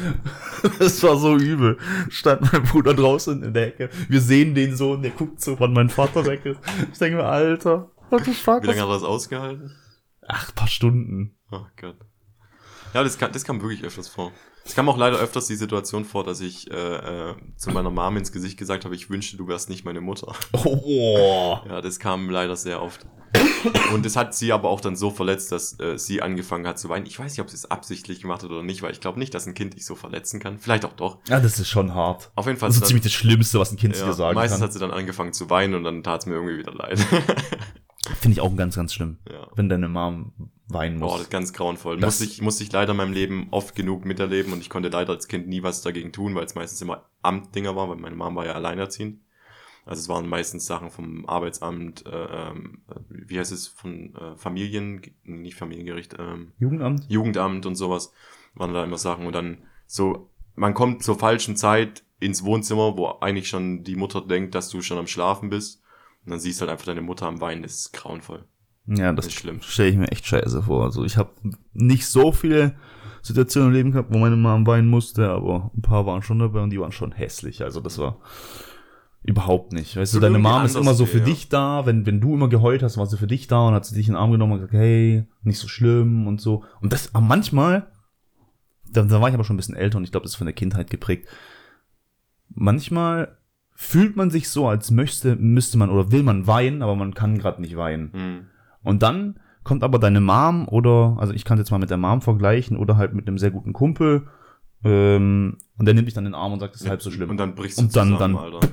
Das 0.78 1.00
war 1.02 1.16
so 1.16 1.36
übel. 1.36 1.76
Stand 2.08 2.52
mein 2.52 2.62
Bruder 2.64 2.92
draußen 2.94 3.42
in 3.42 3.54
der 3.54 3.66
Hecke. 3.66 3.90
Wir 4.08 4.20
sehen 4.20 4.54
den 4.54 4.74
so 4.74 4.92
und 4.92 5.02
der 5.02 5.12
guckt 5.12 5.40
so, 5.40 5.60
wann 5.60 5.72
mein 5.72 5.90
Vater 5.90 6.24
weg 6.26 6.44
ist. 6.44 6.58
Ich 6.92 6.98
denke 6.98 7.18
mir, 7.18 7.24
Alter, 7.24 7.90
what 8.10 8.24
the 8.24 8.32
fuck? 8.32 8.62
Wie 8.62 8.68
lange 8.68 8.80
hat 8.80 8.88
er 8.88 8.94
das 8.94 9.04
ausgehalten? 9.04 9.76
Ach, 10.26 10.52
paar 10.54 10.66
Stunden. 10.66 11.36
Oh 11.52 11.66
Gott. 11.80 11.96
Ja, 12.94 13.02
das, 13.02 13.18
kann, 13.18 13.32
das 13.32 13.44
kam 13.44 13.60
wirklich 13.60 13.84
öfters 13.84 14.08
vor. 14.08 14.32
Es 14.64 14.74
kam 14.74 14.88
auch 14.88 14.98
leider 14.98 15.18
öfters 15.18 15.46
die 15.46 15.54
Situation 15.54 16.04
vor, 16.04 16.24
dass 16.24 16.40
ich 16.40 16.70
äh, 16.70 16.74
äh, 16.74 17.34
zu 17.56 17.70
meiner 17.70 17.90
Mom 17.90 18.16
ins 18.16 18.32
Gesicht 18.32 18.58
gesagt 18.58 18.84
habe, 18.84 18.96
ich 18.96 19.10
wünschte, 19.10 19.36
du 19.36 19.46
wärst 19.46 19.68
nicht 19.68 19.84
meine 19.84 20.00
Mutter. 20.00 20.34
Oh. 20.52 21.58
Ja, 21.68 21.80
das 21.80 21.98
kam 21.98 22.30
leider 22.30 22.56
sehr 22.56 22.82
oft. 22.82 23.06
Und 23.92 24.04
das 24.06 24.16
hat 24.16 24.34
sie 24.34 24.52
aber 24.52 24.68
auch 24.68 24.80
dann 24.80 24.96
so 24.96 25.10
verletzt, 25.10 25.52
dass 25.52 25.78
äh, 25.80 25.98
sie 25.98 26.22
angefangen 26.22 26.66
hat 26.66 26.78
zu 26.78 26.88
weinen. 26.88 27.06
Ich 27.06 27.18
weiß 27.18 27.32
nicht, 27.32 27.40
ob 27.40 27.50
sie 27.50 27.56
es 27.56 27.70
absichtlich 27.70 28.20
gemacht 28.20 28.42
hat 28.42 28.50
oder 28.50 28.62
nicht, 28.62 28.82
weil 28.82 28.92
ich 28.92 29.00
glaube 29.00 29.18
nicht, 29.18 29.34
dass 29.34 29.46
ein 29.46 29.54
Kind 29.54 29.74
dich 29.74 29.84
so 29.84 29.94
verletzen 29.94 30.40
kann. 30.40 30.58
Vielleicht 30.58 30.84
auch 30.84 30.92
doch. 30.92 31.18
Ja, 31.28 31.40
das 31.40 31.58
ist 31.58 31.68
schon 31.68 31.94
hart. 31.94 32.30
Auf 32.34 32.46
jeden 32.46 32.58
Fall. 32.58 32.68
Das 32.68 32.76
ist 32.76 32.86
ziemlich 32.86 33.02
das 33.02 33.12
Schlimmste, 33.12 33.58
was 33.58 33.72
ein 33.72 33.76
Kind 33.76 33.94
dann, 33.94 33.98
zu 33.98 34.04
dir 34.04 34.10
ja, 34.10 34.16
sagen 34.16 34.34
meistens 34.34 34.60
kann. 34.60 34.66
hat 34.66 34.72
sie 34.72 34.78
dann 34.78 34.90
angefangen 34.90 35.32
zu 35.32 35.50
weinen 35.50 35.74
und 35.74 35.84
dann 35.84 36.02
tat 36.02 36.20
es 36.22 36.26
mir 36.26 36.34
irgendwie 36.34 36.58
wieder 36.58 36.72
leid. 36.72 36.98
Finde 38.20 38.32
ich 38.32 38.40
auch 38.40 38.54
ganz, 38.54 38.76
ganz 38.76 38.94
schlimm. 38.94 39.18
ja. 39.30 39.48
Wenn 39.54 39.68
deine 39.68 39.88
Mom 39.88 40.32
weinen 40.68 40.98
muss. 40.98 41.08
Boah, 41.10 41.16
das 41.18 41.26
ist 41.26 41.30
ganz 41.30 41.52
grauenvoll. 41.52 41.98
Das- 41.98 42.20
Musste 42.20 42.24
ich, 42.34 42.42
musste 42.42 42.64
ich 42.64 42.72
leider 42.72 42.92
in 42.92 42.96
meinem 42.96 43.12
Leben 43.12 43.48
oft 43.50 43.74
genug 43.74 44.04
miterleben 44.04 44.52
und 44.52 44.60
ich 44.60 44.70
konnte 44.70 44.88
leider 44.88 45.12
als 45.12 45.28
Kind 45.28 45.46
nie 45.48 45.62
was 45.62 45.82
dagegen 45.82 46.12
tun, 46.12 46.34
weil 46.34 46.44
es 46.44 46.54
meistens 46.54 46.80
immer 46.82 47.04
Amtdinger 47.22 47.76
war, 47.76 47.88
weil 47.88 47.96
meine 47.96 48.16
Mom 48.16 48.34
war 48.36 48.46
ja 48.46 48.52
alleinerziehend. 48.52 49.20
Also 49.84 50.00
es 50.00 50.08
waren 50.08 50.28
meistens 50.28 50.66
Sachen 50.66 50.90
vom 50.90 51.26
Arbeitsamt, 51.26 52.04
äh, 52.06 52.10
ähm, 52.50 52.82
wie 53.08 53.38
heißt 53.38 53.52
es, 53.52 53.68
von 53.68 54.14
äh, 54.16 54.34
Familien, 54.36 55.00
nicht 55.22 55.56
Familiengericht, 55.56 56.16
ähm, 56.18 56.52
Jugendamt? 56.58 57.04
Jugendamt 57.08 57.66
und 57.66 57.76
sowas, 57.76 58.12
waren 58.54 58.74
da 58.74 58.82
immer 58.82 58.98
Sachen. 58.98 59.26
Und 59.26 59.32
dann 59.34 59.58
so, 59.86 60.28
man 60.56 60.74
kommt 60.74 61.04
zur 61.04 61.16
falschen 61.16 61.54
Zeit 61.54 62.02
ins 62.18 62.42
Wohnzimmer, 62.42 62.96
wo 62.96 63.06
eigentlich 63.20 63.46
schon 63.48 63.84
die 63.84 63.94
Mutter 63.94 64.22
denkt, 64.22 64.56
dass 64.56 64.70
du 64.70 64.80
schon 64.82 64.98
am 64.98 65.06
Schlafen 65.06 65.50
bist. 65.50 65.82
Und 66.24 66.30
dann 66.32 66.40
siehst 66.40 66.58
du 66.60 66.62
halt 66.62 66.72
einfach 66.72 66.86
deine 66.86 67.02
Mutter 67.02 67.26
am 67.28 67.40
Weinen, 67.40 67.62
das 67.62 67.76
ist 67.76 67.92
grauenvoll. 67.92 68.44
Ja, 68.86 69.12
das 69.12 69.26
Das 69.26 69.34
ist 69.34 69.40
schlimm. 69.40 69.60
stelle 69.62 69.88
ich 69.88 69.96
mir 69.96 70.10
echt 70.12 70.26
scheiße 70.26 70.62
vor. 70.62 70.84
Also 70.84 71.04
ich 71.04 71.16
habe 71.16 71.30
nicht 71.72 72.06
so 72.06 72.32
viele 72.32 72.76
Situationen 73.22 73.70
im 73.70 73.74
Leben 73.74 73.92
gehabt, 73.92 74.12
wo 74.12 74.18
meine 74.18 74.36
Mom 74.36 74.66
weinen 74.66 74.88
musste, 74.88 75.28
aber 75.28 75.70
ein 75.76 75.82
paar 75.82 76.06
waren 76.06 76.22
schon 76.22 76.38
dabei 76.38 76.60
und 76.60 76.70
die 76.70 76.80
waren 76.80 76.92
schon 76.92 77.12
hässlich. 77.12 77.62
Also 77.62 77.80
das 77.80 77.98
war 77.98 78.18
überhaupt 79.24 79.72
nicht. 79.72 79.96
Weißt 79.96 80.14
du, 80.14 80.20
deine 80.20 80.38
Mom 80.38 80.64
ist 80.64 80.76
immer 80.76 80.94
so 80.94 81.04
für 81.04 81.18
ja. 81.18 81.24
dich 81.24 81.48
da, 81.48 81.84
wenn, 81.84 82.06
wenn 82.06 82.20
du 82.20 82.34
immer 82.34 82.48
geheult 82.48 82.84
hast, 82.84 82.96
war 82.96 83.06
sie 83.06 83.16
für 83.16 83.26
dich 83.26 83.48
da 83.48 83.66
und 83.66 83.74
hat 83.74 83.84
sie 83.84 83.96
dich 83.96 84.06
in 84.06 84.14
den 84.14 84.20
Arm 84.20 84.30
genommen 84.30 84.52
und 84.52 84.58
gesagt, 84.58 84.74
hey, 84.74 85.24
nicht 85.42 85.58
so 85.58 85.66
schlimm 85.66 86.28
und 86.28 86.40
so. 86.40 86.62
Und 86.80 86.92
das 86.92 87.12
aber 87.12 87.24
manchmal, 87.24 87.90
da, 88.88 89.02
da 89.02 89.20
war 89.20 89.28
ich 89.28 89.34
aber 89.34 89.42
schon 89.42 89.54
ein 89.54 89.58
bisschen 89.58 89.74
älter 89.74 89.98
und 89.98 90.04
ich 90.04 90.12
glaube, 90.12 90.22
das 90.22 90.32
ist 90.32 90.36
von 90.36 90.46
der 90.46 90.54
Kindheit 90.54 90.90
geprägt. 90.90 91.28
Manchmal 92.54 93.36
fühlt 93.74 94.14
man 94.14 94.30
sich 94.30 94.48
so, 94.48 94.68
als 94.68 94.92
möchte, 94.92 95.34
müsste 95.34 95.76
man 95.76 95.90
oder 95.90 96.12
will 96.12 96.22
man 96.22 96.46
weinen, 96.46 96.82
aber 96.82 96.94
man 96.94 97.12
kann 97.12 97.38
gerade 97.38 97.60
nicht 97.60 97.76
weinen. 97.76 98.12
Hm. 98.12 98.46
Und 98.86 99.02
dann 99.02 99.38
kommt 99.64 99.82
aber 99.82 99.98
deine 99.98 100.20
Mom 100.20 100.68
oder, 100.68 101.16
also 101.18 101.32
ich 101.32 101.44
kann 101.44 101.58
es 101.58 101.62
jetzt 101.62 101.70
mal 101.72 101.78
mit 101.78 101.90
der 101.90 101.96
Mom 101.96 102.22
vergleichen 102.22 102.76
oder 102.76 102.96
halt 102.96 103.14
mit 103.14 103.26
einem 103.26 103.36
sehr 103.36 103.50
guten 103.50 103.72
Kumpel 103.72 104.28
ähm, 104.84 105.58
und 105.76 105.86
der 105.86 105.94
nimmt 105.94 106.06
dich 106.06 106.14
dann 106.14 106.24
in 106.26 106.32
den 106.32 106.38
Arm 106.40 106.52
und 106.52 106.60
sagt, 106.60 106.74
das 106.74 106.82
ist 106.82 106.88
halb 106.88 107.02
so 107.02 107.10
schlimm. 107.10 107.30
Und 107.30 107.38
dann 107.38 107.54
brichst 107.54 107.78
du 107.78 107.82
Und 107.82 107.96
dann- 107.96 108.12
zusammen, 108.12 108.36
dann- 108.36 108.54
Alter. 108.54 108.68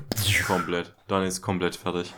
Komplett. 0.46 0.94
Dann 1.08 1.24
ist 1.24 1.42
komplett 1.42 1.76
fertig. 1.76 2.14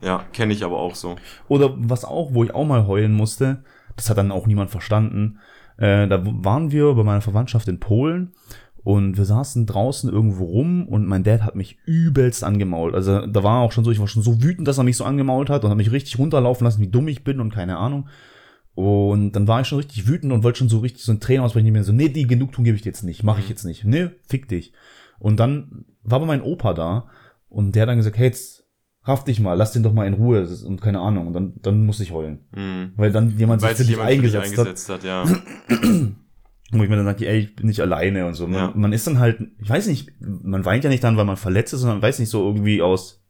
Ja, 0.00 0.24
kenne 0.32 0.52
ich 0.52 0.64
aber 0.64 0.78
auch 0.78 0.94
so. 0.94 1.16
Oder 1.46 1.72
was 1.76 2.04
auch, 2.04 2.32
wo 2.34 2.42
ich 2.42 2.54
auch 2.54 2.66
mal 2.66 2.86
heulen 2.86 3.12
musste, 3.12 3.62
das 3.96 4.08
hat 4.10 4.18
dann 4.18 4.32
auch 4.32 4.46
niemand 4.46 4.70
verstanden. 4.70 5.38
Äh, 5.76 6.08
da 6.08 6.20
waren 6.24 6.72
wir 6.72 6.92
bei 6.94 7.04
meiner 7.04 7.20
Verwandtschaft 7.20 7.68
in 7.68 7.78
Polen 7.80 8.32
und 8.82 9.18
wir 9.18 9.24
saßen 9.24 9.66
draußen 9.66 10.10
irgendwo 10.10 10.44
rum 10.44 10.88
und 10.88 11.06
mein 11.06 11.22
Dad 11.22 11.42
hat 11.42 11.54
mich 11.54 11.78
übelst 11.84 12.44
angemault. 12.44 12.94
Also 12.94 13.26
da 13.26 13.42
war 13.42 13.60
auch 13.60 13.72
schon 13.72 13.84
so, 13.84 13.90
ich 13.90 14.00
war 14.00 14.08
schon 14.08 14.22
so 14.22 14.42
wütend, 14.42 14.66
dass 14.66 14.78
er 14.78 14.84
mich 14.84 14.96
so 14.96 15.04
angemault 15.04 15.50
hat 15.50 15.64
und 15.64 15.70
hat 15.70 15.76
mich 15.76 15.92
richtig 15.92 16.18
runterlaufen 16.18 16.64
lassen, 16.64 16.80
wie 16.80 16.88
dumm 16.88 17.08
ich 17.08 17.22
bin 17.22 17.40
und 17.40 17.52
keine 17.52 17.76
Ahnung. 17.76 18.08
Und 18.74 19.32
dann 19.32 19.46
war 19.48 19.60
ich 19.60 19.66
schon 19.66 19.78
richtig 19.78 20.08
wütend 20.08 20.32
und 20.32 20.42
wollte 20.42 20.60
schon 20.60 20.68
so 20.68 20.78
richtig 20.78 21.04
so 21.04 21.12
ein 21.12 21.20
Tränen 21.20 21.44
ausbrechen. 21.44 21.66
Ich 21.66 21.72
mir 21.72 21.84
so, 21.84 21.92
nee, 21.92 22.08
die 22.08 22.26
Genugtuung 22.26 22.64
gebe 22.64 22.76
ich 22.76 22.84
jetzt 22.84 23.02
nicht, 23.02 23.22
mache 23.22 23.40
ich 23.40 23.48
jetzt 23.48 23.64
nicht. 23.64 23.84
Nee, 23.84 24.08
fick 24.26 24.48
dich. 24.48 24.72
Und 25.18 25.38
dann 25.38 25.84
war 26.02 26.16
aber 26.16 26.26
mein 26.26 26.42
Opa 26.42 26.72
da 26.72 27.08
und 27.48 27.74
der 27.74 27.82
hat 27.82 27.90
dann 27.90 27.98
gesagt, 27.98 28.16
hey, 28.16 28.26
jetzt 28.28 28.64
raff 29.02 29.24
dich 29.24 29.40
mal, 29.40 29.54
lass 29.54 29.72
den 29.72 29.82
doch 29.82 29.92
mal 29.92 30.06
in 30.06 30.14
Ruhe 30.14 30.48
und 30.64 30.80
keine 30.80 31.00
Ahnung. 31.00 31.26
Und 31.26 31.32
dann, 31.34 31.54
dann 31.60 31.84
musste 31.84 32.02
ich 32.02 32.12
heulen. 32.12 32.46
Hm. 32.54 32.92
Weil 32.96 33.12
dann 33.12 33.36
jemand 33.36 33.60
Weil 33.60 33.76
sich 33.76 33.86
sich 33.86 33.96
für 33.96 34.06
dich 34.06 34.12
jemand 34.12 34.24
dich 34.24 34.38
eingesetzt, 34.38 34.88
hat. 34.88 35.04
eingesetzt 35.04 35.28
hat, 35.68 35.78
ja. 35.84 36.06
Wo 36.72 36.82
ich 36.82 36.88
mir 36.88 36.96
dann 36.96 37.04
sage, 37.04 37.26
ey, 37.26 37.38
ich 37.40 37.56
bin 37.56 37.66
nicht 37.66 37.80
alleine 37.80 38.26
und 38.26 38.34
so. 38.34 38.46
Man, 38.46 38.54
Ja. 38.60 38.72
man 38.74 38.92
ist 38.92 39.06
dann 39.06 39.18
halt, 39.18 39.40
ich 39.60 39.68
weiß 39.68 39.86
nicht, 39.88 40.10
man 40.20 40.64
weint 40.64 40.84
ja 40.84 40.90
nicht 40.90 41.02
dann, 41.02 41.16
weil 41.16 41.24
man 41.24 41.36
verletzt 41.36 41.72
ist, 41.72 41.80
sondern 41.80 42.00
weiß 42.00 42.18
nicht 42.20 42.28
so 42.28 42.46
irgendwie 42.46 42.80
aus. 42.80 43.20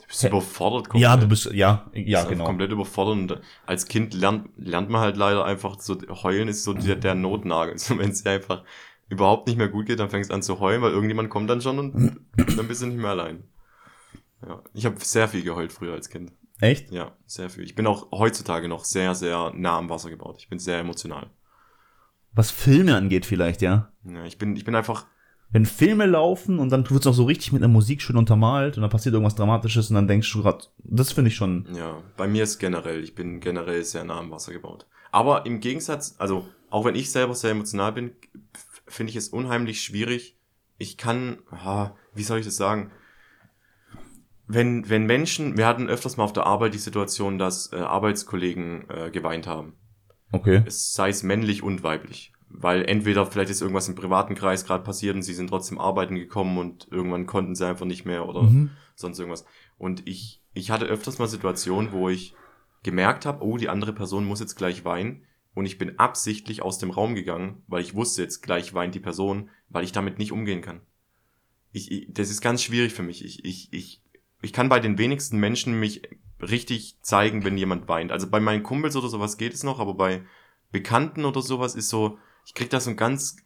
Du 0.00 0.06
bist 0.08 0.24
überfordert 0.24 0.88
Ja, 0.94 1.16
du 1.16 1.26
bist, 1.28 1.46
ja, 1.52 1.90
ja, 1.94 2.22
Ist 2.22 2.28
genau. 2.28 2.44
Komplett 2.44 2.72
überfordert. 2.72 3.14
Und 3.16 3.40
als 3.66 3.86
Kind 3.86 4.12
lernt, 4.12 4.48
lernt 4.56 4.90
man 4.90 5.00
halt 5.00 5.16
leider 5.16 5.44
einfach 5.44 5.78
so, 5.80 5.96
heulen 6.22 6.48
ist 6.48 6.64
so 6.64 6.74
der, 6.74 6.96
der 6.96 7.14
Notnagel. 7.14 7.78
So, 7.78 7.96
wenn 7.98 8.10
es 8.10 8.22
dir 8.22 8.30
einfach 8.30 8.64
überhaupt 9.08 9.46
nicht 9.46 9.56
mehr 9.56 9.68
gut 9.68 9.86
geht, 9.86 10.00
dann 10.00 10.10
fängst 10.10 10.30
du 10.30 10.34
an 10.34 10.42
zu 10.42 10.58
heulen, 10.60 10.82
weil 10.82 10.92
irgendjemand 10.92 11.30
kommt 11.30 11.48
dann 11.48 11.60
schon 11.60 11.78
und 11.78 12.18
dann 12.36 12.68
bist 12.68 12.82
du 12.82 12.86
nicht 12.86 12.98
mehr 12.98 13.10
allein. 13.10 13.44
Ja, 14.46 14.62
ich 14.74 14.84
habe 14.84 14.96
sehr 14.98 15.28
viel 15.28 15.42
geheult 15.42 15.72
früher 15.72 15.94
als 15.94 16.08
Kind. 16.10 16.32
Echt? 16.60 16.90
Ja, 16.90 17.12
sehr 17.26 17.50
viel. 17.50 17.64
Ich 17.64 17.74
bin 17.74 17.86
auch 17.86 18.10
heutzutage 18.12 18.68
noch 18.68 18.84
sehr, 18.84 19.14
sehr 19.14 19.52
nah 19.54 19.78
am 19.78 19.88
Wasser 19.90 20.10
gebaut. 20.10 20.36
Ich 20.38 20.48
bin 20.48 20.58
sehr 20.58 20.78
emotional. 20.78 21.30
Was 22.34 22.50
Filme 22.50 22.96
angeht 22.96 23.26
vielleicht, 23.26 23.62
ja. 23.62 23.92
Ja, 24.04 24.24
ich 24.24 24.38
bin, 24.38 24.56
ich 24.56 24.64
bin 24.64 24.74
einfach, 24.74 25.06
Wenn 25.50 25.66
Filme 25.66 26.06
laufen 26.06 26.58
und 26.58 26.70
dann 26.70 26.88
wird's 26.90 27.06
noch 27.06 27.14
so 27.14 27.24
richtig 27.24 27.52
mit 27.52 27.62
einer 27.62 27.72
Musik 27.72 28.02
schön 28.02 28.16
untermalt 28.16 28.76
und 28.76 28.82
dann 28.82 28.90
passiert 28.90 29.14
irgendwas 29.14 29.36
Dramatisches 29.36 29.88
und 29.90 29.94
dann 29.94 30.08
denkst 30.08 30.32
du 30.32 30.42
grad, 30.42 30.72
das 30.78 31.12
finde 31.12 31.28
ich 31.28 31.36
schon. 31.36 31.66
ja, 31.74 32.02
bei 32.16 32.26
mir 32.26 32.42
ist 32.42 32.58
generell, 32.58 33.02
ich 33.04 33.14
bin 33.14 33.40
generell 33.40 33.84
sehr 33.84 34.04
nah 34.04 34.18
am 34.18 34.30
Wasser 34.30 34.52
gebaut. 34.52 34.86
Aber 35.12 35.46
im 35.46 35.60
Gegensatz, 35.60 36.16
also 36.18 36.44
auch 36.70 36.84
wenn 36.84 36.96
ich 36.96 37.12
selber 37.12 37.34
sehr 37.34 37.52
emotional 37.52 37.92
bin, 37.92 38.12
finde 38.88 39.10
ich 39.10 39.16
es 39.16 39.28
unheimlich 39.28 39.80
schwierig. 39.80 40.36
Ich 40.76 40.96
kann, 40.96 41.38
ah, 41.52 41.92
wie 42.14 42.24
soll 42.24 42.40
ich 42.40 42.46
das 42.46 42.56
sagen? 42.56 42.90
Wenn, 44.48 44.90
wenn 44.90 45.06
Menschen, 45.06 45.56
wir 45.56 45.66
hatten 45.66 45.88
öfters 45.88 46.16
mal 46.16 46.24
auf 46.24 46.32
der 46.32 46.46
Arbeit 46.46 46.74
die 46.74 46.78
Situation, 46.78 47.38
dass 47.38 47.72
äh, 47.72 47.76
Arbeitskollegen 47.76 48.90
äh, 48.90 49.10
geweint 49.10 49.46
haben. 49.46 49.74
Okay. 50.34 50.62
Es 50.66 50.92
sei 50.94 51.08
es 51.10 51.22
männlich 51.22 51.62
und 51.62 51.82
weiblich. 51.82 52.32
weil 52.56 52.84
entweder 52.84 53.26
vielleicht 53.26 53.50
ist 53.50 53.62
irgendwas 53.62 53.88
im 53.88 53.96
privaten 53.96 54.36
Kreis 54.36 54.64
gerade 54.64 54.84
passiert 54.84 55.16
und 55.16 55.22
sie 55.22 55.34
sind 55.34 55.48
trotzdem 55.48 55.78
arbeiten 55.80 56.14
gekommen 56.14 56.56
und 56.58 56.86
irgendwann 56.88 57.26
konnten 57.26 57.56
sie 57.56 57.66
einfach 57.66 57.84
nicht 57.84 58.04
mehr 58.04 58.28
oder 58.28 58.42
Mhm. 58.42 58.70
sonst 58.94 59.18
irgendwas. 59.18 59.44
Und 59.76 60.06
ich, 60.06 60.40
ich 60.52 60.70
hatte 60.70 60.84
öfters 60.86 61.18
mal 61.18 61.26
Situationen, 61.26 61.90
wo 61.90 62.08
ich 62.08 62.32
gemerkt 62.84 63.26
habe, 63.26 63.42
oh, 63.44 63.56
die 63.56 63.68
andere 63.68 63.92
Person 63.92 64.24
muss 64.24 64.38
jetzt 64.38 64.54
gleich 64.54 64.84
weinen. 64.84 65.24
Und 65.54 65.66
ich 65.66 65.78
bin 65.78 65.98
absichtlich 65.98 66.62
aus 66.62 66.78
dem 66.78 66.90
Raum 66.92 67.16
gegangen, 67.16 67.62
weil 67.66 67.82
ich 67.82 67.94
wusste, 67.96 68.22
jetzt 68.22 68.40
gleich 68.40 68.72
weint 68.72 68.94
die 68.94 69.00
Person, 69.00 69.50
weil 69.68 69.82
ich 69.82 69.90
damit 69.92 70.18
nicht 70.20 70.30
umgehen 70.30 70.60
kann. 70.62 70.80
Ich, 71.72 71.90
ich, 71.90 72.06
das 72.10 72.30
ist 72.30 72.40
ganz 72.40 72.62
schwierig 72.62 72.92
für 72.92 73.02
mich. 73.02 73.24
Ich, 73.24 73.44
ich, 73.44 73.72
ich, 73.72 74.00
ich 74.42 74.52
kann 74.52 74.68
bei 74.68 74.78
den 74.78 74.96
wenigsten 74.96 75.38
Menschen 75.38 75.80
mich 75.80 76.02
richtig 76.50 76.98
zeigen, 77.02 77.44
wenn 77.44 77.56
jemand 77.56 77.88
weint. 77.88 78.12
Also 78.12 78.28
bei 78.28 78.40
meinen 78.40 78.62
Kumpels 78.62 78.96
oder 78.96 79.08
sowas 79.08 79.36
geht 79.36 79.54
es 79.54 79.62
noch, 79.62 79.80
aber 79.80 79.94
bei 79.94 80.22
Bekannten 80.72 81.24
oder 81.24 81.42
sowas 81.42 81.74
ist 81.74 81.88
so, 81.88 82.18
ich 82.46 82.54
krieg 82.54 82.70
da 82.70 82.80
so 82.80 82.90
ein 82.90 82.96
ganz 82.96 83.36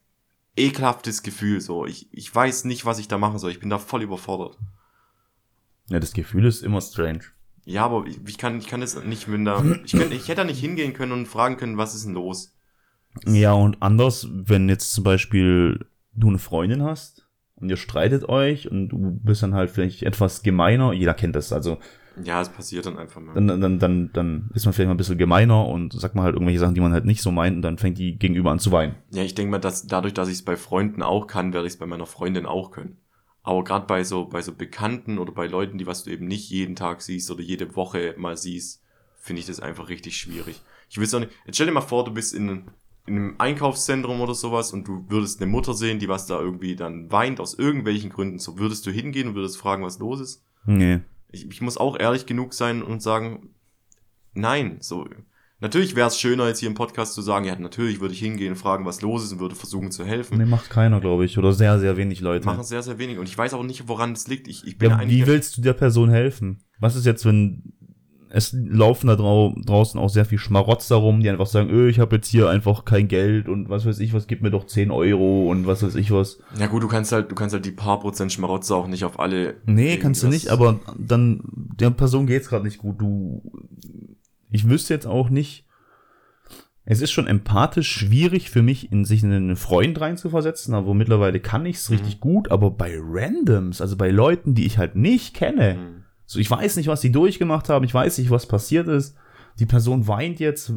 ekelhaftes 0.56 1.22
Gefühl. 1.22 1.60
So, 1.60 1.86
ich, 1.86 2.08
ich 2.12 2.34
weiß 2.34 2.64
nicht, 2.64 2.84
was 2.84 2.98
ich 2.98 3.08
da 3.08 3.18
machen 3.18 3.38
soll. 3.38 3.50
Ich 3.50 3.60
bin 3.60 3.70
da 3.70 3.78
voll 3.78 4.02
überfordert. 4.02 4.58
Ja, 5.88 6.00
das 6.00 6.12
Gefühl 6.12 6.44
ist 6.44 6.62
immer 6.62 6.80
strange. 6.80 7.20
Ja, 7.64 7.84
aber 7.84 8.06
ich, 8.06 8.18
ich 8.26 8.38
kann, 8.38 8.58
ich 8.58 8.66
kann 8.66 8.80
das 8.80 9.02
nicht, 9.04 9.30
wenn 9.30 9.44
da, 9.44 9.62
ich, 9.84 9.92
kann, 9.92 10.10
ich 10.12 10.28
hätte 10.28 10.36
da 10.36 10.44
nicht 10.44 10.60
hingehen 10.60 10.94
können 10.94 11.12
und 11.12 11.26
fragen 11.26 11.56
können, 11.56 11.76
was 11.76 11.94
ist 11.94 12.06
denn 12.06 12.14
los? 12.14 12.54
Ja, 13.26 13.52
und 13.52 13.82
anders, 13.82 14.26
wenn 14.30 14.68
jetzt 14.68 14.92
zum 14.92 15.04
Beispiel 15.04 15.86
du 16.14 16.28
eine 16.28 16.38
Freundin 16.38 16.82
hast 16.82 17.26
und 17.56 17.68
ihr 17.68 17.76
streitet 17.76 18.28
euch 18.28 18.70
und 18.70 18.88
du 18.88 19.18
bist 19.22 19.42
dann 19.42 19.54
halt 19.54 19.70
vielleicht 19.70 20.02
etwas 20.02 20.42
gemeiner, 20.42 20.92
jeder 20.92 21.14
kennt 21.14 21.36
das, 21.36 21.52
also 21.52 21.78
Ja, 22.24 22.40
es 22.40 22.48
passiert 22.48 22.86
dann 22.86 22.98
einfach 22.98 23.20
mal. 23.20 23.34
dann, 23.34 23.60
dann, 23.60 23.78
dann, 23.78 24.10
dann 24.12 24.50
ist 24.54 24.64
man 24.64 24.72
vielleicht 24.72 24.88
mal 24.88 24.94
ein 24.94 24.98
bisschen 24.98 25.18
gemeiner 25.18 25.66
und 25.66 25.92
sagt 25.92 26.14
mal 26.14 26.22
halt 26.22 26.34
irgendwelche 26.34 26.60
Sachen, 26.60 26.74
die 26.74 26.80
man 26.80 26.92
halt 26.92 27.04
nicht 27.04 27.22
so 27.22 27.30
meint 27.30 27.56
und 27.56 27.62
dann 27.62 27.78
fängt 27.78 27.98
die 27.98 28.18
gegenüber 28.18 28.50
an 28.50 28.58
zu 28.58 28.72
weinen. 28.72 28.96
Ja, 29.10 29.22
ich 29.22 29.34
denke 29.34 29.50
mal, 29.50 29.58
dass 29.58 29.86
dadurch, 29.86 30.14
dass 30.14 30.28
ich 30.28 30.34
es 30.34 30.44
bei 30.44 30.56
Freunden 30.56 31.02
auch 31.02 31.26
kann, 31.26 31.52
werde 31.52 31.66
ich 31.66 31.74
es 31.74 31.78
bei 31.78 31.86
meiner 31.86 32.06
Freundin 32.06 32.46
auch 32.46 32.70
können. 32.70 32.98
Aber 33.42 33.64
gerade 33.64 33.86
bei 33.86 34.04
so, 34.04 34.26
bei 34.26 34.42
so 34.42 34.52
Bekannten 34.52 35.18
oder 35.18 35.32
bei 35.32 35.46
Leuten, 35.46 35.78
die 35.78 35.86
was 35.86 36.04
du 36.04 36.10
eben 36.10 36.26
nicht 36.26 36.50
jeden 36.50 36.76
Tag 36.76 37.00
siehst 37.00 37.30
oder 37.30 37.40
jede 37.40 37.76
Woche 37.76 38.14
mal 38.18 38.36
siehst, 38.36 38.82
finde 39.16 39.40
ich 39.40 39.46
das 39.46 39.60
einfach 39.60 39.88
richtig 39.88 40.16
schwierig. 40.16 40.60
Ich 40.90 40.98
will 40.98 41.08
auch 41.14 41.20
nicht. 41.20 41.32
Jetzt 41.46 41.56
stell 41.56 41.66
dir 41.66 41.72
mal 41.72 41.80
vor, 41.80 42.04
du 42.04 42.12
bist 42.12 42.34
in, 42.34 42.48
in 43.06 43.16
einem 43.16 43.34
Einkaufszentrum 43.38 44.20
oder 44.20 44.34
sowas 44.34 44.72
und 44.72 44.86
du 44.86 45.06
würdest 45.08 45.40
eine 45.40 45.50
Mutter 45.50 45.74
sehen, 45.74 45.98
die 45.98 46.08
was 46.08 46.26
da 46.26 46.38
irgendwie 46.38 46.76
dann 46.76 47.10
weint 47.10 47.40
aus 47.40 47.54
irgendwelchen 47.54 48.10
Gründen. 48.10 48.38
So 48.38 48.58
würdest 48.58 48.86
du 48.86 48.90
hingehen 48.90 49.28
und 49.28 49.34
würdest 49.34 49.58
fragen, 49.58 49.84
was 49.84 49.98
los 49.98 50.20
ist. 50.20 50.44
Nee. 50.66 51.00
Ich, 51.30 51.50
ich 51.50 51.60
muss 51.60 51.76
auch 51.76 51.98
ehrlich 51.98 52.26
genug 52.26 52.54
sein 52.54 52.82
und 52.82 53.02
sagen, 53.02 53.50
nein, 54.34 54.78
so. 54.80 55.06
Natürlich 55.60 55.96
wäre 55.96 56.06
es 56.06 56.20
schöner, 56.20 56.46
jetzt 56.46 56.60
hier 56.60 56.68
im 56.68 56.76
Podcast 56.76 57.14
zu 57.14 57.22
sagen, 57.22 57.44
ja, 57.44 57.58
natürlich 57.58 58.00
würde 58.00 58.14
ich 58.14 58.20
hingehen, 58.20 58.54
fragen, 58.54 58.84
was 58.84 59.02
los 59.02 59.24
ist 59.24 59.32
und 59.32 59.40
würde 59.40 59.56
versuchen 59.56 59.90
zu 59.90 60.04
helfen. 60.04 60.38
Nee, 60.38 60.44
macht 60.44 60.70
keiner, 60.70 61.00
glaube 61.00 61.24
ich. 61.24 61.36
Oder 61.36 61.52
sehr, 61.52 61.80
sehr 61.80 61.96
wenig 61.96 62.20
Leute. 62.20 62.46
Machen 62.46 62.62
sehr, 62.62 62.82
sehr 62.82 62.98
wenig. 62.98 63.18
Und 63.18 63.28
ich 63.28 63.36
weiß 63.36 63.54
auch 63.54 63.64
nicht, 63.64 63.88
woran 63.88 64.12
es 64.12 64.28
liegt. 64.28 64.46
Ich, 64.46 64.64
ich 64.64 64.78
bin 64.78 64.90
Ja, 64.90 65.00
wie 65.04 65.26
willst 65.26 65.56
du 65.56 65.62
der 65.62 65.72
Person 65.72 66.10
helfen? 66.10 66.62
Was 66.78 66.94
ist 66.94 67.06
jetzt, 67.06 67.24
wenn 67.24 67.72
es 68.30 68.52
laufen 68.52 69.06
da 69.06 69.16
drau 69.16 69.54
draußen 69.64 69.98
auch 69.98 70.08
sehr 70.08 70.24
viel 70.24 70.38
Schmarotzer 70.38 70.96
rum, 70.96 71.20
die 71.20 71.30
einfach 71.30 71.46
sagen, 71.46 71.70
öh, 71.70 71.88
ich 71.88 71.98
habe 71.98 72.16
jetzt 72.16 72.28
hier 72.28 72.48
einfach 72.50 72.84
kein 72.84 73.08
Geld 73.08 73.48
und 73.48 73.68
was 73.68 73.86
weiß 73.86 73.98
ich 74.00 74.12
was, 74.12 74.26
gib 74.26 74.42
mir 74.42 74.50
doch 74.50 74.66
10 74.66 74.90
Euro 74.90 75.50
und 75.50 75.66
was 75.66 75.82
weiß 75.82 75.94
ich 75.94 76.10
was. 76.10 76.38
ja 76.58 76.66
gut, 76.66 76.82
du 76.82 76.88
kannst 76.88 77.12
halt, 77.12 77.30
du 77.30 77.34
kannst 77.34 77.54
halt 77.54 77.64
die 77.64 77.70
paar 77.70 78.00
Prozent 78.00 78.32
Schmarotzer 78.32 78.76
auch 78.76 78.86
nicht 78.86 79.04
auf 79.04 79.18
alle. 79.18 79.56
Nee, 79.66 79.96
kannst 79.96 80.22
du 80.22 80.28
nicht, 80.28 80.48
aber 80.48 80.78
dann, 80.98 81.40
der 81.52 81.90
Person 81.90 82.26
geht's 82.26 82.48
gerade 82.48 82.64
nicht 82.64 82.78
gut. 82.78 83.00
Du, 83.00 83.42
ich 84.50 84.68
wüsste 84.68 84.94
jetzt 84.94 85.06
auch 85.06 85.30
nicht, 85.30 85.64
es 86.84 87.02
ist 87.02 87.10
schon 87.10 87.26
empathisch 87.26 87.90
schwierig 87.90 88.50
für 88.50 88.62
mich, 88.62 88.90
in 88.90 89.04
sich 89.04 89.22
in 89.22 89.32
einen 89.32 89.56
Freund 89.56 90.00
reinzuversetzen, 90.00 90.74
aber 90.74 90.94
mittlerweile 90.94 91.38
kann 91.38 91.66
ich's 91.66 91.90
richtig 91.90 92.18
gut, 92.20 92.50
aber 92.50 92.70
bei 92.70 92.94
Randoms, 92.98 93.80
also 93.80 93.96
bei 93.96 94.10
Leuten, 94.10 94.54
die 94.54 94.64
ich 94.64 94.78
halt 94.78 94.96
nicht 94.96 95.34
kenne, 95.34 95.74
Hm. 95.74 95.97
So 96.28 96.38
ich 96.38 96.50
weiß 96.50 96.76
nicht, 96.76 96.88
was 96.88 97.00
die 97.00 97.10
durchgemacht 97.10 97.70
haben, 97.70 97.86
ich 97.86 97.94
weiß 97.94 98.18
nicht, 98.18 98.30
was 98.30 98.46
passiert 98.46 98.86
ist, 98.86 99.16
die 99.58 99.66
Person 99.66 100.06
weint 100.06 100.40
jetzt, 100.40 100.72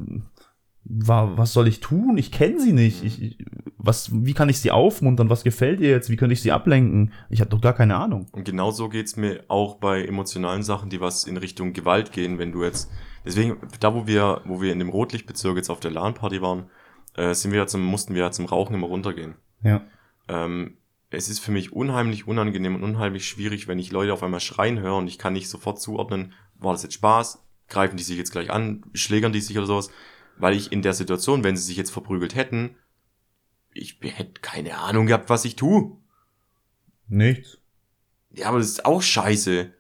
wa, 0.85 1.33
was 1.35 1.51
soll 1.51 1.67
ich 1.67 1.81
tun? 1.81 2.17
Ich 2.17 2.31
kenne 2.31 2.59
sie 2.59 2.71
nicht. 2.71 3.03
Ich, 3.03 3.21
ich, 3.21 3.37
was, 3.77 4.09
wie 4.13 4.33
kann 4.33 4.47
ich 4.47 4.59
sie 4.59 4.71
aufmuntern? 4.71 5.29
Was 5.29 5.43
gefällt 5.43 5.81
ihr 5.81 5.89
jetzt? 5.89 6.09
Wie 6.09 6.15
könnte 6.15 6.33
ich 6.33 6.41
sie 6.41 6.53
ablenken? 6.53 7.11
Ich 7.29 7.41
habe 7.41 7.49
doch 7.49 7.59
gar 7.59 7.73
keine 7.73 7.97
Ahnung. 7.97 8.27
Und 8.31 8.45
genauso 8.45 8.87
geht's 8.87 9.17
mir 9.17 9.43
auch 9.49 9.75
bei 9.75 10.05
emotionalen 10.05 10.63
Sachen, 10.63 10.89
die 10.89 11.01
was 11.01 11.25
in 11.25 11.35
Richtung 11.35 11.73
Gewalt 11.73 12.13
gehen, 12.13 12.39
wenn 12.39 12.53
du 12.53 12.63
jetzt, 12.63 12.89
deswegen, 13.25 13.57
da 13.81 13.93
wo 13.93 14.07
wir, 14.07 14.41
wo 14.45 14.61
wir 14.61 14.71
in 14.71 14.79
dem 14.79 14.89
Rotlichtbezirk 14.89 15.57
jetzt 15.57 15.69
auf 15.69 15.81
der 15.81 15.91
LAN-Party 15.91 16.41
waren, 16.41 16.69
äh, 17.17 17.33
sind 17.33 17.51
wir 17.51 17.59
ja 17.59 17.67
zum, 17.67 17.83
mussten 17.83 18.15
wir 18.15 18.21
ja 18.21 18.31
zum 18.31 18.45
Rauchen 18.45 18.73
immer 18.73 18.87
runtergehen. 18.87 19.35
Ja. 19.63 19.81
Ähm, 20.29 20.77
es 21.11 21.29
ist 21.29 21.39
für 21.39 21.51
mich 21.51 21.73
unheimlich 21.73 22.27
unangenehm 22.27 22.75
und 22.75 22.83
unheimlich 22.83 23.27
schwierig, 23.27 23.67
wenn 23.67 23.79
ich 23.79 23.91
Leute 23.91 24.13
auf 24.13 24.23
einmal 24.23 24.39
schreien 24.39 24.79
höre 24.79 24.95
und 24.95 25.07
ich 25.07 25.17
kann 25.17 25.33
nicht 25.33 25.49
sofort 25.49 25.79
zuordnen, 25.79 26.33
war 26.55 26.71
das 26.71 26.83
jetzt 26.83 26.95
Spaß? 26.95 27.43
Greifen 27.67 27.97
die 27.97 28.03
sich 28.03 28.17
jetzt 28.17 28.31
gleich 28.31 28.49
an? 28.49 28.83
Schlägern 28.93 29.33
die 29.33 29.41
sich 29.41 29.57
oder 29.57 29.67
sowas? 29.67 29.91
Weil 30.37 30.55
ich 30.55 30.71
in 30.71 30.81
der 30.81 30.93
Situation, 30.93 31.43
wenn 31.43 31.57
sie 31.57 31.63
sich 31.63 31.77
jetzt 31.77 31.91
verprügelt 31.91 32.35
hätten, 32.35 32.75
ich 33.73 33.97
hätte 34.01 34.41
keine 34.41 34.77
Ahnung 34.77 35.05
gehabt, 35.05 35.29
was 35.29 35.45
ich 35.45 35.55
tue. 35.55 35.97
Nichts. 37.07 37.57
Ja, 38.31 38.47
aber 38.47 38.59
das 38.59 38.67
ist 38.67 38.85
auch 38.85 39.01
scheiße. 39.01 39.73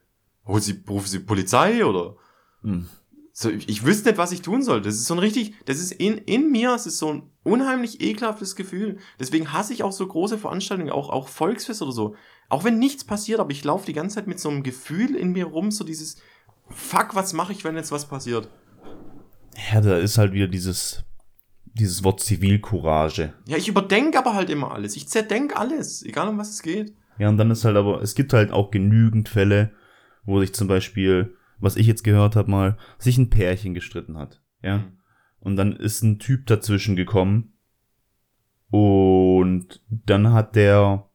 Holt 0.45 0.63
sie, 0.63 0.83
rufen 0.87 1.07
sie 1.07 1.19
Polizei 1.19 1.85
oder? 1.85 2.17
Hm. 2.61 2.87
So, 3.31 3.49
ich, 3.49 3.69
ich 3.69 3.85
wüsste 3.85 4.09
nicht, 4.09 4.17
was 4.17 4.33
ich 4.33 4.41
tun 4.41 4.63
soll. 4.63 4.81
Das 4.81 4.95
ist 4.95 5.05
so 5.05 5.13
ein 5.13 5.19
richtig, 5.19 5.55
das 5.65 5.79
ist 5.79 5.93
in, 5.93 6.17
in 6.17 6.51
mir, 6.51 6.73
es 6.75 6.85
ist 6.85 6.97
so 6.97 7.13
ein 7.13 7.30
unheimlich 7.43 8.01
ekelhaftes 8.01 8.55
Gefühl. 8.55 8.97
Deswegen 9.19 9.51
hasse 9.53 9.73
ich 9.73 9.83
auch 9.83 9.91
so 9.91 10.05
große 10.05 10.37
Veranstaltungen, 10.37 10.91
auch, 10.91 11.09
auch 11.09 11.27
Volksfest 11.27 11.81
oder 11.81 11.91
so. 11.91 12.15
Auch 12.49 12.63
wenn 12.63 12.79
nichts 12.79 13.03
passiert, 13.03 13.39
aber 13.39 13.51
ich 13.51 13.63
laufe 13.63 13.85
die 13.85 13.93
ganze 13.93 14.15
Zeit 14.15 14.27
mit 14.27 14.39
so 14.39 14.49
einem 14.49 14.63
Gefühl 14.63 15.15
in 15.15 15.31
mir 15.31 15.45
rum, 15.45 15.71
so 15.71 15.83
dieses, 15.83 16.21
fuck, 16.69 17.15
was 17.15 17.33
mache 17.33 17.53
ich, 17.53 17.63
wenn 17.63 17.75
jetzt 17.75 17.91
was 17.91 18.07
passiert? 18.07 18.49
Ja, 19.71 19.81
da 19.81 19.97
ist 19.97 20.17
halt 20.17 20.33
wieder 20.33 20.47
dieses, 20.47 21.03
dieses 21.65 22.03
Wort 22.03 22.19
Zivilcourage. 22.19 23.33
Ja, 23.47 23.57
ich 23.57 23.67
überdenke 23.67 24.17
aber 24.17 24.33
halt 24.33 24.49
immer 24.49 24.71
alles. 24.71 24.95
Ich 24.95 25.07
zerdenk 25.07 25.55
alles, 25.57 26.03
egal 26.03 26.27
um 26.27 26.37
was 26.37 26.49
es 26.51 26.61
geht. 26.61 26.93
Ja, 27.17 27.29
und 27.29 27.37
dann 27.37 27.51
ist 27.51 27.65
halt 27.65 27.77
aber, 27.77 28.01
es 28.01 28.15
gibt 28.15 28.33
halt 28.33 28.51
auch 28.51 28.71
genügend 28.71 29.29
Fälle, 29.29 29.71
wo 30.25 30.39
sich 30.39 30.53
zum 30.53 30.67
Beispiel, 30.67 31.35
was 31.59 31.75
ich 31.75 31.87
jetzt 31.87 32.03
gehört 32.03 32.35
habe 32.35 32.49
mal, 32.49 32.77
sich 32.97 33.17
ein 33.17 33.29
Pärchen 33.29 33.73
gestritten 33.73 34.17
hat. 34.17 34.41
Ja. 34.63 34.83
Und 35.41 35.55
dann 35.55 35.73
ist 35.73 36.01
ein 36.03 36.19
Typ 36.19 36.45
dazwischen 36.45 36.95
gekommen. 36.95 37.53
Und 38.69 39.81
dann 39.89 40.31
hat 40.31 40.55
der 40.55 41.09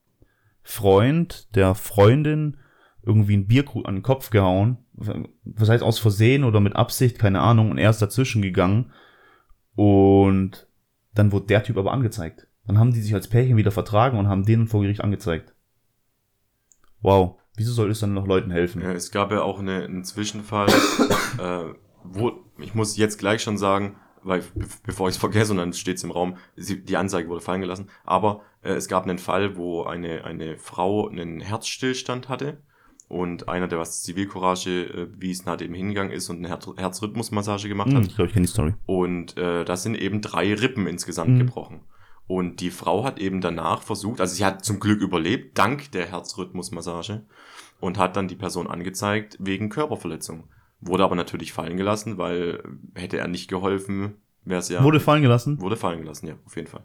Freund 0.62 1.54
der 1.54 1.74
Freundin 1.74 2.58
irgendwie 3.02 3.36
ein 3.36 3.46
Bierkrug 3.46 3.86
an 3.86 3.96
den 3.96 4.02
Kopf 4.02 4.30
gehauen. 4.30 4.78
Was 5.44 5.68
heißt 5.68 5.82
aus 5.82 5.98
Versehen 5.98 6.44
oder 6.44 6.60
mit 6.60 6.76
Absicht, 6.76 7.18
keine 7.18 7.40
Ahnung. 7.40 7.70
Und 7.70 7.78
er 7.78 7.90
ist 7.90 8.02
dazwischen 8.02 8.42
gegangen. 8.42 8.92
Und 9.76 10.66
dann 11.14 11.32
wurde 11.32 11.46
der 11.46 11.62
Typ 11.62 11.78
aber 11.78 11.92
angezeigt. 11.92 12.48
Dann 12.66 12.78
haben 12.78 12.92
die 12.92 13.00
sich 13.00 13.14
als 13.14 13.28
Pärchen 13.28 13.56
wieder 13.56 13.70
vertragen 13.70 14.18
und 14.18 14.28
haben 14.28 14.44
den 14.44 14.66
vor 14.66 14.82
Gericht 14.82 15.02
angezeigt. 15.02 15.54
Wow. 17.00 17.38
Wieso 17.56 17.72
soll 17.72 17.90
es 17.90 18.00
dann 18.00 18.12
noch 18.12 18.26
Leuten 18.26 18.50
helfen? 18.50 18.82
Ja, 18.82 18.92
es 18.92 19.12
gab 19.12 19.30
ja 19.30 19.42
auch 19.42 19.60
eine, 19.60 19.84
einen 19.84 20.04
Zwischenfall, 20.04 20.68
äh, 21.38 21.74
wo, 22.02 22.32
ich 22.58 22.74
muss 22.74 22.96
jetzt 22.96 23.18
gleich 23.18 23.42
schon 23.42 23.56
sagen, 23.56 23.96
weil 24.26 24.40
be 24.54 24.66
bevor 24.84 25.08
ich 25.08 25.14
es 25.14 25.20
vergesse 25.20 25.52
und 25.52 25.58
dann 25.58 25.72
steht 25.72 25.96
es 25.98 26.04
im 26.04 26.10
Raum, 26.10 26.36
sie, 26.56 26.82
die 26.82 26.96
Anzeige 26.96 27.28
wurde 27.28 27.40
fallen 27.40 27.60
gelassen, 27.60 27.88
aber 28.04 28.42
äh, 28.62 28.72
es 28.72 28.88
gab 28.88 29.04
einen 29.04 29.18
Fall, 29.18 29.56
wo 29.56 29.84
eine, 29.84 30.24
eine 30.24 30.58
Frau 30.58 31.08
einen 31.08 31.40
Herzstillstand 31.40 32.28
hatte 32.28 32.58
und 33.08 33.48
einer, 33.48 33.68
der 33.68 33.78
was 33.78 34.02
Zivilcourage 34.02 34.84
äh, 34.84 35.06
bewiesen 35.06 35.46
hat, 35.46 35.62
eben 35.62 35.74
hingegangen 35.74 36.12
ist 36.12 36.28
und 36.28 36.38
eine 36.38 36.48
Her 36.48 36.58
Herzrhythmusmassage 36.76 37.68
gemacht 37.68 37.88
Hm, 37.88 37.96
hat. 37.98 38.06
ich 38.06 38.14
glaube, 38.16 38.28
ich 38.28 38.32
kenne 38.34 38.46
die 38.46 38.52
Story. 38.52 38.74
Und 38.86 39.36
äh, 39.36 39.64
da 39.64 39.76
sind 39.76 39.94
eben 39.96 40.20
drei 40.20 40.52
Rippen 40.54 40.86
insgesamt 40.86 41.30
Mhm. 41.34 41.38
gebrochen. 41.38 41.80
Und 42.28 42.60
die 42.60 42.70
Frau 42.70 43.04
hat 43.04 43.20
eben 43.20 43.40
danach 43.40 43.82
versucht, 43.82 44.20
also 44.20 44.34
sie 44.34 44.44
hat 44.44 44.64
zum 44.64 44.80
Glück 44.80 45.00
überlebt, 45.00 45.56
dank 45.56 45.92
der 45.92 46.06
Herzrhythmusmassage, 46.10 47.22
und 47.78 47.98
hat 47.98 48.16
dann 48.16 48.26
die 48.26 48.34
Person 48.36 48.66
angezeigt 48.66 49.36
wegen 49.38 49.68
Körperverletzung. 49.68 50.48
Wurde 50.80 51.04
aber 51.04 51.14
natürlich 51.14 51.52
fallen 51.52 51.76
gelassen, 51.76 52.18
weil 52.18 52.62
hätte 52.94 53.18
er 53.18 53.28
nicht 53.28 53.48
geholfen, 53.48 54.14
wäre 54.46 54.60
es 54.60 54.68
ja. 54.70 54.82
Wurde 54.82 55.00
fallen 55.00 55.22
gelassen. 55.22 55.60
wurde 55.60 55.76
fallen 55.76 56.00
gelassen, 56.00 56.26
ja, 56.28 56.34
auf 56.46 56.56
jeden 56.56 56.68
Fall. 56.68 56.82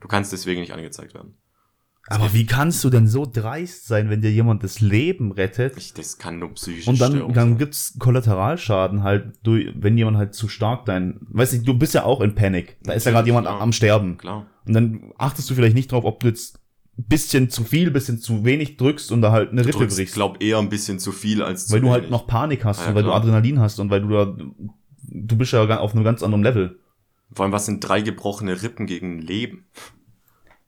Du 0.00 0.08
kannst 0.08 0.32
deswegen 0.32 0.60
nicht 0.60 0.72
angezeigt 0.72 1.14
werden. 1.14 1.34
Aber 2.08 2.32
wie 2.32 2.46
kannst 2.46 2.84
du 2.84 2.90
denn 2.90 3.08
so 3.08 3.26
dreist 3.26 3.88
sein, 3.88 4.10
wenn 4.10 4.22
dir 4.22 4.30
jemand 4.30 4.62
das 4.62 4.80
Leben 4.80 5.32
rettet? 5.32 5.76
Ich, 5.76 5.92
das 5.92 6.18
kann 6.18 6.38
nur 6.38 6.54
psychische 6.54 6.88
Und 6.88 7.00
dann, 7.00 7.12
Störung 7.14 7.32
dann 7.32 7.48
sein. 7.50 7.58
gibt's 7.58 7.96
Kollateralschaden 7.98 9.02
halt, 9.02 9.34
durch, 9.42 9.72
wenn 9.74 9.98
jemand 9.98 10.16
halt 10.16 10.32
zu 10.32 10.46
stark 10.48 10.84
dein, 10.84 11.18
weiß 11.30 11.52
ich, 11.54 11.64
du 11.64 11.74
bist 11.76 11.94
ja 11.94 12.04
auch 12.04 12.20
in 12.20 12.36
Panik. 12.36 12.76
Da 12.84 12.92
ist 12.92 13.06
ja 13.06 13.10
gerade 13.12 13.26
jemand 13.26 13.46
klar. 13.48 13.60
am 13.60 13.72
Sterben. 13.72 14.18
Klar. 14.18 14.46
Und 14.66 14.72
dann 14.74 15.12
achtest 15.18 15.50
du 15.50 15.54
vielleicht 15.54 15.74
nicht 15.74 15.90
drauf, 15.90 16.04
ob 16.04 16.20
du 16.20 16.28
jetzt 16.28 16.60
ein 16.96 17.06
bisschen 17.08 17.50
zu 17.50 17.64
viel, 17.64 17.90
bisschen 17.90 18.20
zu 18.20 18.44
wenig 18.44 18.76
drückst 18.76 19.10
und 19.10 19.20
da 19.20 19.32
halt 19.32 19.50
eine 19.50 19.62
Du 19.62 19.68
Rippe 19.76 19.92
brichst. 19.92 20.14
glaub 20.14 20.40
eher 20.40 20.58
ein 20.58 20.68
bisschen 20.68 21.00
zu 21.00 21.10
viel 21.10 21.42
als 21.42 21.66
zu 21.66 21.72
weil 21.74 21.80
du 21.80 21.90
halt 21.90 22.02
wenig. 22.04 22.10
noch 22.12 22.28
Panik 22.28 22.64
hast 22.64 22.78
Ah, 22.80 22.82
ja, 22.84 22.88
und 22.90 22.94
weil 22.94 23.02
klar. 23.02 23.20
du 23.20 23.26
Adrenalin 23.26 23.58
hast 23.58 23.80
und 23.80 23.90
weil 23.90 24.00
du 24.02 24.08
da, 24.10 24.36
du 25.08 25.36
bist 25.36 25.52
ja 25.52 25.78
auf 25.80 25.92
einem 25.92 26.04
ganz 26.04 26.22
anderen 26.22 26.44
Level. 26.44 26.78
Vor 27.32 27.44
allem, 27.44 27.52
was 27.52 27.66
sind 27.66 27.80
drei 27.80 28.00
gebrochene 28.00 28.62
Rippen 28.62 28.86
gegen 28.86 29.20
Leben? 29.20 29.66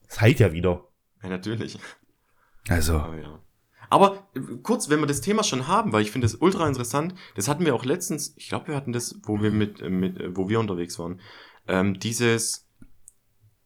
Das 0.09 0.21
heilt 0.21 0.41
ja 0.41 0.53
wieder. 0.53 0.89
Ja, 1.23 1.29
natürlich. 1.29 1.79
Also. 2.69 2.99
Aber 2.99 3.17
ja. 3.17 3.41
Aber 3.91 4.29
äh, 4.35 4.41
kurz, 4.63 4.89
wenn 4.89 5.01
wir 5.01 5.07
das 5.07 5.21
Thema 5.21 5.43
schon 5.43 5.67
haben, 5.67 5.93
weil 5.93 6.03
ich 6.03 6.11
finde 6.11 6.27
das 6.27 6.37
ultra 6.37 6.67
interessant, 6.67 7.15
das 7.35 7.49
hatten 7.49 7.65
wir 7.65 7.75
auch 7.75 7.85
letztens, 7.85 8.35
ich 8.37 8.49
glaube, 8.49 8.69
wir 8.69 8.77
hatten 8.77 8.93
das, 8.93 9.21
wo 9.23 9.41
wir 9.41 9.51
mit, 9.51 9.81
äh, 9.81 9.89
mit 9.89 10.21
äh, 10.21 10.37
wo 10.37 10.49
wir 10.49 10.61
unterwegs 10.61 10.99
waren. 10.99 11.21
Ähm, 11.67 11.99
dieses, 11.99 12.67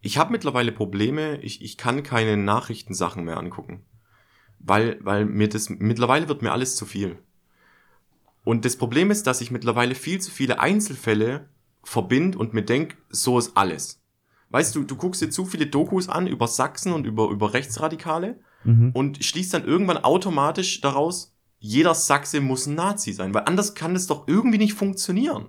ich 0.00 0.18
habe 0.18 0.32
mittlerweile 0.32 0.72
Probleme, 0.72 1.40
ich, 1.40 1.62
ich 1.62 1.76
kann 1.76 2.02
keine 2.02 2.36
Nachrichtensachen 2.36 3.24
mehr 3.24 3.38
angucken. 3.38 3.84
Weil, 4.58 4.98
weil 5.02 5.24
mir 5.24 5.48
das, 5.48 5.70
mittlerweile 5.70 6.28
wird 6.28 6.42
mir 6.42 6.52
alles 6.52 6.76
zu 6.76 6.86
viel. 6.86 7.18
Und 8.44 8.64
das 8.64 8.76
Problem 8.76 9.10
ist, 9.10 9.26
dass 9.26 9.40
ich 9.40 9.50
mittlerweile 9.50 9.94
viel 9.96 10.20
zu 10.20 10.30
viele 10.30 10.60
Einzelfälle 10.60 11.48
verbind 11.84 12.36
und 12.36 12.54
mir 12.54 12.62
denk, 12.62 12.96
so 13.10 13.38
ist 13.38 13.56
alles. 13.56 14.00
Weißt 14.50 14.74
du, 14.76 14.82
du 14.84 14.96
guckst 14.96 15.22
dir 15.22 15.30
zu 15.30 15.44
viele 15.46 15.66
Dokus 15.66 16.08
an 16.08 16.26
über 16.26 16.46
Sachsen 16.46 16.92
und 16.92 17.06
über, 17.06 17.28
über 17.30 17.54
Rechtsradikale 17.54 18.38
Mhm. 18.64 18.90
und 18.94 19.24
schließt 19.24 19.52
dann 19.54 19.64
irgendwann 19.64 19.98
automatisch 19.98 20.80
daraus, 20.82 21.34
jeder 21.58 21.94
Sachse 21.94 22.40
muss 22.40 22.66
ein 22.66 22.76
Nazi 22.76 23.12
sein, 23.12 23.34
weil 23.34 23.42
anders 23.46 23.74
kann 23.74 23.96
es 23.96 24.06
doch 24.06 24.28
irgendwie 24.28 24.58
nicht 24.58 24.74
funktionieren. 24.74 25.46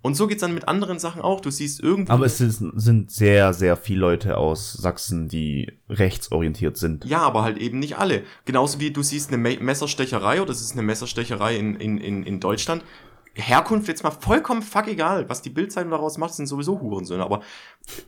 Und 0.00 0.14
so 0.16 0.26
geht's 0.26 0.40
dann 0.40 0.54
mit 0.54 0.66
anderen 0.66 0.98
Sachen 0.98 1.20
auch. 1.22 1.40
Du 1.40 1.50
siehst 1.50 1.78
irgendwie. 1.80 2.10
Aber 2.10 2.24
es 2.26 2.40
ist, 2.40 2.58
sind 2.74 3.10
sehr, 3.12 3.52
sehr 3.52 3.76
viele 3.76 4.00
Leute 4.00 4.36
aus 4.38 4.72
Sachsen, 4.72 5.28
die 5.28 5.72
rechtsorientiert 5.90 6.76
sind. 6.78 7.04
ja, 7.04 7.20
aber 7.20 7.42
halt 7.42 7.58
eben 7.58 7.78
nicht 7.78 7.98
alle. 7.98 8.22
Genauso 8.46 8.80
wie 8.80 8.90
du 8.90 9.02
siehst 9.02 9.28
eine 9.28 9.36
Me 9.38 9.58
Messerstecherei 9.60 10.40
oder 10.42 10.50
es 10.52 10.60
ist 10.62 10.72
eine 10.72 10.82
Messerstecherei 10.82 11.56
in, 11.56 11.76
in, 11.76 11.98
in, 11.98 12.22
in 12.24 12.40
Deutschland. 12.40 12.82
Herkunft 13.34 13.88
jetzt 13.88 14.02
mal 14.02 14.10
vollkommen 14.10 14.60
fuck 14.62 14.88
egal. 14.88 15.28
Was 15.28 15.40
die 15.40 15.50
Bildzeitung 15.50 15.90
daraus 15.90 16.18
macht, 16.18 16.34
sind 16.34 16.46
sowieso 16.46 16.80
Hurensöhne. 16.80 17.24
Aber 17.24 17.40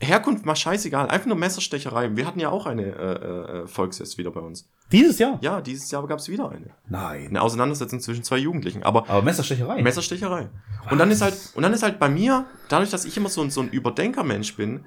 Herkunft 0.01 0.45
mal 0.45 0.55
scheißegal. 0.55 1.09
Einfach 1.09 1.27
nur 1.27 1.37
Messerstecherei. 1.37 2.15
Wir 2.15 2.27
hatten 2.27 2.41
ja 2.41 2.51
auch 2.51 2.67
eine 2.67 2.83
äh, 2.83 3.63
äh, 3.63 3.67
Volksfest 3.67 4.19
wieder 4.19 4.31
bei 4.31 4.41
uns. 4.41 4.69
Dieses 4.93 5.19
Jahr? 5.19 5.39
Ja, 5.41 5.63
dieses 5.63 5.91
Jahr 5.91 6.07
gab's 6.07 6.29
wieder 6.29 6.51
eine. 6.51 6.71
Nein. 6.89 7.29
Eine 7.29 7.41
Auseinandersetzung 7.41 8.01
zwischen 8.01 8.23
zwei 8.23 8.37
Jugendlichen. 8.37 8.83
Aber 8.83 9.09
Aber 9.09 9.23
Messerstecherei. 9.23 9.83
Messerstecherei. 9.83 10.51
Und 10.91 10.99
dann 10.99 11.11
ist 11.11 11.23
halt, 11.23 11.35
und 11.55 11.63
dann 11.63 11.73
ist 11.73 11.83
halt 11.83 11.99
bei 11.99 12.11
mir, 12.11 12.47
dadurch, 12.69 12.91
dass 12.91 13.07
ich 13.07 13.17
immer 13.17 13.31
so 13.31 13.41
ein, 13.41 13.51
so 13.51 13.63
ein 13.63 13.71
Überdenkermensch 13.71 14.57
bin, 14.57 14.85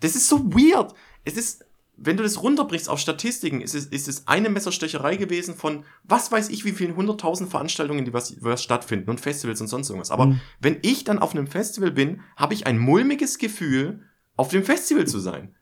das 0.00 0.16
ist 0.16 0.28
so 0.28 0.44
weird. 0.52 0.94
Es 1.24 1.36
ist, 1.36 1.64
wenn 1.96 2.16
du 2.16 2.22
das 2.22 2.42
runterbrichst 2.42 2.88
auf 2.88 2.98
Statistiken, 2.98 3.60
ist 3.60 3.74
es, 3.74 3.86
ist 3.86 4.06
es 4.06 4.26
eine 4.26 4.50
Messerstecherei 4.50 5.16
gewesen 5.16 5.54
von, 5.54 5.84
was 6.04 6.30
weiß 6.30 6.50
ich, 6.50 6.64
wie 6.64 6.72
vielen 6.72 6.94
hunderttausend 6.94 7.50
Veranstaltungen, 7.50 8.04
die 8.04 8.12
was, 8.12 8.36
was 8.42 8.62
stattfinden 8.62 9.08
und 9.08 9.20
Festivals 9.20 9.60
und 9.60 9.68
sonst 9.68 9.88
irgendwas. 9.88 10.10
Aber 10.10 10.26
Mhm. 10.26 10.40
wenn 10.60 10.78
ich 10.82 11.04
dann 11.04 11.18
auf 11.18 11.34
einem 11.34 11.46
Festival 11.46 11.90
bin, 11.90 12.20
habe 12.36 12.54
ich 12.54 12.66
ein 12.66 12.78
mulmiges 12.78 13.38
Gefühl, 13.38 14.02
auf 14.36 14.48
dem 14.48 14.64
Festival 14.64 15.06
zu 15.06 15.18
sein. 15.18 15.54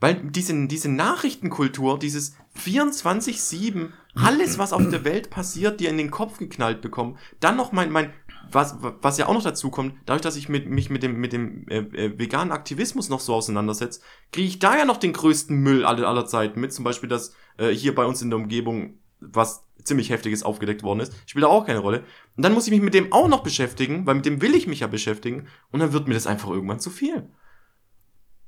Weil 0.00 0.14
diese, 0.30 0.68
diese 0.68 0.88
Nachrichtenkultur, 0.88 1.98
dieses 1.98 2.36
24-7, 2.56 3.90
alles, 4.14 4.58
was 4.58 4.72
auf 4.72 4.88
der 4.88 5.04
Welt 5.04 5.30
passiert, 5.30 5.80
dir 5.80 5.90
in 5.90 5.98
den 5.98 6.12
Kopf 6.12 6.38
geknallt 6.38 6.80
bekommen, 6.80 7.18
dann 7.40 7.56
noch 7.56 7.72
mein, 7.72 7.90
mein, 7.90 8.12
was, 8.52 8.76
was 8.80 9.18
ja 9.18 9.26
auch 9.26 9.34
noch 9.34 9.42
dazu 9.42 9.70
kommt, 9.70 9.94
dadurch, 10.06 10.22
dass 10.22 10.36
ich 10.36 10.48
mit, 10.48 10.68
mich 10.68 10.90
mit 10.90 11.02
dem, 11.02 11.20
mit 11.20 11.32
dem 11.32 11.66
äh, 11.68 11.78
äh, 11.78 12.18
veganen 12.18 12.52
Aktivismus 12.52 13.08
noch 13.08 13.20
so 13.20 13.34
auseinandersetze, 13.34 14.00
kriege 14.32 14.48
ich 14.48 14.58
da 14.58 14.76
ja 14.76 14.84
noch 14.84 14.96
den 14.96 15.12
größten 15.12 15.56
Müll 15.56 15.84
aller, 15.84 16.06
aller 16.06 16.26
Zeiten 16.26 16.60
mit. 16.60 16.72
Zum 16.72 16.84
Beispiel, 16.84 17.08
dass 17.08 17.34
äh, 17.56 17.68
hier 17.68 17.94
bei 17.94 18.04
uns 18.04 18.22
in 18.22 18.30
der 18.30 18.38
Umgebung 18.38 18.98
was 19.20 19.64
ziemlich 19.82 20.10
heftiges 20.10 20.42
aufgedeckt 20.42 20.82
worden 20.82 21.00
ist, 21.00 21.12
spielt 21.26 21.44
da 21.44 21.48
auch 21.48 21.66
keine 21.66 21.80
Rolle. 21.80 22.04
Und 22.36 22.44
dann 22.44 22.52
muss 22.54 22.66
ich 22.66 22.72
mich 22.72 22.82
mit 22.82 22.94
dem 22.94 23.12
auch 23.12 23.28
noch 23.28 23.42
beschäftigen, 23.42 24.06
weil 24.06 24.14
mit 24.14 24.26
dem 24.26 24.40
will 24.42 24.54
ich 24.54 24.66
mich 24.66 24.80
ja 24.80 24.86
beschäftigen 24.86 25.46
und 25.70 25.80
dann 25.80 25.92
wird 25.92 26.06
mir 26.08 26.14
das 26.14 26.26
einfach 26.26 26.50
irgendwann 26.50 26.80
zu 26.80 26.90
viel 26.90 27.28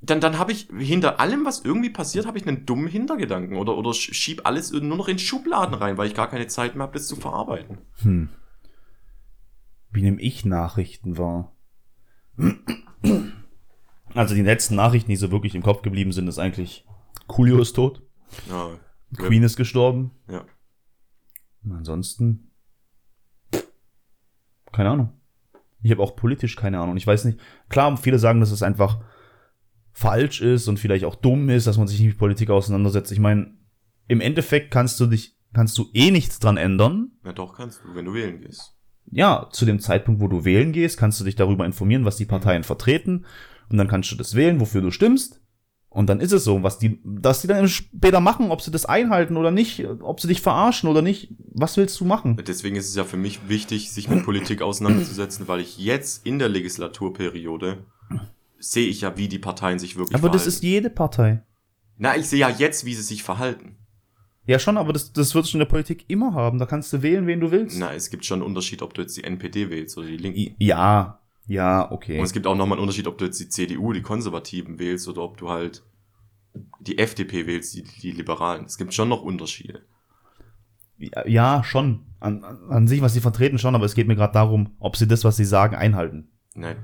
dann, 0.02 0.20
dann 0.20 0.38
habe 0.38 0.52
ich 0.52 0.68
hinter 0.78 1.20
allem, 1.20 1.44
was 1.44 1.60
irgendwie 1.60 1.90
passiert, 1.90 2.26
habe 2.26 2.38
ich 2.38 2.46
einen 2.46 2.64
dummen 2.64 2.88
Hintergedanken 2.88 3.56
oder, 3.56 3.76
oder 3.76 3.90
sch- 3.90 4.14
schieb 4.14 4.42
alles 4.44 4.72
nur 4.72 4.96
noch 4.96 5.08
in 5.08 5.18
Schubladen 5.18 5.74
rein, 5.74 5.98
weil 5.98 6.08
ich 6.08 6.14
gar 6.14 6.28
keine 6.28 6.46
Zeit 6.46 6.74
mehr 6.74 6.84
habe, 6.84 6.94
das 6.94 7.06
zu 7.06 7.16
verarbeiten. 7.16 7.78
Hm. 8.02 8.30
Wie 9.92 10.02
nehme 10.02 10.20
ich 10.20 10.44
Nachrichten 10.44 11.18
wahr? 11.18 11.56
Also 14.14 14.34
die 14.34 14.42
letzten 14.42 14.76
Nachrichten, 14.76 15.10
die 15.10 15.16
so 15.16 15.30
wirklich 15.30 15.54
im 15.54 15.62
Kopf 15.62 15.82
geblieben 15.82 16.12
sind, 16.12 16.28
ist 16.28 16.38
eigentlich 16.38 16.84
Coolio 17.26 17.60
ist 17.60 17.74
tot, 17.74 18.02
Ja, 18.48 18.70
Queen 19.16 19.42
ist 19.42 19.56
gestorben. 19.56 20.12
ja. 20.28 20.44
Und 21.62 21.72
ansonsten 21.72 22.50
keine 24.72 24.90
Ahnung. 24.90 25.12
Ich 25.82 25.90
habe 25.90 26.02
auch 26.02 26.14
politisch 26.16 26.56
keine 26.56 26.78
Ahnung. 26.78 26.96
Ich 26.96 27.06
weiß 27.06 27.24
nicht. 27.24 27.38
Klar, 27.68 27.96
viele 27.96 28.18
sagen, 28.18 28.40
dass 28.40 28.50
es 28.50 28.62
einfach 28.62 29.02
falsch 29.92 30.40
ist 30.40 30.68
und 30.68 30.78
vielleicht 30.78 31.04
auch 31.04 31.16
dumm 31.16 31.48
ist, 31.50 31.66
dass 31.66 31.76
man 31.78 31.88
sich 31.88 31.98
nicht 31.98 32.08
mit 32.10 32.18
Politik 32.18 32.50
auseinandersetzt. 32.50 33.10
Ich 33.12 33.18
meine, 33.18 33.54
im 34.06 34.20
Endeffekt 34.20 34.70
kannst 34.70 34.98
du 35.00 35.06
dich, 35.06 35.36
kannst 35.52 35.76
du 35.76 35.86
eh 35.92 36.10
nichts 36.10 36.38
dran 36.38 36.56
ändern. 36.56 37.12
ja, 37.24 37.32
doch 37.32 37.54
kannst 37.56 37.82
du, 37.84 37.94
wenn 37.94 38.04
du 38.04 38.14
wählen 38.14 38.40
gehst. 38.40 38.76
Ja, 39.10 39.48
zu 39.50 39.64
dem 39.66 39.80
Zeitpunkt, 39.80 40.20
wo 40.20 40.28
du 40.28 40.44
wählen 40.44 40.72
gehst, 40.72 40.98
kannst 40.98 41.20
du 41.20 41.24
dich 41.24 41.36
darüber 41.36 41.66
informieren, 41.66 42.04
was 42.04 42.16
die 42.16 42.24
Parteien 42.26 42.62
vertreten. 42.64 43.24
Und 43.70 43.78
dann 43.78 43.88
kannst 43.88 44.10
du 44.10 44.16
das 44.16 44.34
wählen, 44.34 44.60
wofür 44.60 44.80
du 44.80 44.90
stimmst. 44.90 45.40
Und 45.88 46.06
dann 46.08 46.20
ist 46.20 46.30
es 46.32 46.44
so, 46.44 46.62
was 46.62 46.78
die, 46.78 47.00
dass 47.04 47.40
die 47.40 47.48
dann 47.48 47.68
später 47.68 48.20
machen, 48.20 48.52
ob 48.52 48.62
sie 48.62 48.70
das 48.70 48.86
einhalten 48.86 49.36
oder 49.36 49.50
nicht, 49.50 49.84
ob 50.00 50.20
sie 50.20 50.28
dich 50.28 50.40
verarschen 50.40 50.88
oder 50.88 51.02
nicht. 51.02 51.34
Was 51.52 51.76
willst 51.76 51.98
du 51.98 52.04
machen? 52.04 52.40
Deswegen 52.46 52.76
ist 52.76 52.88
es 52.88 52.94
ja 52.94 53.02
für 53.02 53.16
mich 53.16 53.48
wichtig, 53.48 53.90
sich 53.90 54.08
mit 54.08 54.24
Politik 54.24 54.62
auseinanderzusetzen, 54.62 55.48
weil 55.48 55.58
ich 55.58 55.78
jetzt 55.78 56.24
in 56.24 56.38
der 56.38 56.48
Legislaturperiode 56.48 57.78
sehe 58.60 58.86
ich 58.86 59.00
ja, 59.00 59.16
wie 59.16 59.26
die 59.26 59.38
Parteien 59.40 59.80
sich 59.80 59.96
wirklich 59.96 60.14
Aber 60.14 60.28
das 60.28 60.42
verhalten. 60.42 60.56
ist 60.56 60.62
jede 60.62 60.90
Partei. 60.90 61.42
Na, 61.98 62.16
ich 62.16 62.28
sehe 62.28 62.38
ja 62.38 62.50
jetzt, 62.50 62.84
wie 62.84 62.94
sie 62.94 63.02
sich 63.02 63.22
verhalten. 63.24 63.76
Ja, 64.50 64.58
schon, 64.58 64.78
aber 64.78 64.92
das, 64.92 65.12
das 65.12 65.32
wird 65.36 65.46
schon 65.46 65.60
in 65.60 65.64
der 65.64 65.70
Politik 65.70 66.06
immer 66.08 66.34
haben. 66.34 66.58
Da 66.58 66.66
kannst 66.66 66.92
du 66.92 67.02
wählen, 67.02 67.28
wen 67.28 67.38
du 67.38 67.52
willst. 67.52 67.78
Na, 67.78 67.94
es 67.94 68.10
gibt 68.10 68.24
schon 68.24 68.40
einen 68.40 68.48
Unterschied, 68.48 68.82
ob 68.82 68.94
du 68.94 69.02
jetzt 69.02 69.16
die 69.16 69.22
NPD 69.22 69.70
wählst 69.70 69.96
oder 69.96 70.08
die 70.08 70.16
Linken. 70.16 70.56
Ja, 70.58 71.20
ja, 71.46 71.88
okay. 71.92 72.18
Und 72.18 72.24
es 72.24 72.32
gibt 72.32 72.48
auch 72.48 72.56
nochmal 72.56 72.76
einen 72.76 72.82
Unterschied, 72.82 73.06
ob 73.06 73.16
du 73.16 73.26
jetzt 73.26 73.38
die 73.38 73.48
CDU, 73.48 73.92
die 73.92 74.02
Konservativen 74.02 74.80
wählst 74.80 75.06
oder 75.06 75.22
ob 75.22 75.36
du 75.36 75.50
halt 75.50 75.84
die 76.80 76.98
FDP 76.98 77.46
wählst, 77.46 77.76
die, 77.76 77.84
die 77.84 78.10
Liberalen. 78.10 78.64
Es 78.64 78.76
gibt 78.76 78.92
schon 78.92 79.08
noch 79.08 79.22
Unterschiede. 79.22 79.82
Ja, 80.98 81.28
ja, 81.28 81.62
schon. 81.62 82.06
An, 82.18 82.42
an 82.42 82.58
an 82.70 82.88
sich, 82.88 83.02
was 83.02 83.14
sie 83.14 83.20
vertreten, 83.20 83.60
schon, 83.60 83.76
aber 83.76 83.84
es 83.84 83.94
geht 83.94 84.08
mir 84.08 84.16
gerade 84.16 84.32
darum, 84.32 84.74
ob 84.80 84.96
sie 84.96 85.06
das, 85.06 85.22
was 85.22 85.36
sie 85.36 85.44
sagen, 85.44 85.76
einhalten. 85.76 86.28
Nein, 86.56 86.76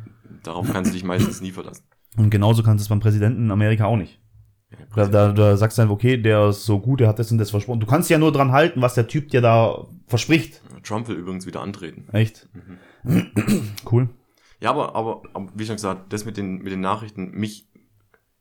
darauf 0.45 0.71
kannst 0.73 0.93
du 0.93 0.95
dich 0.95 1.03
meistens 1.03 1.41
nie 1.41 1.51
verlassen. 1.51 1.83
Und 2.17 2.31
genauso 2.31 2.63
kannst 2.63 2.83
du 2.83 2.85
es 2.85 2.89
beim 2.91 3.01
Präsidenten 3.01 3.47
in 3.47 3.51
Amerika 3.51 3.87
auch 3.87 3.97
nicht. 3.97 4.21
Da, 4.97 5.07
da, 5.07 5.31
da 5.31 5.57
sagst 5.59 5.77
du 5.77 5.83
einfach, 5.83 5.95
okay, 5.95 6.17
der 6.17 6.49
ist 6.49 6.65
so 6.65 6.81
gut, 6.81 7.01
der 7.01 7.09
hat 7.09 7.19
das 7.19 7.31
und 7.31 7.37
das 7.37 7.51
versprochen. 7.51 7.81
Du 7.81 7.87
kannst 7.87 8.09
ja 8.09 8.17
nur 8.17 8.33
dran 8.33 8.53
halten, 8.53 8.81
was 8.81 8.95
der 8.95 9.07
Typ 9.07 9.29
dir 9.29 9.43
da 9.43 9.87
verspricht. 10.07 10.63
Trump 10.83 11.07
will 11.07 11.17
übrigens 11.17 11.47
wieder 11.47 11.61
antreten. 11.61 12.09
Echt? 12.13 12.49
cool. 13.93 14.09
Ja, 14.59 14.71
aber, 14.71 14.95
aber, 14.97 15.23
aber 15.35 15.49
wie 15.55 15.67
schon 15.67 15.77
gesagt, 15.77 16.15
das 16.15 16.25
mit 16.25 16.39
den, 16.39 16.63
mit 16.63 16.73
den 16.73 16.81
Nachrichten, 16.81 17.33
mich, 17.33 17.69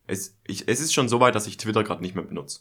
es, 0.06 0.38
ich, 0.46 0.66
es 0.66 0.80
ist 0.80 0.94
schon 0.94 1.10
so 1.10 1.20
weit, 1.20 1.34
dass 1.34 1.46
ich 1.46 1.58
Twitter 1.58 1.84
gerade 1.84 2.00
nicht 2.00 2.14
mehr 2.14 2.24
benutze. 2.24 2.60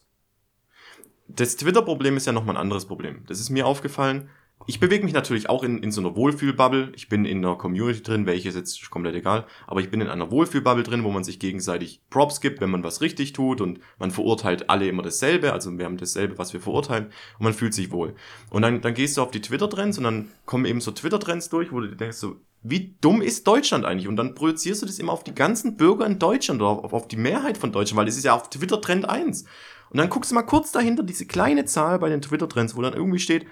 Das 1.29 1.55
Twitter-Problem 1.55 2.17
ist 2.17 2.27
ja 2.27 2.33
nochmal 2.33 2.57
ein 2.57 2.61
anderes 2.61 2.85
Problem. 2.85 3.23
Das 3.27 3.39
ist 3.39 3.49
mir 3.49 3.65
aufgefallen. 3.65 4.29
Ich 4.67 4.79
bewege 4.79 5.03
mich 5.03 5.13
natürlich 5.13 5.47
auch 5.47 5.63
in, 5.63 5.83
in 5.83 5.91
so 5.91 6.01
einer 6.01 6.15
Wohlfühlbubble. 6.15 6.91
Ich 6.95 7.07
bin 7.07 7.25
in 7.25 7.37
einer 7.37 7.55
Community 7.55 8.01
drin, 8.01 8.25
welche 8.25 8.49
ist 8.49 8.55
jetzt 8.55 8.89
komplett 8.89 9.13
egal. 9.13 9.45
Aber 9.67 9.79
ich 9.79 9.91
bin 9.91 10.01
in 10.01 10.07
einer 10.07 10.31
Wohlfühlbubble 10.31 10.83
drin, 10.83 11.03
wo 11.03 11.11
man 11.11 11.23
sich 11.23 11.37
gegenseitig 11.37 12.01
Props 12.09 12.41
gibt, 12.41 12.61
wenn 12.61 12.71
man 12.71 12.83
was 12.83 13.01
richtig 13.01 13.33
tut 13.33 13.61
und 13.61 13.79
man 13.99 14.09
verurteilt 14.09 14.69
alle 14.69 14.87
immer 14.87 15.03
dasselbe. 15.03 15.53
Also 15.53 15.77
wir 15.77 15.85
haben 15.85 15.97
dasselbe, 15.97 16.39
was 16.39 16.53
wir 16.53 16.61
verurteilen 16.61 17.11
und 17.37 17.43
man 17.43 17.53
fühlt 17.53 17.75
sich 17.75 17.91
wohl. 17.91 18.15
Und 18.49 18.63
dann, 18.63 18.81
dann 18.81 18.95
gehst 18.95 19.17
du 19.17 19.21
auf 19.21 19.29
die 19.29 19.41
Twitter-Trends 19.41 19.99
und 19.99 20.03
dann 20.03 20.31
kommen 20.45 20.65
eben 20.65 20.81
so 20.81 20.91
Twitter-Trends 20.91 21.49
durch, 21.49 21.71
wo 21.71 21.79
du 21.79 21.95
denkst 21.95 22.17
so, 22.17 22.37
wie 22.63 22.95
dumm 22.99 23.21
ist 23.21 23.45
Deutschland 23.45 23.85
eigentlich? 23.85 24.07
Und 24.07 24.15
dann 24.15 24.33
projizierst 24.33 24.81
du 24.81 24.87
das 24.87 24.97
immer 24.97 25.13
auf 25.13 25.23
die 25.23 25.35
ganzen 25.35 25.77
Bürger 25.77 26.07
in 26.07 26.17
Deutschland 26.17 26.59
oder 26.61 26.71
auf, 26.83 26.93
auf 26.93 27.07
die 27.07 27.17
Mehrheit 27.17 27.59
von 27.59 27.71
Deutschland, 27.71 27.97
weil 27.97 28.07
das 28.07 28.17
ist 28.17 28.25
ja 28.25 28.33
auf 28.33 28.49
Twitter 28.49 28.81
Trend 28.81 29.07
1. 29.07 29.45
Und 29.91 29.99
dann 29.99 30.09
guckst 30.09 30.31
du 30.31 30.35
mal 30.35 30.41
kurz 30.41 30.71
dahinter 30.71 31.03
diese 31.03 31.27
kleine 31.27 31.65
Zahl 31.65 31.99
bei 31.99 32.09
den 32.09 32.21
Twitter 32.21 32.49
Trends, 32.49 32.75
wo 32.75 32.81
dann 32.81 32.93
irgendwie 32.93 33.19
steht 33.19 33.45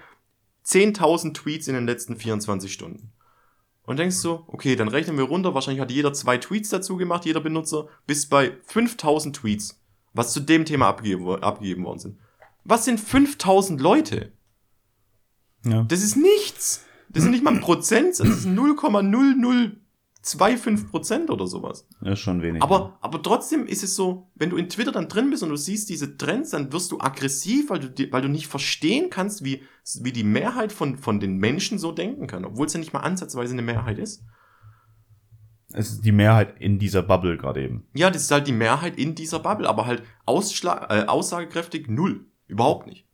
10.000 0.65 1.33
Tweets 1.33 1.67
in 1.67 1.75
den 1.75 1.85
letzten 1.85 2.15
24 2.15 2.71
Stunden. 2.71 3.11
Und 3.85 3.99
denkst 3.99 4.15
so, 4.15 4.45
okay, 4.47 4.75
dann 4.75 4.87
rechnen 4.87 5.17
wir 5.17 5.25
runter, 5.25 5.53
wahrscheinlich 5.53 5.81
hat 5.81 5.91
jeder 5.91 6.13
zwei 6.13 6.37
Tweets 6.37 6.69
dazu 6.69 6.95
gemacht, 6.95 7.25
jeder 7.25 7.41
Benutzer, 7.41 7.89
bis 8.07 8.27
bei 8.27 8.57
5000 8.63 9.35
Tweets, 9.35 9.81
was 10.13 10.31
zu 10.31 10.39
dem 10.39 10.63
Thema 10.63 10.87
abgegeben, 10.87 11.43
abgegeben 11.43 11.83
worden 11.83 11.99
sind. 11.99 12.19
Was 12.63 12.85
sind 12.85 12.99
5000 12.99 13.81
Leute? 13.81 14.31
Ja. 15.65 15.83
Das 15.83 16.01
ist 16.01 16.15
nichts. 16.15 16.85
Das 17.09 17.23
sind 17.23 17.31
nicht 17.31 17.43
mal 17.43 17.53
ein 17.53 17.61
Prozent, 17.61 18.19
das 18.19 18.27
ist 18.27 18.45
0,0025 20.23 20.89
Prozent 20.89 21.29
oder 21.29 21.47
sowas. 21.47 21.87
Ist 22.01 22.19
schon 22.19 22.41
wenig. 22.41 22.63
Aber, 22.63 22.97
aber 23.01 23.21
trotzdem 23.21 23.65
ist 23.65 23.83
es 23.83 23.95
so, 23.95 24.31
wenn 24.35 24.49
du 24.49 24.57
in 24.57 24.69
Twitter 24.69 24.91
dann 24.91 25.09
drin 25.09 25.29
bist 25.29 25.43
und 25.43 25.49
du 25.49 25.57
siehst 25.57 25.89
diese 25.89 26.17
Trends, 26.17 26.51
dann 26.51 26.71
wirst 26.71 26.91
du 26.91 26.99
aggressiv, 26.99 27.69
weil 27.69 27.79
du, 27.79 28.11
weil 28.11 28.21
du 28.21 28.29
nicht 28.29 28.47
verstehen 28.47 29.09
kannst, 29.09 29.43
wie, 29.43 29.63
wie 30.01 30.13
die 30.13 30.23
Mehrheit 30.23 30.71
von, 30.71 30.97
von 30.97 31.19
den 31.19 31.37
Menschen 31.37 31.77
so 31.77 31.91
denken 31.91 32.27
kann, 32.27 32.45
obwohl 32.45 32.67
es 32.67 32.73
ja 32.73 32.79
nicht 32.79 32.93
mal 32.93 33.01
ansatzweise 33.01 33.53
eine 33.53 33.61
Mehrheit 33.61 33.99
ist. 33.99 34.23
Es 35.73 35.91
ist 35.91 36.05
die 36.05 36.11
Mehrheit 36.11 36.61
in 36.61 36.79
dieser 36.79 37.01
Bubble 37.01 37.35
gerade 37.35 37.63
eben. 37.63 37.87
Ja, 37.93 38.09
das 38.09 38.23
ist 38.23 38.31
halt 38.31 38.47
die 38.47 38.53
Mehrheit 38.53 38.97
in 38.97 39.15
dieser 39.15 39.39
Bubble, 39.39 39.67
aber 39.67 39.87
halt 39.87 40.03
ausschlag, 40.25 40.89
äh, 40.89 41.05
aussagekräftig 41.07 41.89
null. 41.89 42.27
Überhaupt 42.47 42.87
nicht. 42.87 43.07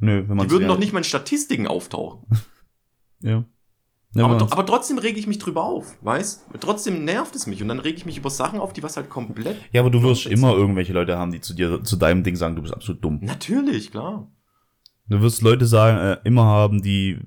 Nö, 0.00 0.24
wenn 0.26 0.36
man 0.36 0.46
Die 0.46 0.52
würden 0.52 0.68
doch 0.68 0.78
nicht 0.78 0.92
mal 0.92 1.00
in 1.00 1.04
Statistiken 1.04 1.66
auftauchen. 1.66 2.26
Ja. 3.20 3.44
Aber, 4.16 4.40
aber 4.50 4.66
trotzdem 4.66 4.98
rege 4.98 5.18
ich 5.18 5.26
mich 5.26 5.38
drüber 5.38 5.64
auf, 5.64 5.96
weißt? 6.02 6.46
Trotzdem 6.60 7.04
nervt 7.04 7.34
es 7.36 7.46
mich 7.46 7.62
und 7.62 7.68
dann 7.68 7.78
rege 7.78 7.96
ich 7.98 8.06
mich 8.06 8.16
über 8.16 8.30
Sachen 8.30 8.58
auf, 8.58 8.72
die 8.72 8.82
was 8.82 8.96
halt 8.96 9.10
komplett. 9.10 9.56
ja, 9.72 9.82
aber 9.82 9.90
du 9.90 10.02
wirst 10.02 10.26
immer 10.26 10.54
irgendwelche 10.54 10.92
Leute 10.92 11.18
haben, 11.18 11.30
die 11.30 11.40
zu 11.40 11.54
dir, 11.54 11.82
zu 11.84 11.96
deinem 11.96 12.22
Ding 12.22 12.36
sagen, 12.36 12.56
du 12.56 12.62
bist 12.62 12.74
absolut 12.74 13.04
dumm. 13.04 13.20
Natürlich, 13.22 13.90
klar. 13.90 14.30
Du 15.08 15.20
wirst 15.20 15.42
Leute 15.42 15.66
sagen, 15.66 15.98
äh, 15.98 16.18
immer 16.24 16.44
haben, 16.44 16.82
die 16.82 17.18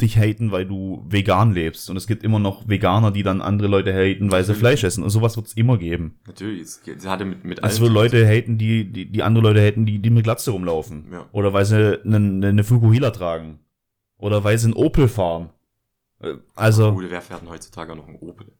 dich 0.00 0.16
haten, 0.16 0.50
weil 0.50 0.66
du 0.66 1.04
vegan 1.08 1.52
lebst. 1.52 1.90
Und 1.90 1.96
es 1.96 2.06
gibt 2.06 2.22
immer 2.22 2.38
noch 2.38 2.68
Veganer, 2.68 3.10
die 3.10 3.22
dann 3.22 3.40
andere 3.40 3.68
Leute 3.68 3.92
haten, 3.92 4.30
weil 4.30 4.42
sie 4.44 4.52
Natürlich. 4.52 4.58
Fleisch 4.58 4.84
essen. 4.84 5.04
Und 5.04 5.10
sowas 5.10 5.36
wird 5.36 5.46
es 5.46 5.52
immer 5.54 5.78
geben. 5.78 6.18
Natürlich. 6.26 6.62
Es 6.62 6.80
es 6.86 7.06
hatte 7.06 7.24
mit, 7.24 7.44
mit 7.44 7.60
Es 7.62 7.80
wird 7.80 7.92
Leute 7.92 8.26
haten, 8.26 8.58
die, 8.58 8.90
die, 8.90 9.10
die 9.10 9.22
andere 9.22 9.44
Leute 9.44 9.60
haten, 9.60 9.86
die, 9.86 9.98
die 9.98 10.10
mit 10.10 10.24
Glatze 10.24 10.50
rumlaufen. 10.50 11.06
Ja. 11.12 11.26
Oder 11.32 11.52
weil 11.52 11.64
sie 11.64 12.00
eine, 12.04 12.48
eine 12.48 12.64
Fukuhila 12.64 13.10
tragen. 13.10 13.60
Oder 14.18 14.44
weil 14.44 14.58
sie 14.58 14.66
einen 14.66 14.74
Opel 14.74 15.08
fahren. 15.08 15.50
Äh, 16.20 16.34
Also, 16.54 16.92
Gute, 16.92 17.10
wer 17.10 17.22
fährt 17.22 17.42
denn 17.42 17.48
heutzutage 17.48 17.94
noch 17.96 18.06
einen 18.08 18.16
Opel? 18.18 18.52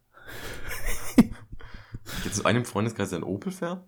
Gibt 1.17 2.35
es 2.35 2.45
einen 2.45 2.65
Freundeskreis, 2.65 3.11
der 3.11 3.19
einen 3.19 3.25
Opel 3.25 3.53
fährt? 3.53 3.85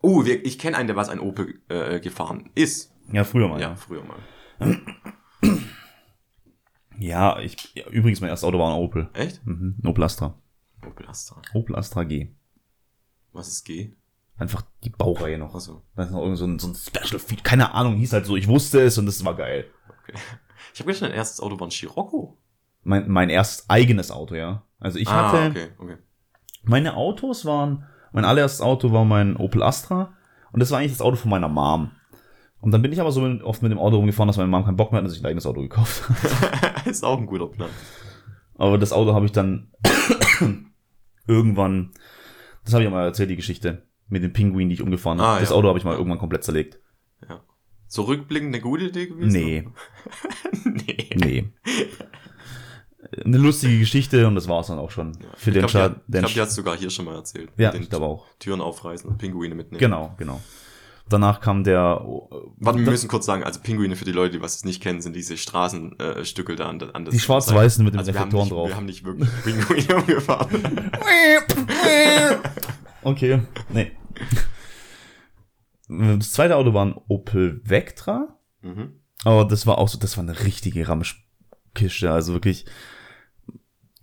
Oh, 0.00 0.24
wir, 0.24 0.44
ich 0.44 0.58
kenne 0.58 0.76
einen, 0.76 0.86
der 0.86 0.96
was 0.96 1.08
ein 1.08 1.20
Opel 1.20 1.60
äh, 1.68 2.00
gefahren 2.00 2.50
ist. 2.54 2.92
ja, 3.12 3.24
früher 3.24 3.48
mal. 3.48 3.60
Ja, 3.60 3.70
Ja, 3.70 3.76
früher 3.76 4.02
mal. 4.04 4.18
ja 6.98 7.38
ich, 7.40 7.74
ja, 7.74 7.86
übrigens, 7.88 8.20
mein 8.20 8.30
erstes 8.30 8.46
Auto 8.46 8.58
war 8.58 8.72
ein 8.74 8.80
Opel. 8.80 9.08
Echt? 9.12 9.44
Mhm, 9.46 9.76
ein 9.82 9.86
Opel 9.86 10.04
Astra. 10.04 10.38
Opel 10.86 11.06
Astra. 11.08 11.42
Opel 11.54 11.76
Astra 11.76 12.04
G. 12.04 12.28
Was 13.32 13.48
ist 13.48 13.64
G? 13.64 13.92
Einfach 14.38 14.62
die 14.84 14.90
Baureihe 14.90 15.38
noch. 15.38 15.54
Achso, 15.54 15.82
Da 15.94 16.04
ist 16.04 16.10
noch 16.10 16.22
irgend 16.22 16.38
so 16.38 16.46
ein, 16.46 16.58
so 16.58 16.68
ein 16.68 16.74
Special 16.74 17.18
Feed. 17.18 17.42
Keine 17.42 17.72
Ahnung, 17.74 17.96
hieß 17.96 18.12
halt 18.12 18.26
so. 18.26 18.36
Ich 18.36 18.48
wusste 18.48 18.80
es 18.82 18.98
und 18.98 19.06
es 19.08 19.24
war 19.24 19.34
geil. 19.34 19.70
okay. 19.88 20.14
Ich 20.74 20.80
habe 20.80 20.92
gedacht, 20.92 21.02
dein 21.10 21.16
erstes 21.16 21.40
Auto 21.40 21.58
war 21.58 21.66
ein 21.66 21.70
Scirocco. 21.70 22.38
Mein, 22.86 23.10
mein 23.10 23.30
erstes 23.30 23.68
eigenes 23.68 24.10
Auto, 24.10 24.34
ja. 24.34 24.62
Also 24.78 24.98
ich 24.98 25.08
ah, 25.08 25.32
hatte, 25.32 25.50
okay, 25.50 25.68
okay. 25.78 25.96
meine 26.62 26.96
Autos 26.96 27.44
waren, 27.44 27.84
mein 28.12 28.24
allererstes 28.24 28.60
Auto 28.60 28.92
war 28.92 29.04
mein 29.04 29.36
Opel 29.36 29.62
Astra 29.62 30.14
und 30.52 30.60
das 30.60 30.70
war 30.70 30.78
eigentlich 30.78 30.92
das 30.92 31.00
Auto 31.00 31.16
von 31.16 31.30
meiner 31.30 31.48
Mom. 31.48 31.90
Und 32.60 32.70
dann 32.70 32.82
bin 32.82 32.92
ich 32.92 33.00
aber 33.00 33.10
so 33.12 33.22
oft 33.42 33.62
mit 33.62 33.72
dem 33.72 33.78
Auto 33.78 33.96
rumgefahren, 33.96 34.28
dass 34.28 34.36
meine 34.36 34.48
Mom 34.48 34.64
keinen 34.64 34.76
Bock 34.76 34.92
mehr 34.92 34.98
hat 34.98 35.04
und 35.04 35.10
sich 35.10 35.20
ein 35.20 35.26
eigenes 35.26 35.46
Auto 35.46 35.60
gekauft 35.60 36.08
hat. 36.08 36.86
ist 36.86 37.04
auch 37.04 37.18
ein 37.18 37.26
guter 37.26 37.48
Plan. 37.48 37.70
Aber 38.54 38.78
das 38.78 38.92
Auto 38.92 39.14
habe 39.14 39.26
ich 39.26 39.32
dann 39.32 39.72
irgendwann, 41.26 41.90
das 42.64 42.74
habe 42.74 42.84
ich 42.84 42.90
mal 42.90 43.04
erzählt, 43.04 43.30
die 43.30 43.36
Geschichte 43.36 43.86
mit 44.08 44.22
den 44.22 44.32
Pinguinen, 44.32 44.68
die 44.68 44.74
ich 44.74 44.82
umgefahren 44.82 45.20
habe. 45.20 45.38
Ah, 45.38 45.40
das 45.40 45.50
ja. 45.50 45.56
Auto 45.56 45.68
habe 45.68 45.78
ich 45.78 45.84
mal 45.84 45.96
irgendwann 45.96 46.18
komplett 46.18 46.44
zerlegt. 46.44 46.78
Ja. 47.28 47.40
So 47.88 48.02
rückblickend 48.02 48.54
eine 48.54 48.62
gute 48.62 48.84
Idee 48.84 49.06
gewesen? 49.06 49.32
Nee, 49.32 49.68
nee. 50.64 51.08
nee. 51.14 51.52
Eine 53.24 53.38
lustige 53.38 53.78
Geschichte 53.78 54.26
und 54.26 54.34
das 54.34 54.48
war's 54.48 54.66
dann 54.68 54.78
auch 54.78 54.90
schon. 54.90 55.12
Für 55.36 55.50
ich 55.50 55.54
den 55.58 55.66
glaube, 55.66 55.88
die, 55.90 55.96
ich 55.96 56.02
den 56.12 56.20
glaub, 56.22 56.32
die 56.32 56.38
du 56.40 56.46
sogar 56.54 56.76
hier 56.76 56.90
schon 56.90 57.04
mal 57.04 57.14
erzählt. 57.16 57.50
ja, 57.56 57.70
Den 57.70 57.82
ich 57.82 57.90
glaube 57.90 58.06
auch. 58.06 58.26
Türen 58.38 58.60
aufreißen 58.60 59.08
und 59.08 59.18
Pinguine 59.18 59.54
mitnehmen. 59.54 59.78
Genau, 59.80 60.14
genau. 60.18 60.40
Danach 61.08 61.40
kam 61.40 61.62
der. 61.62 62.00
Warte, 62.04 62.78
wir 62.80 62.84
das- 62.84 62.92
müssen 62.92 63.08
kurz 63.08 63.26
sagen, 63.26 63.44
also 63.44 63.60
Pinguine 63.60 63.94
für 63.94 64.04
die 64.04 64.10
Leute, 64.12 64.32
die 64.38 64.42
was 64.42 64.56
es 64.56 64.64
nicht 64.64 64.82
kennen, 64.82 65.00
sind 65.00 65.14
diese 65.14 65.36
Straßenstückel 65.36 66.54
äh, 66.56 66.58
da 66.58 66.68
an, 66.68 66.78
der- 66.80 66.96
an 66.96 67.04
der 67.04 67.12
Die 67.12 67.20
schwarz-weißen 67.20 67.84
mit 67.84 67.94
den 67.94 68.00
also 68.00 68.10
Reflektoren 68.10 68.48
drauf. 68.48 68.68
wir 68.68 68.76
haben 68.76 68.86
nicht 68.86 69.04
wirklich 69.04 69.28
Pinguine 69.44 69.96
umgefahren. 70.02 70.90
Okay, 73.02 73.42
nee. 73.72 73.92
Das 75.88 76.32
zweite 76.32 76.56
Auto 76.56 76.74
war 76.74 76.84
ein 76.84 76.94
Opel 77.08 77.60
Vectra. 77.64 78.38
mhm. 78.62 79.00
Aber 79.24 79.44
das 79.44 79.66
war 79.66 79.78
auch 79.78 79.88
so, 79.88 79.98
das 79.98 80.16
war 80.16 80.24
eine 80.24 80.40
richtige 80.44 80.86
Ramschkiste. 80.88 82.10
Also 82.12 82.32
wirklich, 82.32 82.66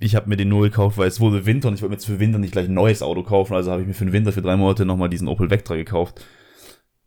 ich 0.04 0.16
habe 0.16 0.30
mir 0.30 0.38
den 0.38 0.50
nur 0.50 0.64
gekauft, 0.64 0.98
weil 0.98 1.08
es 1.08 1.20
wurde 1.20 1.46
Winter 1.46 1.68
und 1.68 1.76
ich 1.76 1.82
wollte 1.82 1.92
mir 1.92 1.96
jetzt 1.96 2.06
für 2.06 2.20
Winter 2.20 2.38
nicht 2.38 2.52
gleich 2.52 2.68
ein 2.68 2.74
neues 2.74 3.02
Auto 3.02 3.24
kaufen. 3.24 3.54
Also 3.54 3.72
habe 3.72 3.82
ich 3.82 3.88
mir 3.88 3.94
für 3.94 4.06
den 4.06 4.14
Winter 4.14 4.32
für 4.32 4.42
drei 4.42 4.58
Monate 4.58 4.86
nochmal 4.86 5.10
diesen 5.10 5.28
Opel 5.28 5.50
Vectra 5.50 5.76
gekauft. 5.76 6.24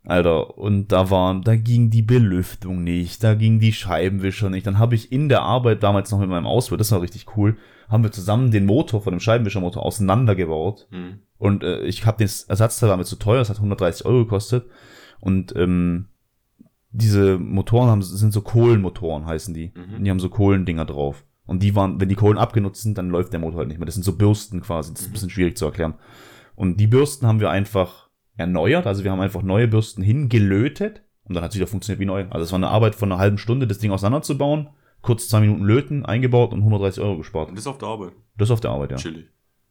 Alter, 0.05 0.57
und 0.57 0.93
da 0.93 1.11
war, 1.11 1.41
da 1.41 1.57
ging 1.57 1.91
die 1.91 2.03
Belüftung 2.03 2.85
nicht, 2.85 3.25
da 3.25 3.35
ging 3.35 3.59
die 3.59 3.73
Scheibenwischer 3.73 4.51
nicht. 4.51 4.67
Dann 4.67 4.79
habe 4.79 4.95
ich 4.95 5.11
in 5.11 5.29
der 5.29 5.43
Arbeit 5.43 5.83
damals 5.83 6.13
noch 6.13 6.21
mit 6.21 6.29
meinem 6.29 6.47
Ausbild, 6.47 6.81
das 6.81 6.93
war 6.93 7.03
richtig 7.03 7.27
cool, 7.37 7.57
haben 7.89 8.05
wir 8.05 8.13
zusammen 8.13 8.53
den 8.53 8.67
Motor 8.67 9.03
von 9.03 9.13
dem 9.13 9.21
Scheibenwischermotor 9.21 9.85
auseinandergebaut. 9.85 10.87
Mhm. 10.91 11.21
Und 11.39 11.65
äh, 11.65 11.81
ich 11.83 12.07
habe 12.07 12.19
den 12.19 12.31
Ersatzteil 12.49 12.89
war 12.89 12.97
mir 12.97 13.05
zu 13.05 13.17
teuer, 13.17 13.39
das 13.39 13.51
hat 13.51 13.57
130 13.57 14.07
Euro 14.07 14.19
gekostet. 14.19 14.67
Und 15.19 15.55
ähm, 15.57 16.07
diese 16.93 17.37
Motoren 17.39 17.91
haben, 17.91 18.03
sind 18.03 18.33
so 18.33 18.43
Kohlenmotoren, 18.43 19.27
heißen 19.27 19.55
die. 19.55 19.73
Mhm. 19.75 19.95
Und 19.97 20.05
die 20.05 20.11
haben 20.11 20.21
so 20.21 20.29
Kohlendinger 20.29 20.85
drauf. 20.85 21.25
Und 21.47 21.63
die 21.63 21.75
waren, 21.77 22.01
wenn 22.01 22.09
die 22.09 22.15
Kohlen 22.17 22.39
abgenutzt 22.39 22.83
sind, 22.83 22.99
dann 22.99 23.09
läuft 23.09 23.33
der 23.33 23.41
Motor 23.41 23.59
halt 23.61 23.69
nicht 23.69 23.79
mehr. 23.79 23.87
Das 23.87 23.95
sind 23.95 24.03
so 24.05 24.17
Bürsten 24.17 24.61
quasi. 24.61 24.93
Das 24.93 25.03
ist 25.03 25.09
ein 25.09 25.13
bisschen 25.13 25.31
schwierig 25.31 25.57
zu 25.57 25.65
erklären. 25.65 25.95
Und 26.57 26.79
die 26.81 26.87
Bürsten 26.87 27.27
haben 27.27 27.41
wir 27.41 27.51
einfach 27.51 28.09
erneuert. 28.37 28.87
Also 28.87 29.05
wir 29.05 29.13
haben 29.13 29.21
einfach 29.21 29.43
neue 29.43 29.69
Bürsten 29.69 30.03
hingelötet. 30.03 31.03
Und 31.25 31.35
dann 31.35 31.43
hat 31.45 31.51
es 31.53 31.57
wieder 31.57 31.67
funktioniert 31.67 32.01
wie 32.01 32.07
neu. 32.07 32.25
Also 32.31 32.45
es 32.45 32.53
war 32.53 32.59
eine 32.59 32.69
Arbeit 32.69 32.95
von 32.95 33.11
einer 33.11 33.21
halben 33.21 33.39
Stunde, 33.39 33.67
das 33.67 33.79
Ding 33.79 33.91
auseinanderzubauen. 33.91 34.69
Kurz 35.03 35.29
zwei 35.29 35.41
Minuten 35.41 35.63
löten, 35.65 36.05
eingebaut 36.05 36.53
und 36.53 36.61
130 36.61 37.03
Euro 37.03 37.19
gespart. 37.19 37.49
Und 37.51 37.59
das 37.59 37.67
auf 37.67 37.79
der 37.79 37.89
Arbeit. 37.89 38.13
Das 38.37 38.51
auf 38.51 38.61
der 38.61 38.71
Arbeit, 38.73 38.91
ja. 38.93 38.97
Chillig. 38.97 39.27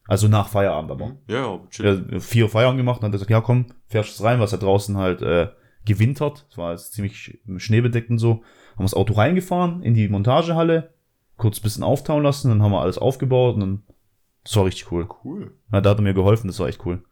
Also 0.07 0.27
nach 0.27 0.47
Feierabend 0.47 0.91
aber. 0.91 1.17
Ja, 1.27 1.35
ja, 1.37 1.59
chillig. 1.69 2.03
Ja, 2.11 2.19
vier 2.19 2.47
Feierabend 2.49 2.77
gemacht 2.79 2.99
und 2.99 3.05
hat 3.05 3.11
gesagt, 3.11 3.31
ja 3.31 3.41
komm, 3.41 3.65
fährst 3.87 4.19
du 4.19 4.23
rein, 4.23 4.39
was 4.39 4.51
da 4.51 4.57
draußen 4.57 4.95
halt 4.97 5.21
äh, 5.21 5.49
gewintert. 5.83 6.45
Es 6.49 6.57
war 6.57 6.71
jetzt 6.71 6.93
ziemlich 6.93 7.13
sch- 7.15 7.59
schneebedeckt 7.59 8.09
und 8.09 8.19
so. 8.19 8.43
Haben 8.75 8.85
das 8.85 8.93
Auto 8.93 9.13
reingefahren 9.13 9.81
in 9.81 9.93
die 9.93 10.07
Montagehalle, 10.07 10.93
kurz 11.37 11.59
ein 11.59 11.63
bisschen 11.63 11.83
auftauen 11.83 12.23
lassen, 12.23 12.49
dann 12.49 12.61
haben 12.61 12.71
wir 12.71 12.81
alles 12.81 12.97
aufgebaut 12.97 13.55
und 13.55 13.59
dann, 13.61 13.83
das 14.43 14.55
war 14.55 14.65
richtig 14.65 14.91
cool. 14.91 15.07
Cool. 15.23 15.57
Ja, 15.71 15.81
da 15.81 15.91
hat 15.91 15.99
er 15.99 16.03
mir 16.03 16.13
geholfen, 16.13 16.47
das 16.47 16.59
war 16.59 16.67
echt 16.67 16.85
cool. 16.85 17.03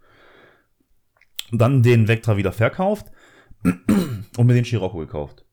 Und 1.51 1.59
dann 1.59 1.83
den 1.83 2.07
Vectra 2.07 2.37
wieder 2.37 2.51
verkauft 2.51 3.11
und 3.63 4.45
mir 4.45 4.53
den 4.53 4.65
Scirocco 4.65 4.97
gekauft. 4.97 5.45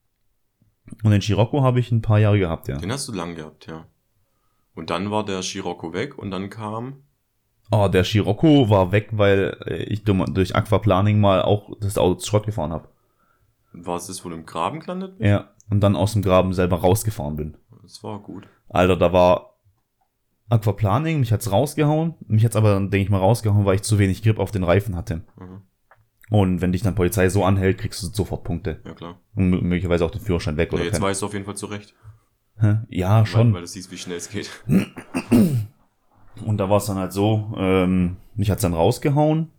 Und 1.03 1.11
den 1.11 1.23
Scirocco 1.23 1.63
habe 1.63 1.81
ich 1.81 1.93
ein 1.93 2.03
paar 2.03 2.19
Jahre 2.19 2.39
gehabt, 2.39 2.69
ja. 2.69 2.79
Den 2.79 2.93
hast 2.93 3.09
du 3.09 3.13
lang 3.13 3.35
gehabt, 3.35 3.67
ja. 3.67 3.87
Und 4.75 4.91
dann 4.91 5.11
war 5.11 5.25
der 5.25 5.43
Scirocco 5.43 5.93
weg 5.93 6.17
und 6.17 6.31
dann 6.31 6.51
kam. 6.51 7.03
Oh, 7.71 7.89
der 7.89 8.05
Scirocco 8.05 8.69
war 8.69 8.93
weg, 8.93 9.11
weil 9.13 9.57
äh, 9.67 9.83
ich 9.85 10.05
durch 10.05 10.57
Aquaplaning 10.57 11.21
mal 11.21 11.43
auch 11.43 11.71
das 11.81 11.99
Auto 11.99 12.15
zu 12.15 12.29
Schrott 12.29 12.47
gefahren 12.47 12.73
habe. 12.73 12.89
War 13.73 13.97
es 13.97 14.09
das, 14.09 14.25
wo 14.25 14.29
du 14.29 14.35
im 14.35 14.47
Graben 14.47 14.81
gelandet 14.81 15.19
bist? 15.19 15.29
Ja, 15.29 15.51
und 15.71 15.81
dann 15.81 15.95
aus 15.95 16.15
dem 16.15 16.23
Graben 16.23 16.53
selber 16.53 16.81
rausgefahren 16.81 17.37
bin. 17.37 17.57
Das 17.83 18.03
war 18.03 18.19
gut. 18.21 18.49
Alter, 18.71 18.97
da 18.97 19.13
war 19.13 19.57
Aquaplaning, 20.49 21.21
mich 21.21 21.33
hat's 21.33 21.53
rausgehauen. 21.53 22.15
Mich 22.27 22.45
hat's 22.45 22.57
aber 22.57 22.75
denke 22.81 22.99
ich 22.99 23.11
mal, 23.11 23.19
rausgehauen, 23.19 23.65
weil 23.67 23.77
ich 23.77 23.83
zu 23.83 23.99
wenig 23.99 24.23
Grip 24.23 24.39
auf 24.39 24.51
den 24.51 24.65
Reifen 24.65 24.97
hatte. 24.97 25.23
Mhm. 25.39 25.63
Und 26.31 26.61
wenn 26.61 26.71
dich 26.73 26.83
dann 26.83 26.95
Polizei 26.95 27.29
so 27.29 27.45
anhält, 27.45 27.79
kriegst 27.79 28.03
du 28.03 28.07
sofort 28.09 28.45
Punkte. 28.45 28.81
Ja, 28.85 28.95
klar. 28.95 29.21
Und 29.35 29.53
mö- 29.53 29.61
möglicherweise 29.63 30.05
auch 30.05 30.11
den 30.13 30.21
Führerschein 30.21 30.57
weg 30.57 30.71
Ja, 30.71 30.75
oder 30.77 30.85
jetzt 30.85 30.95
kein- 30.95 31.03
weißt 31.03 31.23
du 31.23 31.27
auf 31.27 31.33
jeden 31.33 31.45
Fall 31.45 31.57
zurecht. 31.57 31.95
Hä? 32.59 32.79
Ja, 32.89 33.27
schon. 33.27 33.49
Weil, 33.49 33.55
weil 33.55 33.61
du 33.63 33.67
siehst, 33.67 33.91
wie 33.91 33.97
schnell 33.99 34.17
es 34.17 34.29
geht. 34.29 34.51
Und 36.45 36.59
da 36.59 36.71
war 36.71 36.77
es 36.79 36.87
dann 36.87 36.97
halt 36.99 37.13
so, 37.13 37.53
ähm, 37.57 38.17
mich 38.35 38.51
hat's 38.51 38.63
dann 38.63 38.75
rausgehauen. 38.75 39.51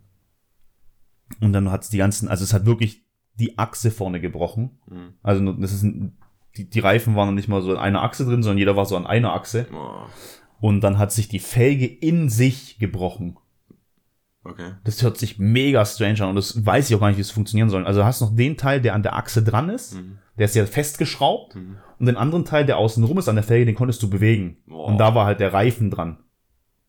Und 1.42 1.54
dann 1.54 1.72
hat's 1.72 1.90
die 1.90 1.98
ganzen, 1.98 2.28
also 2.28 2.44
es 2.44 2.54
hat 2.54 2.66
wirklich 2.66 3.04
die 3.36 3.58
Achse 3.58 3.92
vorne 3.92 4.20
gebrochen. 4.22 4.80
Mhm. 4.88 5.14
Also 5.24 5.52
das 5.54 5.74
ist 5.74 5.84
ein, 5.84 6.18
die, 6.58 6.70
die 6.70 6.80
Reifen 6.80 7.16
waren 7.16 7.28
noch 7.28 7.36
nicht 7.36 7.48
mal 7.48 7.62
so 7.62 7.72
in 7.72 7.78
einer 7.80 8.04
Achse 8.04 8.26
drin, 8.26 8.44
sondern 8.44 8.58
jeder 8.58 8.76
war 8.76 8.86
so 8.86 8.98
an 8.98 9.06
einer 9.08 9.34
Achse. 9.34 9.68
Oh, 9.74 10.06
Und 10.60 10.82
dann 10.82 10.98
hat 10.98 11.12
sich 11.12 11.28
die 11.30 11.40
Felge 11.40 11.86
in 11.86 12.30
sich 12.30 12.78
gebrochen. 12.80 13.38
okay. 14.44 14.72
Das 14.84 15.02
hört 15.04 15.18
sich 15.18 15.40
mega 15.40 15.86
strange 15.86 16.22
an 16.22 16.30
und 16.30 16.36
das 16.36 16.66
weiß 16.66 16.90
ich 16.90 16.96
auch 16.96 17.00
gar 17.00 17.08
nicht, 17.10 17.18
wie 17.18 17.22
es 17.22 17.32
funktionieren 17.32 17.70
soll. 17.70 17.86
Also 17.86 18.02
du 18.02 18.06
hast 18.06 18.22
noch 18.22 18.36
den 18.36 18.58
Teil, 18.58 18.82
der 18.82 18.94
an 18.96 19.04
der 19.04 19.16
Achse 19.16 19.44
dran 19.44 19.70
ist, 19.70 19.96
Mhm. 19.96 20.18
der 20.38 20.46
ist 20.46 20.56
ja 20.56 20.66
festgeschraubt 20.66 21.56
Mhm. 21.56 21.78
und 22.00 22.06
den 22.08 22.18
anderen 22.18 22.46
Teil, 22.46 22.66
der 22.66 22.78
außen 22.78 23.04
rum 23.04 23.18
ist 23.18 23.30
an 23.30 23.36
der 23.36 23.44
Felge, 23.44 23.66
den 23.66 23.76
konntest 23.76 24.02
du 24.04 24.10
bewegen. 24.10 24.58
Boah. 24.68 24.88
Und 24.88 24.98
da 24.98 25.14
war 25.16 25.26
halt 25.26 25.40
der 25.40 25.54
Reifen 25.54 25.90
dran. 25.92 26.18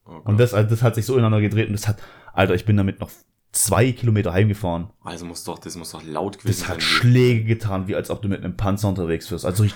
Oh. 0.06 0.18
Und 0.24 0.38
das, 0.40 0.54
also 0.54 0.68
das 0.68 0.82
hat 0.82 0.94
sich 0.96 1.06
so 1.06 1.12
ineinander 1.14 1.40
gedreht 1.40 1.68
und 1.68 1.74
das 1.74 1.86
hat, 1.86 1.98
Alter, 2.32 2.54
ich 2.54 2.64
bin 2.64 2.76
damit 2.76 3.00
noch 3.00 3.10
zwei 3.53 3.92
Kilometer 3.92 4.32
heimgefahren. 4.32 4.88
also 5.05 5.24
muss 5.26 5.44
doch, 5.44 5.59
das 5.59 5.76
muss 5.76 5.92
doch 5.92 6.03
laut 6.05 6.38
gewesen 6.38 6.61
Das 6.61 6.68
hat 6.68 6.74
sein. 6.76 6.80
Schläge 6.80 7.44
getan, 7.44 7.86
wie 7.86 7.94
als 7.94 8.11
ob 8.11 8.22
du 8.22 8.28
mit 8.28 8.42
einem 8.42 8.57
Panzer 8.57 8.88
unterwegs 8.88 9.30
wirst. 9.30 9.44
Also 9.44 9.64
ich, 9.64 9.74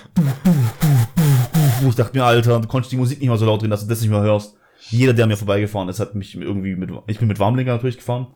ich 1.87 1.95
dachte 1.95 2.17
mir, 2.17 2.25
Alter, 2.25 2.59
du 2.59 2.67
konntest 2.67 2.91
die 2.91 2.97
Musik 2.97 3.19
nicht 3.19 3.29
mal 3.29 3.37
so 3.37 3.45
laut 3.45 3.61
drehen, 3.61 3.69
dass 3.69 3.81
du 3.83 3.87
das 3.87 4.01
nicht 4.01 4.09
mehr 4.09 4.21
hörst. 4.21 4.55
Jeder, 4.89 5.13
der 5.13 5.27
mir 5.27 5.37
vorbeigefahren 5.37 5.89
ist, 5.89 5.99
hat 5.99 6.15
mich 6.15 6.35
irgendwie 6.35 6.75
mit, 6.75 6.89
ich 7.07 7.19
bin 7.19 7.27
mit 7.27 7.39
Warmlenker 7.39 7.73
natürlich 7.73 7.97
gefahren. 7.97 8.27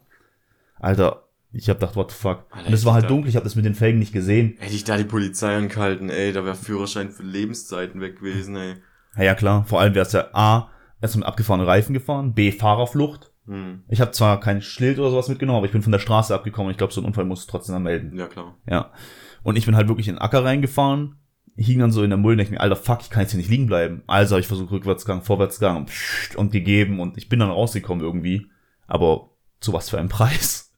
Alter, 0.79 1.23
ich 1.53 1.69
hab 1.69 1.79
gedacht, 1.79 1.95
what 1.95 2.11
the 2.11 2.17
fuck. 2.17 2.45
Alter, 2.51 2.67
Und 2.67 2.73
es 2.73 2.85
war 2.85 2.93
halt 2.93 3.05
da- 3.05 3.09
dunkel, 3.09 3.29
ich 3.29 3.35
habe 3.35 3.43
das 3.43 3.55
mit 3.55 3.65
den 3.65 3.75
Felgen 3.75 3.99
nicht 3.99 4.13
gesehen. 4.13 4.55
Hätte 4.59 4.73
ich 4.75 4.83
da 4.83 4.97
die 4.97 5.03
Polizei 5.03 5.55
angehalten, 5.55 6.09
ey, 6.09 6.33
da 6.33 6.43
wäre 6.45 6.55
Führerschein 6.55 7.09
für 7.11 7.23
Lebenszeiten 7.23 7.99
weg 8.01 8.17
gewesen, 8.19 8.55
ey. 8.55 8.75
Ja, 9.17 9.23
ja 9.23 9.35
klar, 9.35 9.65
vor 9.65 9.79
allem 9.81 9.93
wäre 9.95 10.05
es 10.05 10.13
ja 10.13 10.29
A, 10.33 10.69
erst 11.01 11.15
mit 11.15 11.25
abgefahrenen 11.25 11.67
Reifen 11.67 11.93
gefahren, 11.93 12.33
B, 12.33 12.51
Fahrerflucht. 12.51 13.30
Hm. 13.47 13.83
Ich 13.89 14.01
habe 14.01 14.11
zwar 14.11 14.39
kein 14.39 14.61
Schild 14.61 14.99
oder 14.99 15.09
sowas 15.09 15.29
mitgenommen, 15.29 15.57
aber 15.57 15.65
ich 15.65 15.71
bin 15.71 15.81
von 15.81 15.91
der 15.91 15.99
Straße 15.99 16.33
abgekommen. 16.33 16.71
Ich 16.71 16.77
glaube, 16.77 16.93
so 16.93 17.01
ein 17.01 17.05
Unfall 17.05 17.25
muss 17.25 17.47
trotzdem 17.47 17.73
dann 17.73 17.83
melden. 17.83 18.17
Ja, 18.17 18.27
klar. 18.27 18.55
Ja. 18.67 18.91
Und 19.43 19.57
ich 19.57 19.65
bin 19.65 19.75
halt 19.75 19.87
wirklich 19.87 20.07
in 20.07 20.15
den 20.15 20.21
Acker 20.21 20.43
reingefahren, 20.43 21.15
hing 21.55 21.79
dann 21.79 21.91
so 21.91 22.03
in 22.03 22.09
der 22.09 22.17
Mulde 22.17 22.33
und 22.33 22.37
denke 22.39 22.53
mir, 22.53 22.61
alter 22.61 22.75
Fuck, 22.75 23.01
ich 23.01 23.09
kann 23.09 23.21
jetzt 23.21 23.31
hier 23.31 23.39
nicht 23.39 23.49
liegen 23.49 23.67
bleiben. 23.67 24.03
Also 24.07 24.35
habe 24.35 24.41
ich 24.41 24.47
versucht, 24.47 24.71
Rückwärtsgang, 24.71 25.23
Vorwärtsgang 25.23 25.77
und, 25.77 25.91
und 26.35 26.51
gegeben 26.51 26.99
und 26.99 27.17
ich 27.17 27.29
bin 27.29 27.39
dann 27.39 27.49
rausgekommen 27.49 28.03
irgendwie. 28.03 28.49
Aber 28.87 29.31
zu 29.59 29.73
was 29.73 29.89
für 29.89 29.97
einem 29.97 30.09
Preis? 30.09 30.71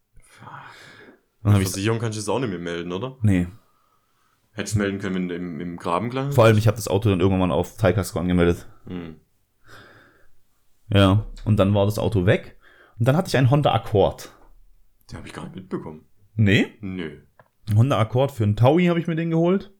Dann 1.43 1.57
ich, 1.57 1.67
Versicherung 1.67 1.99
kannst 1.99 2.17
du 2.17 2.21
es 2.21 2.29
auch 2.29 2.39
nicht 2.39 2.49
mehr 2.49 2.59
melden, 2.59 2.91
oder? 2.91 3.17
nee. 3.21 3.47
Hättest 4.55 4.75
du 4.75 4.79
melden 4.79 4.99
können, 4.99 5.15
wenn 5.15 5.29
du 5.29 5.35
im, 5.35 5.59
im 5.59 5.77
Graben 5.77 6.11
gelangt 6.11 6.35
Vor 6.35 6.45
allem, 6.45 6.59
ich 6.59 6.67
habe 6.67 6.77
das 6.77 6.87
Auto 6.87 7.09
dann 7.09 7.19
irgendwann 7.19 7.49
mal 7.49 7.55
auf 7.55 7.75
Teikasko 7.75 8.19
angemeldet. 8.19 8.67
Hm. 8.85 9.15
Ja. 10.93 11.25
Und 11.45 11.57
dann 11.57 11.73
war 11.73 11.85
das 11.85 11.99
Auto 11.99 12.25
weg. 12.25 12.57
Und 12.99 13.07
dann 13.07 13.17
hatte 13.17 13.27
ich 13.27 13.37
einen 13.37 13.49
Honda 13.49 13.73
Accord. 13.73 14.31
Den 15.09 15.17
habe 15.17 15.27
ich 15.27 15.33
gar 15.33 15.43
nicht 15.43 15.55
mitbekommen. 15.55 16.05
Nee? 16.35 16.67
Nö. 16.81 17.21
Ein 17.69 17.77
Honda 17.77 17.99
Accord 17.99 18.31
für 18.31 18.43
einen 18.43 18.55
Taui 18.55 18.85
habe 18.85 18.99
ich 18.99 19.07
mir 19.07 19.15
den 19.15 19.29
geholt. 19.29 19.73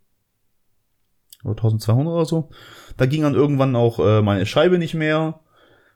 Oder 1.43 1.51
1200 1.51 2.13
oder 2.13 2.25
so. 2.25 2.49
Da 2.97 3.05
ging 3.05 3.21
dann 3.21 3.35
irgendwann 3.35 3.75
auch 3.75 3.99
äh, 3.99 4.21
meine 4.21 4.45
Scheibe 4.45 4.77
nicht 4.77 4.93
mehr. 4.93 5.41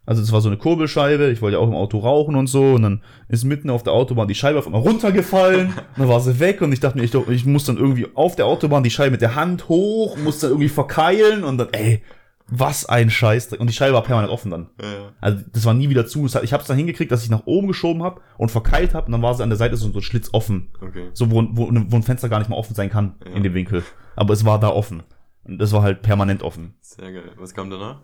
Also 0.06 0.22
das 0.22 0.32
war 0.32 0.40
so 0.42 0.50
eine 0.50 0.58
Kurbelscheibe. 0.58 1.30
Ich 1.32 1.42
wollte 1.42 1.58
ja 1.58 1.62
auch 1.62 1.68
im 1.68 1.76
Auto 1.76 2.00
rauchen 2.00 2.36
und 2.36 2.48
so. 2.48 2.74
Und 2.74 2.82
dann 2.82 3.04
ist 3.28 3.44
mitten 3.44 3.70
auf 3.70 3.84
der 3.84 3.94
Autobahn 3.94 4.28
die 4.28 4.36
Scheibe 4.36 4.60
auf 4.60 4.66
einmal 4.66 4.82
runtergefallen. 4.82 5.74
dann 5.98 6.08
war 6.08 6.22
sie 6.22 6.40
weg. 6.40 6.62
Und 6.62 6.72
ich 6.72 6.80
dachte 6.80 6.98
mir, 6.98 7.04
ich, 7.04 7.14
ich 7.14 7.46
muss 7.46 7.66
dann 7.66 7.78
irgendwie 7.78 8.08
auf 8.16 8.36
der 8.36 8.46
Autobahn 8.46 8.84
die 8.84 8.90
Scheibe 8.90 9.12
mit 9.12 9.22
der 9.22 9.36
Hand 9.36 9.68
hoch, 9.70 10.18
muss 10.18 10.40
dann 10.40 10.52
irgendwie 10.52 10.70
verkeilen. 10.70 11.44
Und 11.44 11.58
dann, 11.58 11.70
ey, 11.74 12.04
was 12.50 12.86
ein 12.86 13.10
Scheiß. 13.10 13.54
Und 13.54 13.68
die 13.70 13.74
Scheibe 13.74 13.94
war 13.94 14.04
permanent 14.04 14.32
offen 14.32 14.52
dann. 14.52 14.70
Ja. 14.82 15.12
Also 15.20 15.44
das 15.54 15.66
war 15.66 15.74
nie 15.74 15.90
wieder 15.90 16.06
zu. 16.08 16.26
Ich 16.26 16.54
habe 16.54 16.62
es 16.62 16.68
dann 16.68 16.78
hingekriegt, 16.78 17.12
dass 17.12 17.24
ich 17.24 17.30
nach 17.30 17.46
oben 17.46 17.68
geschoben 17.68 18.04
habe 18.04 18.22
und 18.38 18.50
verkeilt 18.52 18.94
habe. 18.94 19.08
Und 19.08 19.12
dann 19.14 19.22
war 19.22 19.34
sie 19.36 19.44
an 19.44 19.50
der 19.50 19.58
Seite 19.58 19.76
so, 19.78 19.92
so 19.92 20.00
ein 20.00 20.02
Schlitz 20.02 20.30
offen. 20.34 20.70
Okay. 20.82 21.10
So, 21.14 21.30
wo, 21.32 21.44
wo, 21.52 21.70
wo 21.72 21.96
ein 21.96 22.04
Fenster 22.04 22.30
gar 22.30 22.40
nicht 22.40 22.50
mehr 22.50 22.58
offen 22.58 22.76
sein 22.76 22.90
kann 22.90 23.16
Ja. 23.26 23.32
in 23.34 23.44
dem 23.44 23.54
Winkel. 23.54 23.84
Aber 24.16 24.34
es 24.34 24.46
war 24.46 24.60
da 24.60 24.70
offen. 24.70 25.04
Und 25.44 25.60
das 25.60 25.72
war 25.72 25.82
halt 25.82 26.02
permanent 26.02 26.44
offen. 26.44 26.76
Sehr 26.82 27.12
geil. 27.12 27.32
Was 27.38 27.54
kam 27.54 27.70
danach? 27.70 28.02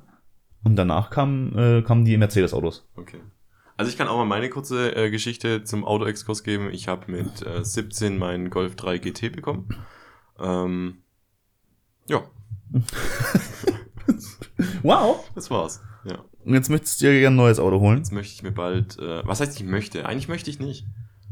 Und 0.64 0.76
danach 0.78 1.10
kam, 1.10 1.58
äh, 1.58 1.82
kamen 1.82 2.06
die 2.06 2.16
Mercedes-Autos. 2.18 2.88
Okay. 2.96 3.20
Also 3.76 3.90
ich 3.92 3.98
kann 3.98 4.08
auch 4.08 4.18
mal 4.18 4.26
meine 4.26 4.50
kurze 4.50 4.96
äh, 4.96 5.10
Geschichte 5.10 5.64
zum 5.64 5.84
Auto-Exkurs 5.84 6.44
geben. 6.44 6.70
Ich 6.72 6.88
habe 6.88 7.12
mit 7.12 7.46
äh, 7.46 7.64
17 7.66 8.18
meinen 8.18 8.50
Golf 8.50 8.76
3 8.76 8.98
GT 9.00 9.32
bekommen. 9.32 9.68
Ähm, 10.40 11.00
ja, 12.08 12.22
Wow! 14.84 15.30
das 15.36 15.50
war's. 15.50 15.82
Ja. 16.04 16.24
Und 16.44 16.54
jetzt 16.54 16.70
möchtest 16.70 17.02
du 17.02 17.06
dir 17.06 17.20
gerne 17.20 17.36
ein 17.36 17.38
neues 17.38 17.60
Auto 17.60 17.80
holen. 17.80 17.98
Jetzt 18.00 18.12
möchte 18.12 18.34
ich 18.34 18.44
mir 18.44 18.52
bald, 18.52 19.00
äh, 19.00 19.26
was 19.26 19.40
heißt 19.40 19.58
ich 19.60 19.66
möchte? 19.66 20.06
Eigentlich 20.06 20.28
möchte 20.28 20.50
ich 20.50 20.60
nicht. 20.60 20.86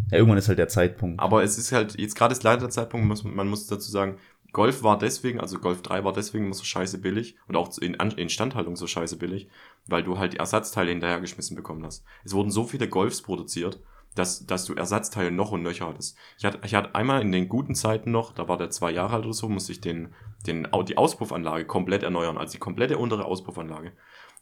Ja, 0.10 0.18
irgendwann 0.18 0.38
ist 0.38 0.48
halt 0.48 0.60
der 0.60 0.68
Zeitpunkt. 0.68 1.20
Aber 1.20 1.44
es 1.44 1.58
ist 1.58 1.72
halt, 1.72 2.00
jetzt 2.00 2.16
gerade 2.16 2.34
ist 2.34 2.44
leider 2.44 2.62
der 2.62 2.70
Zeitpunkt, 2.70 3.08
muss, 3.08 3.24
man 3.24 3.48
muss 3.48 3.68
dazu 3.68 3.92
sagen, 3.92 4.18
Golf 4.54 4.84
war 4.84 4.98
deswegen, 4.98 5.40
also 5.40 5.60
Golf 5.60 5.82
3 5.82 6.04
war 6.04 6.12
deswegen 6.12 6.46
immer 6.46 6.54
so 6.54 6.66
scheiße 6.66 6.98
billig 6.98 7.36
und 7.48 7.56
auch 7.56 7.78
in 7.78 8.00
An- 8.02 8.12
Instandhaltung 8.12 8.76
so 8.76 8.86
scheiße 8.88 9.18
billig, 9.18 9.48
weil 9.88 10.04
du 10.04 10.18
halt 10.18 10.34
die 10.34 10.38
Ersatzteile 10.40 10.92
hinterhergeschmissen 10.92 11.56
bekommen 11.56 11.86
hast. 11.86 12.04
Es 12.26 12.34
wurden 12.34 12.52
so 12.52 12.66
viele 12.66 12.90
Golfs 12.90 13.22
produziert, 13.22 13.80
dass, 14.16 14.46
dass 14.46 14.66
du 14.66 14.74
Ersatzteile 14.74 15.32
noch 15.32 15.52
und 15.52 15.62
nöcher 15.64 15.88
hattest. 15.88 16.18
Ich 16.38 16.46
hatte, 16.46 16.60
ich 16.66 16.76
hatte 16.76 16.96
einmal 16.96 17.22
in 17.22 17.32
den 17.32 17.48
guten 17.48 17.76
Zeiten 17.76 18.12
noch, 18.12 18.34
da 18.34 18.48
war 18.48 18.58
der 18.58 18.70
zwei 18.70 18.92
Jahre 18.92 19.16
alt 19.16 19.26
oder 19.26 19.34
so, 19.34 19.48
musste 19.48 19.72
ich 19.72 19.82
den, 19.82 20.14
den, 20.46 20.68
die 20.88 20.98
Auspuffanlage 20.98 21.66
komplett 21.66 22.04
erneuern, 22.04 22.38
also 22.38 22.52
die 22.54 22.60
komplette 22.60 22.98
untere 22.98 23.26
Auspuffanlage. 23.26 23.94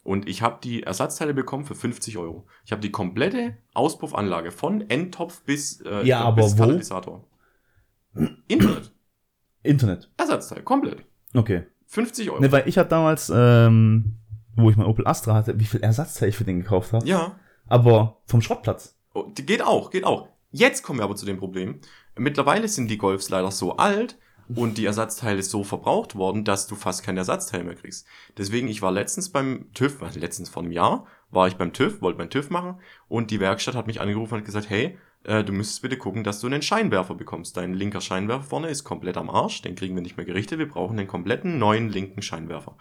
Und 0.03 0.27
ich 0.29 0.41
habe 0.41 0.59
die 0.63 0.83
Ersatzteile 0.83 1.33
bekommen 1.33 1.65
für 1.65 1.75
50 1.75 2.17
Euro. 2.17 2.47
Ich 2.65 2.71
habe 2.71 2.81
die 2.81 2.91
komplette 2.91 3.57
Auspuffanlage 3.73 4.51
von 4.51 4.89
Endtopf 4.89 5.41
bis, 5.41 5.81
äh, 5.81 6.05
Ja, 6.05 6.21
aber 6.21 6.43
bis 6.43 6.57
wo? 6.57 6.63
Katalysator. 6.63 7.25
Internet. 8.47 8.91
Internet. 9.61 10.09
Ersatzteil, 10.17 10.63
komplett. 10.63 11.03
Okay. 11.33 11.63
50 11.87 12.29
Euro. 12.31 12.41
Ne, 12.41 12.51
weil 12.51 12.67
ich 12.67 12.77
hatte 12.77 12.89
damals, 12.89 13.31
ähm, 13.35 14.15
wo 14.55 14.69
ich 14.69 14.77
mein 14.77 14.85
Opel 14.85 15.05
Astra 15.07 15.33
hatte, 15.33 15.59
wie 15.59 15.65
viel 15.65 15.81
Ersatzteil 15.81 16.29
ich 16.29 16.37
für 16.37 16.43
den 16.43 16.61
gekauft 16.61 16.93
habe. 16.93 17.05
ja, 17.05 17.35
Aber 17.67 18.21
vom 18.25 18.41
Schrottplatz. 18.41 18.98
Oh, 19.13 19.27
geht 19.33 19.61
auch, 19.61 19.89
geht 19.91 20.05
auch. 20.05 20.29
Jetzt 20.51 20.83
kommen 20.83 20.99
wir 20.99 21.03
aber 21.03 21.15
zu 21.15 21.25
dem 21.25 21.37
Problem. 21.37 21.79
Mittlerweile 22.15 22.67
sind 22.67 22.89
die 22.89 22.97
Golfs 22.97 23.29
leider 23.29 23.51
so 23.51 23.77
alt 23.77 24.17
und 24.55 24.77
die 24.77 24.85
Ersatzteile 24.85 25.43
so 25.43 25.63
verbraucht 25.63 26.15
worden, 26.15 26.43
dass 26.43 26.65
du 26.67 26.75
fast 26.75 27.03
kein 27.03 27.17
Ersatzteil 27.17 27.63
mehr 27.63 27.75
kriegst. 27.75 28.07
Deswegen, 28.37 28.67
ich 28.67 28.81
war 28.81 28.91
letztens 28.91 29.29
beim 29.29 29.71
TÜV, 29.73 30.01
also 30.01 30.19
letztens 30.19 30.49
vor 30.49 30.63
einem 30.63 30.71
Jahr, 30.71 31.05
war 31.29 31.47
ich 31.47 31.55
beim 31.55 31.71
TÜV, 31.71 32.01
wollte 32.01 32.17
meinen 32.17 32.31
TÜV 32.31 32.49
machen 32.49 32.79
und 33.07 33.29
die 33.29 33.39
Werkstatt 33.39 33.75
hat 33.75 33.85
mich 33.85 34.01
angerufen 34.01 34.35
und 34.35 34.45
gesagt, 34.45 34.69
hey, 34.69 34.97
äh, 35.23 35.43
du 35.43 35.53
müsstest 35.53 35.83
bitte 35.83 35.97
gucken, 35.97 36.23
dass 36.23 36.39
du 36.39 36.47
einen 36.47 36.63
Scheinwerfer 36.63 37.13
bekommst. 37.13 37.57
Dein 37.57 37.73
linker 37.73 38.01
Scheinwerfer 38.01 38.43
vorne 38.43 38.69
ist 38.69 38.83
komplett 38.83 39.17
am 39.17 39.29
Arsch, 39.29 39.61
den 39.61 39.75
kriegen 39.75 39.93
wir 39.93 40.01
nicht 40.01 40.17
mehr 40.17 40.25
gerichtet, 40.25 40.57
wir 40.57 40.67
brauchen 40.67 40.97
einen 40.97 41.07
kompletten 41.07 41.59
neuen 41.59 41.89
linken 41.89 42.23
Scheinwerfer. 42.23 42.75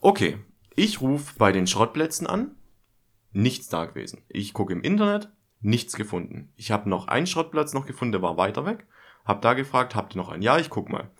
Okay, 0.00 0.38
ich 0.74 1.00
rufe 1.00 1.34
bei 1.38 1.52
den 1.52 1.68
Schrottplätzen 1.68 2.26
an, 2.26 2.56
nichts 3.36 3.68
da 3.68 3.84
gewesen. 3.84 4.22
Ich 4.28 4.54
gucke 4.54 4.72
im 4.72 4.82
Internet, 4.82 5.30
nichts 5.60 5.94
gefunden. 5.94 6.52
Ich 6.56 6.70
habe 6.70 6.88
noch 6.88 7.06
einen 7.08 7.26
Schrottplatz 7.26 7.74
noch 7.74 7.86
gefunden, 7.86 8.12
der 8.12 8.22
war 8.22 8.36
weiter 8.36 8.64
weg. 8.64 8.86
Hab 9.24 9.42
da 9.42 9.54
gefragt, 9.54 9.94
habt 9.94 10.14
ihr 10.14 10.18
noch 10.18 10.30
einen? 10.30 10.42
Ja, 10.42 10.58
ich 10.58 10.70
guck 10.70 10.88
mal. 10.88 11.10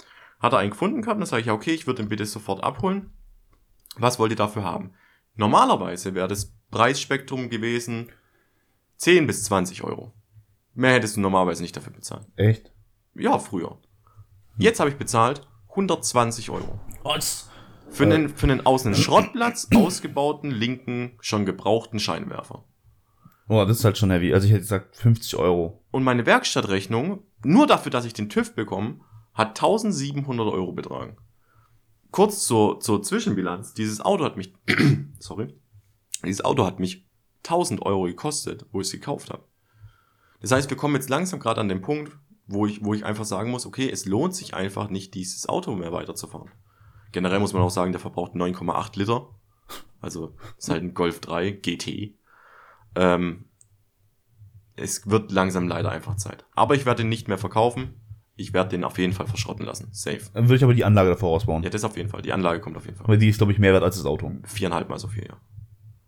Hat 0.40 0.52
er 0.52 0.58
einen 0.58 0.70
gefunden 0.70 1.02
gehabt, 1.02 1.20
dann 1.20 1.26
sage 1.26 1.40
ich, 1.40 1.46
ja, 1.46 1.52
okay, 1.52 1.72
ich 1.72 1.86
würde 1.86 2.02
den 2.02 2.08
bitte 2.08 2.24
sofort 2.24 2.64
abholen. 2.64 3.10
Was 3.96 4.18
wollt 4.18 4.30
ihr 4.30 4.36
dafür 4.36 4.64
haben? 4.64 4.94
Normalerweise 5.34 6.14
wäre 6.14 6.28
das 6.28 6.54
Preisspektrum 6.70 7.50
gewesen 7.50 8.10
10 8.96 9.26
bis 9.26 9.44
20 9.44 9.84
Euro. 9.84 10.12
Mehr 10.74 10.92
hättest 10.92 11.16
du 11.16 11.20
normalerweise 11.20 11.62
nicht 11.62 11.76
dafür 11.76 11.92
bezahlt. 11.92 12.26
Echt? 12.36 12.72
Ja, 13.14 13.38
früher. 13.38 13.78
Jetzt 14.58 14.80
habe 14.80 14.90
ich 14.90 14.96
bezahlt 14.96 15.46
120 15.70 16.50
Euro. 16.50 16.80
Was? 17.02 17.50
Für 17.96 18.04
einen, 18.04 18.28
für 18.28 18.46
einen 18.46 18.66
außen 18.66 18.94
Schrottplatz 18.94 19.68
ausgebauten 19.74 20.50
linken, 20.50 21.12
schon 21.20 21.46
gebrauchten 21.46 21.98
Scheinwerfer. 21.98 22.64
Oh, 23.48 23.64
das 23.64 23.78
ist 23.78 23.84
halt 23.84 23.96
schon 23.96 24.10
heavy. 24.10 24.34
Also 24.34 24.46
ich 24.46 24.52
hätte 24.52 24.60
gesagt 24.60 24.96
50 24.96 25.36
Euro. 25.36 25.82
Und 25.92 26.04
meine 26.04 26.26
Werkstattrechnung, 26.26 27.22
nur 27.42 27.66
dafür, 27.66 27.90
dass 27.90 28.04
ich 28.04 28.12
den 28.12 28.28
TÜV 28.28 28.54
bekomme, 28.54 29.00
hat 29.32 29.50
1700 29.50 30.46
Euro 30.52 30.72
betragen. 30.72 31.16
Kurz 32.10 32.46
zur, 32.46 32.80
zur 32.80 33.02
Zwischenbilanz. 33.02 33.72
Dieses 33.72 34.00
Auto 34.00 34.24
hat 34.24 34.36
mich, 34.36 34.52
sorry, 35.18 35.54
dieses 36.24 36.44
Auto 36.44 36.66
hat 36.66 36.80
mich 36.80 37.06
1000 37.44 37.82
Euro 37.82 38.02
gekostet, 38.02 38.66
wo 38.72 38.80
ich 38.80 38.88
es 38.88 38.92
gekauft 38.92 39.30
habe. 39.30 39.44
Das 40.40 40.50
heißt, 40.50 40.68
wir 40.68 40.76
kommen 40.76 40.96
jetzt 40.96 41.08
langsam 41.08 41.40
gerade 41.40 41.60
an 41.60 41.68
den 41.68 41.80
Punkt, 41.80 42.12
wo 42.46 42.66
ich, 42.66 42.84
wo 42.84 42.94
ich 42.94 43.04
einfach 43.04 43.24
sagen 43.24 43.50
muss, 43.50 43.66
okay, 43.66 43.88
es 43.90 44.04
lohnt 44.04 44.34
sich 44.34 44.54
einfach 44.54 44.90
nicht, 44.90 45.14
dieses 45.14 45.48
Auto 45.48 45.74
mehr 45.74 45.92
weiterzufahren. 45.92 46.50
Generell 47.12 47.38
muss 47.40 47.52
man 47.52 47.62
auch 47.62 47.70
sagen, 47.70 47.92
der 47.92 48.00
verbraucht 48.00 48.32
9,8 48.32 48.98
Liter. 48.98 49.28
Also, 50.00 50.34
ist 50.58 50.68
halt 50.68 50.82
ein 50.82 50.94
Golf 50.94 51.20
3 51.20 51.50
GT. 51.50 52.14
Ähm, 52.94 53.46
es 54.76 55.08
wird 55.08 55.32
langsam 55.32 55.68
leider 55.68 55.90
einfach 55.90 56.16
Zeit. 56.16 56.44
Aber 56.54 56.74
ich 56.74 56.84
werde 56.86 57.02
ihn 57.02 57.08
nicht 57.08 57.28
mehr 57.28 57.38
verkaufen. 57.38 57.94
Ich 58.36 58.52
werde 58.52 58.70
den 58.70 58.84
auf 58.84 58.98
jeden 58.98 59.14
Fall 59.14 59.26
verschrotten 59.26 59.64
lassen. 59.64 59.88
Safe. 59.92 60.20
Dann 60.34 60.44
würde 60.44 60.56
ich 60.56 60.64
aber 60.64 60.74
die 60.74 60.84
Anlage 60.84 61.08
davor 61.08 61.30
ausbauen. 61.30 61.62
Ja, 61.62 61.70
das 61.70 61.84
auf 61.84 61.96
jeden 61.96 62.10
Fall. 62.10 62.20
Die 62.20 62.34
Anlage 62.34 62.60
kommt 62.60 62.76
auf 62.76 62.84
jeden 62.84 62.98
Fall. 62.98 63.08
Weil 63.08 63.16
die 63.18 63.30
ist, 63.30 63.38
glaube 63.38 63.52
ich, 63.52 63.58
mehr 63.58 63.72
wert 63.72 63.82
als 63.82 63.96
das 63.96 64.04
Auto. 64.04 64.30
Viereinhalb 64.44 64.90
mal 64.90 64.98
so 64.98 65.08
viel, 65.08 65.24
ja. 65.26 65.36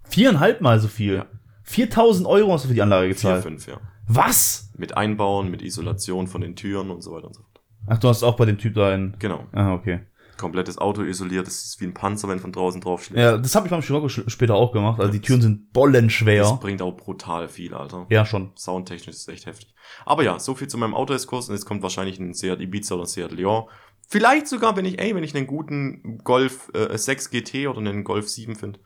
Viereinhalb 0.05 0.61
Mal 0.61 0.80
so 0.80 0.88
viel. 0.88 1.14
Ja. 1.16 1.26
4000 1.64 2.26
Euro 2.26 2.53
hast 2.53 2.64
du 2.64 2.68
für 2.68 2.74
die 2.74 2.82
Anlage 2.82 3.07
Vier, 3.07 3.14
gezahlt. 3.14 3.42
fünf, 3.42 3.66
ja. 3.66 3.78
Was? 4.07 4.72
Mit 4.76 4.96
Einbauen, 4.96 5.51
mit 5.51 5.61
Isolation 5.62 6.26
von 6.26 6.40
den 6.40 6.57
Türen 6.57 6.90
und 6.90 7.03
so 7.03 7.12
weiter 7.12 7.26
und 7.26 7.34
so 7.34 7.42
fort. 7.42 7.61
Ach, 7.86 7.99
du 7.99 8.09
hast 8.09 8.22
auch 8.22 8.36
bei 8.36 8.46
dem 8.46 8.59
Typ 8.59 8.74
da 8.74 8.90
einen. 8.90 9.16
Genau. 9.18 9.46
Ah, 9.53 9.74
okay. 9.74 10.01
Komplettes 10.39 10.78
Auto 10.78 11.03
isoliert. 11.03 11.47
Das 11.47 11.64
ist 11.64 11.80
wie 11.80 11.84
ein 11.84 11.95
Panzer, 11.95 12.28
wenn 12.28 12.39
von 12.39 12.53
draußen 12.53 12.80
drauf 12.80 13.05
schlägt. 13.05 13.20
Ja, 13.20 13.36
das 13.36 13.55
habe 13.55 13.66
ich 13.66 13.70
beim 13.70 13.82
Scirocco 13.82 14.09
später 14.09 14.55
auch 14.55 14.72
gemacht. 14.72 14.99
Also 15.01 15.12
die 15.12 15.20
Türen 15.20 15.43
sind 15.43 15.72
bollenschwer. 15.72 16.43
Das 16.43 16.61
bringt 16.61 16.80
auch 16.80 16.97
brutal 16.97 17.49
viel, 17.49 17.74
Alter. 17.74 18.07
Ja, 18.09 18.24
schon. 18.24 18.53
Soundtechnisch 18.57 19.09
ist 19.09 19.22
es 19.22 19.28
echt 19.28 19.47
heftig. 19.47 19.74
Aber 20.07 20.22
ja, 20.22 20.39
so 20.39 20.55
viel 20.55 20.68
zu 20.68 20.78
meinem 20.78 20.95
Autoeskurs 20.95 21.49
und 21.49 21.55
jetzt 21.55 21.66
kommt 21.66 21.82
wahrscheinlich 21.82 22.18
ein 22.18 22.32
Seat 22.32 22.61
Ibiza 22.61 22.95
oder 22.95 23.05
ein 23.05 23.09
Seat 23.09 23.32
Leon. 23.32 23.64
Vielleicht 24.11 24.49
sogar, 24.49 24.74
wenn 24.76 24.86
ich, 24.86 24.99
ey, 24.99 25.14
wenn 25.14 25.24
ich 25.24 25.36
einen 25.36 25.47
guten 25.47 26.18
Golf 26.24 26.70
äh, 26.72 26.97
6 26.97 27.30
GT 27.30 27.68
oder 27.68 27.78
einen 27.80 28.05
Golf 28.05 28.28
7 28.28 28.57
finde, 28.57 28.80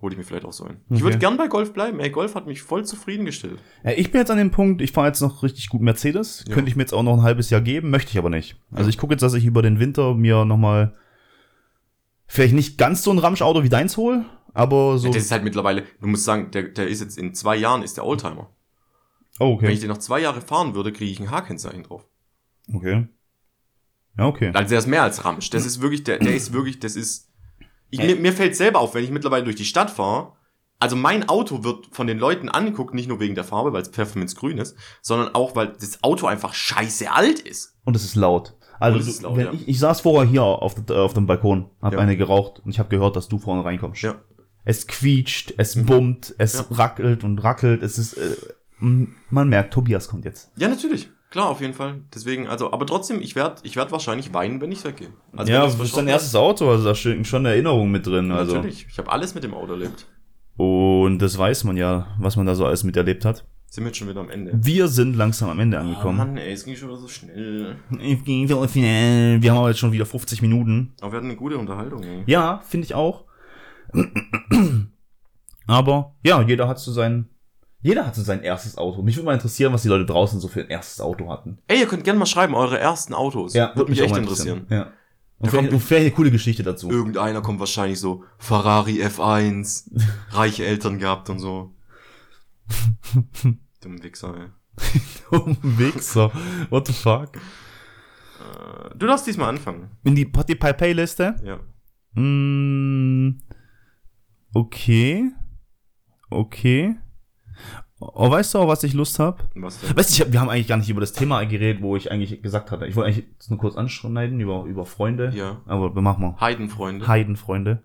hole 0.00 0.12
ich 0.12 0.18
mir 0.18 0.24
vielleicht 0.24 0.44
auch 0.44 0.52
so. 0.52 0.66
Ich 0.66 0.76
Okay. 0.96 1.00
würde 1.02 1.18
gern 1.18 1.36
bei 1.36 1.48
Golf 1.48 1.72
bleiben. 1.72 1.98
Ey, 2.00 2.10
Golf 2.10 2.34
hat 2.34 2.46
mich 2.46 2.62
voll 2.62 2.84
zufriedengestellt. 2.84 3.58
Ja, 3.84 3.90
ich 3.92 4.10
bin 4.12 4.20
jetzt 4.20 4.30
an 4.30 4.38
dem 4.38 4.50
Punkt, 4.50 4.80
ich 4.80 4.92
fahre 4.92 5.08
jetzt 5.08 5.20
noch 5.20 5.42
richtig 5.42 5.68
gut 5.68 5.80
Mercedes. 5.80 6.44
Ja. 6.46 6.54
Könnte 6.54 6.70
ich 6.70 6.76
mir 6.76 6.82
jetzt 6.82 6.92
auch 6.94 7.02
noch 7.02 7.14
ein 7.14 7.22
halbes 7.22 7.50
Jahr 7.50 7.60
geben, 7.60 7.90
möchte 7.90 8.10
ich 8.12 8.18
aber 8.18 8.30
nicht. 8.30 8.56
Also 8.70 8.84
Ja. 8.84 8.88
ich 8.90 8.98
gucke 8.98 9.14
jetzt, 9.14 9.22
dass 9.22 9.34
ich 9.34 9.44
über 9.44 9.62
den 9.62 9.80
Winter 9.80 10.14
mir 10.14 10.44
nochmal 10.44 10.94
vielleicht 12.26 12.54
nicht 12.54 12.78
ganz 12.78 13.02
so 13.02 13.10
ein 13.10 13.18
Ramschauto 13.18 13.62
wie 13.64 13.68
deins 13.68 13.96
hole, 13.96 14.24
aber 14.54 14.98
so. 14.98 15.08
Das 15.12 15.22
ist 15.24 15.30
halt 15.32 15.44
mittlerweile, 15.44 15.82
du 16.00 16.06
musst 16.06 16.24
sagen, 16.24 16.50
der, 16.52 16.64
der 16.64 16.88
ist 16.88 17.00
jetzt 17.00 17.18
in 17.18 17.34
zwei 17.34 17.56
Jahren 17.56 17.82
ist 17.82 17.96
der 17.96 18.04
Oldtimer. 18.06 18.50
oh, 19.40 19.60
Wenn 19.60 19.70
ich 19.70 19.76
okay. 19.78 19.80
den 19.80 19.88
noch 19.90 19.98
zwei 19.98 20.20
Jahre 20.20 20.40
fahren 20.40 20.74
würde, 20.74 20.92
kriege 20.92 21.10
ich 21.10 21.20
ein 21.20 21.30
H-Kennzeichen 21.30 21.82
drauf. 21.84 22.06
Okay. 22.72 23.08
Ja, 24.18 24.26
okay. 24.26 24.50
Also 24.52 24.68
der 24.70 24.78
ist 24.78 24.86
mehr 24.86 25.02
als 25.02 25.24
Ramsch. 25.24 25.48
Das 25.50 25.64
ist 25.64 25.80
wirklich, 25.80 26.04
der, 26.04 26.18
der 26.18 26.34
ist 26.34 26.52
wirklich, 26.52 26.80
das 26.80 26.96
ist, 26.96 27.27
Ich, 27.90 27.98
mir, 28.00 28.16
mir 28.16 28.32
fällt 28.32 28.56
selber 28.56 28.80
auf, 28.80 28.94
wenn 28.94 29.04
ich 29.04 29.10
mittlerweile 29.10 29.44
durch 29.44 29.56
die 29.56 29.64
Stadt 29.64 29.90
fahre, 29.90 30.32
also 30.80 30.94
mein 30.94 31.28
Auto 31.28 31.64
wird 31.64 31.88
von 31.90 32.06
den 32.06 32.18
Leuten 32.18 32.48
angeguckt, 32.48 32.94
nicht 32.94 33.08
nur 33.08 33.18
wegen 33.18 33.34
der 33.34 33.44
Farbe, 33.44 33.72
weil 33.72 33.82
es 33.82 33.88
Pfefferminz 33.88 34.36
grün 34.36 34.58
ist, 34.58 34.76
sondern 35.02 35.34
auch, 35.34 35.56
weil 35.56 35.68
das 35.80 36.02
Auto 36.04 36.26
einfach 36.26 36.54
scheiße 36.54 37.10
alt 37.10 37.40
ist. 37.40 37.74
Und 37.84 37.96
es 37.96 38.04
ist 38.04 38.14
laut. 38.14 38.54
Also 38.80 38.98
ist 39.00 39.22
laut, 39.22 39.38
ja. 39.38 39.52
ich, 39.52 39.66
ich 39.66 39.78
saß 39.80 40.02
vorher 40.02 40.30
hier 40.30 40.44
auf, 40.44 40.76
der- 40.84 40.98
auf 40.98 41.14
dem 41.14 41.26
Balkon, 41.26 41.68
hab 41.82 41.94
Ja. 41.94 41.98
eine 41.98 42.16
geraucht 42.16 42.60
und 42.64 42.70
ich 42.70 42.78
habe 42.78 42.88
gehört, 42.90 43.16
dass 43.16 43.26
du 43.28 43.38
vorne 43.38 43.64
reinkommst. 43.64 44.02
Ja. 44.02 44.14
Es 44.64 44.86
quietscht, 44.86 45.54
es 45.56 45.84
bummt, 45.84 46.32
es 46.38 46.52
Ja. 46.54 46.66
rackelt 46.70 47.24
und 47.24 47.38
rackelt. 47.42 47.82
Es 47.82 47.98
ist, 47.98 48.12
äh, 48.14 48.36
man 48.78 49.48
merkt, 49.48 49.74
Tobias 49.74 50.06
kommt 50.08 50.24
jetzt. 50.24 50.52
Ja, 50.56 50.68
natürlich. 50.68 51.10
Klar, 51.30 51.48
auf 51.50 51.60
jeden 51.60 51.74
Fall. 51.74 52.00
Deswegen, 52.14 52.46
also, 52.48 52.72
aber 52.72 52.86
trotzdem, 52.86 53.20
ich 53.20 53.36
werde 53.36 53.56
ich 53.62 53.76
werd 53.76 53.92
wahrscheinlich 53.92 54.32
weinen, 54.32 54.60
wenn 54.60 54.72
ich 54.72 54.84
weggehe. 54.84 55.10
Also, 55.36 55.52
ja, 55.52 55.64
das 55.64 55.78
ist 55.78 55.96
dein 55.96 56.08
erstes 56.08 56.34
Auto, 56.34 56.70
also 56.70 56.84
da 56.84 56.94
steht 56.94 57.26
schon 57.26 57.44
eine 57.44 57.50
Erinnerung 57.54 57.90
mit 57.90 58.06
drin. 58.06 58.32
Also. 58.32 58.56
Natürlich. 58.56 58.86
Ich 58.88 58.98
habe 58.98 59.12
alles 59.12 59.34
mit 59.34 59.44
dem 59.44 59.52
Auto 59.52 59.72
erlebt. 59.72 60.06
Und 60.56 61.18
das 61.18 61.36
weiß 61.36 61.64
man 61.64 61.76
ja, 61.76 62.08
was 62.18 62.36
man 62.36 62.46
da 62.46 62.54
so 62.54 62.64
alles 62.64 62.82
miterlebt 62.82 63.24
hat. 63.24 63.44
Sind 63.70 63.84
wir 63.84 63.88
jetzt 63.88 63.98
schon 63.98 64.08
wieder 64.08 64.20
am 64.20 64.30
Ende. 64.30 64.52
Wir 64.54 64.88
sind 64.88 65.14
langsam 65.14 65.50
am 65.50 65.60
Ende 65.60 65.76
Oh 65.76 65.80
angekommen. 65.80 66.16
Mann, 66.16 66.36
ey, 66.38 66.52
es 66.52 66.64
ging 66.64 66.74
schon 66.74 66.88
wieder 66.88 66.98
so 66.98 67.08
schnell. 67.08 67.76
Wir 67.90 69.50
haben 69.50 69.58
aber 69.58 69.68
jetzt 69.68 69.78
schon 69.78 69.92
wieder 69.92 70.06
50 70.06 70.40
Minuten. 70.40 70.94
Aber 71.02 71.12
wir 71.12 71.18
hatten 71.18 71.26
eine 71.26 71.36
gute 71.36 71.58
Unterhaltung, 71.58 72.02
ey. 72.02 72.22
Ja, 72.26 72.62
finde 72.66 72.86
ich 72.86 72.94
auch. 72.94 73.26
Aber 75.66 76.14
ja, 76.24 76.40
jeder 76.42 76.66
hat 76.66 76.78
so 76.78 76.92
sein, 76.92 77.28
jeder 77.80 78.06
hat 78.06 78.14
so 78.14 78.22
sein 78.22 78.42
erstes 78.42 78.76
Auto. 78.76 79.02
Mich 79.02 79.16
würde 79.16 79.26
mal 79.26 79.34
interessieren, 79.34 79.72
was 79.72 79.82
die 79.82 79.88
Leute 79.88 80.04
draußen 80.06 80.40
so 80.40 80.48
für 80.48 80.60
ein 80.62 80.68
erstes 80.68 81.00
Auto 81.00 81.30
hatten. 81.30 81.58
Ey, 81.68 81.80
ihr 81.80 81.86
könnt 81.86 82.04
gerne 82.04 82.18
mal 82.18 82.26
schreiben, 82.26 82.54
eure 82.54 82.78
ersten 82.78 83.14
Autos. 83.14 83.54
Würde 83.76 83.90
mich 83.90 84.00
auch 84.00 84.04
echt 84.06 84.12
mal 84.14 84.20
interessieren. 84.22 84.66
Ja. 84.70 84.92
Und 85.38 85.50
vielleicht, 85.50 85.70
kommt- 85.70 85.82
vielleicht 85.84 86.06
eine 86.06 86.14
coole 86.14 86.30
Geschichte 86.32 86.62
dazu. 86.64 86.90
Irgendeiner 86.90 87.40
kommt 87.42 87.60
wahrscheinlich 87.60 88.00
so, 88.00 88.24
Ferrari 88.38 89.00
F1, 89.04 89.90
reiche 90.30 90.66
Eltern 90.66 90.98
gehabt 90.98 91.30
und 91.30 91.38
so. 91.38 91.72
Dumm 93.80 94.02
Wichser, 94.02 94.34
ey. 94.36 94.48
Dumm 95.30 95.56
Wichser. 95.62 96.32
What 96.70 96.86
the 96.88 96.92
fuck? 96.92 97.36
Äh, 97.36 98.96
Du 98.96 99.06
darfst 99.06 99.26
diesmal 99.26 99.48
anfangen. 99.50 99.90
In 100.04 100.14
die 100.16 100.24
Spotify-Playliste? 100.24 101.36
Ja. 101.44 101.60
Mm, 102.20 103.38
okay. 104.54 105.30
Okay. 106.30 106.96
Oh, 108.00 108.30
weißt 108.30 108.54
du 108.54 108.58
auch, 108.58 108.68
was 108.68 108.84
ich 108.84 108.92
Lust 108.94 109.18
hab? 109.18 109.48
Was 109.56 109.80
denn? 109.80 109.96
Weißt 109.96 110.10
du, 110.10 110.14
ich 110.14 110.20
hab, 110.20 110.32
wir 110.32 110.40
haben 110.40 110.48
eigentlich 110.48 110.68
gar 110.68 110.76
nicht 110.76 110.88
über 110.88 111.00
das 111.00 111.12
Thema 111.12 111.42
geredet, 111.44 111.82
wo 111.82 111.96
ich 111.96 112.12
eigentlich 112.12 112.42
gesagt 112.42 112.70
hatte. 112.70 112.86
Ich 112.86 112.94
wollte 112.94 113.08
eigentlich 113.12 113.26
jetzt 113.32 113.50
nur 113.50 113.58
kurz 113.58 113.76
anschneiden 113.76 114.38
über, 114.38 114.64
über 114.64 114.86
Freunde. 114.86 115.32
Ja. 115.34 115.60
Aber 115.66 115.94
wir 115.94 116.02
machen 116.02 116.22
mal. 116.22 116.40
Heidenfreunde. 116.40 117.08
Heidenfreunde. 117.08 117.82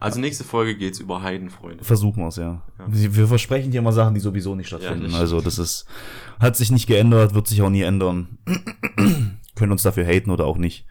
Also 0.00 0.20
nächste 0.20 0.44
Folge 0.44 0.76
geht's 0.76 1.00
über 1.00 1.22
Heidenfreunde. 1.22 1.82
Versuchen 1.82 2.22
wir 2.22 2.28
es, 2.28 2.36
ja. 2.36 2.62
Ja. 2.78 2.86
Wir, 2.88 3.16
wir 3.16 3.26
versprechen 3.26 3.70
dir 3.70 3.78
immer 3.78 3.92
Sachen, 3.92 4.14
die 4.14 4.20
sowieso 4.20 4.54
nicht 4.54 4.70
Ja, 4.70 4.78
stattfinden. 4.78 5.10
das 5.10 5.14
also 5.20 5.40
das 5.40 5.58
ist, 5.58 5.86
hat 6.38 6.54
sich 6.56 6.70
nicht 6.70 6.86
geändert, 6.86 7.34
wird 7.34 7.48
sich 7.48 7.62
auch 7.62 7.70
nie 7.70 7.82
ändern. 7.82 8.38
Können 9.56 9.72
uns 9.72 9.82
dafür 9.82 10.04
haten 10.04 10.30
oder 10.30 10.44
auch 10.46 10.58
nicht. 10.58 10.86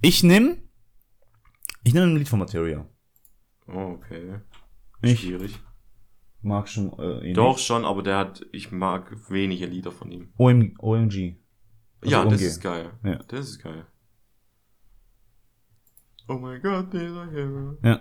Ich 0.00 0.22
nehm, 0.22 0.56
ich 1.82 1.92
nehme 1.92 2.06
ein 2.06 2.16
Lied 2.16 2.28
von 2.28 2.38
Materia. 2.38 2.86
Oh, 3.68 3.96
okay. 3.98 4.36
Ich 5.02 5.20
Schwierig. 5.20 5.58
Mag 6.46 6.68
schon, 6.68 6.92
äh, 6.98 7.28
ihn 7.28 7.34
Doch 7.34 7.58
schon, 7.58 7.84
aber 7.84 8.02
der 8.02 8.16
hat, 8.16 8.46
ich 8.52 8.72
mag 8.72 9.14
wenige 9.28 9.66
Lieder 9.66 9.92
von 9.92 10.10
ihm. 10.10 10.32
OM, 10.38 10.74
OMG. 10.78 11.36
Also 12.00 12.14
ja, 12.14 12.24
das 12.24 12.34
OMG. 12.40 12.42
ist 12.46 12.60
geil. 12.62 12.90
Ja. 13.04 13.18
Das 13.28 13.40
ist 13.48 13.62
geil. 13.62 13.86
Oh 16.28 16.34
my 16.34 16.58
god, 16.60 16.92
dieser 16.92 17.30
Hero. 17.30 17.76
Ja. 17.84 18.00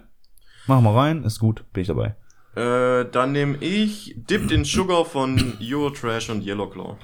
Mach 0.68 0.82
mal 0.82 0.94
rein, 0.96 1.24
ist 1.24 1.40
gut, 1.40 1.64
bin 1.74 1.82
ich 1.82 1.88
dabei. 1.88 2.16
Äh, 2.56 3.06
dann 3.12 3.34
nehme 3.34 3.58
ich 3.60 4.16
Dipped 4.18 4.52
in 4.52 4.64
Sugar 4.66 5.06
von 5.06 5.58
Eurotrash 5.62 6.30
und 6.30 6.44
Yellowclaw. 6.46 6.98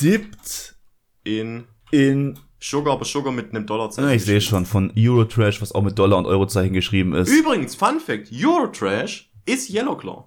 Dippt 0.00 0.76
In 1.24 1.64
in, 1.92 2.38
Sugar, 2.58 2.94
aber 2.94 3.04
Sugar 3.04 3.32
mit 3.32 3.50
einem 3.50 3.66
Dollarzeichen. 3.66 4.10
ich 4.10 4.24
sehe 4.24 4.40
schon, 4.40 4.64
von 4.64 4.92
Eurotrash, 4.96 5.60
was 5.60 5.72
auch 5.72 5.82
mit 5.82 5.98
Dollar 5.98 6.16
und 6.18 6.26
Eurozeichen 6.26 6.72
geschrieben 6.72 7.12
ist. 7.14 7.28
Übrigens, 7.28 7.74
Fun 7.74 8.00
Fact, 8.00 8.30
Eurotrash 8.32 9.30
ist 9.44 9.68
Yellowclaw. 9.70 10.24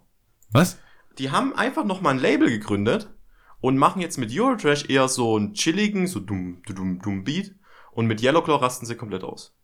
Was? 0.56 0.80
Die 1.18 1.32
haben 1.32 1.54
einfach 1.54 1.84
nochmal 1.84 2.14
ein 2.14 2.20
Label 2.20 2.50
gegründet 2.50 3.14
und 3.60 3.78
machen 3.78 4.02
jetzt 4.02 4.18
mit 4.18 4.32
Eurotrash 4.32 4.90
eher 4.90 5.08
so 5.10 5.36
einen 5.36 5.54
chilligen, 5.54 6.08
so 6.08 6.20
dumm, 6.20 6.62
dumm, 6.66 7.00
dumm 7.02 7.24
Beat. 7.24 7.54
Und 7.92 8.08
mit 8.08 8.22
Yellowclaw 8.22 8.58
rasten 8.62 8.86
sie 8.86 8.96
komplett 8.96 9.24
aus. 9.24 9.56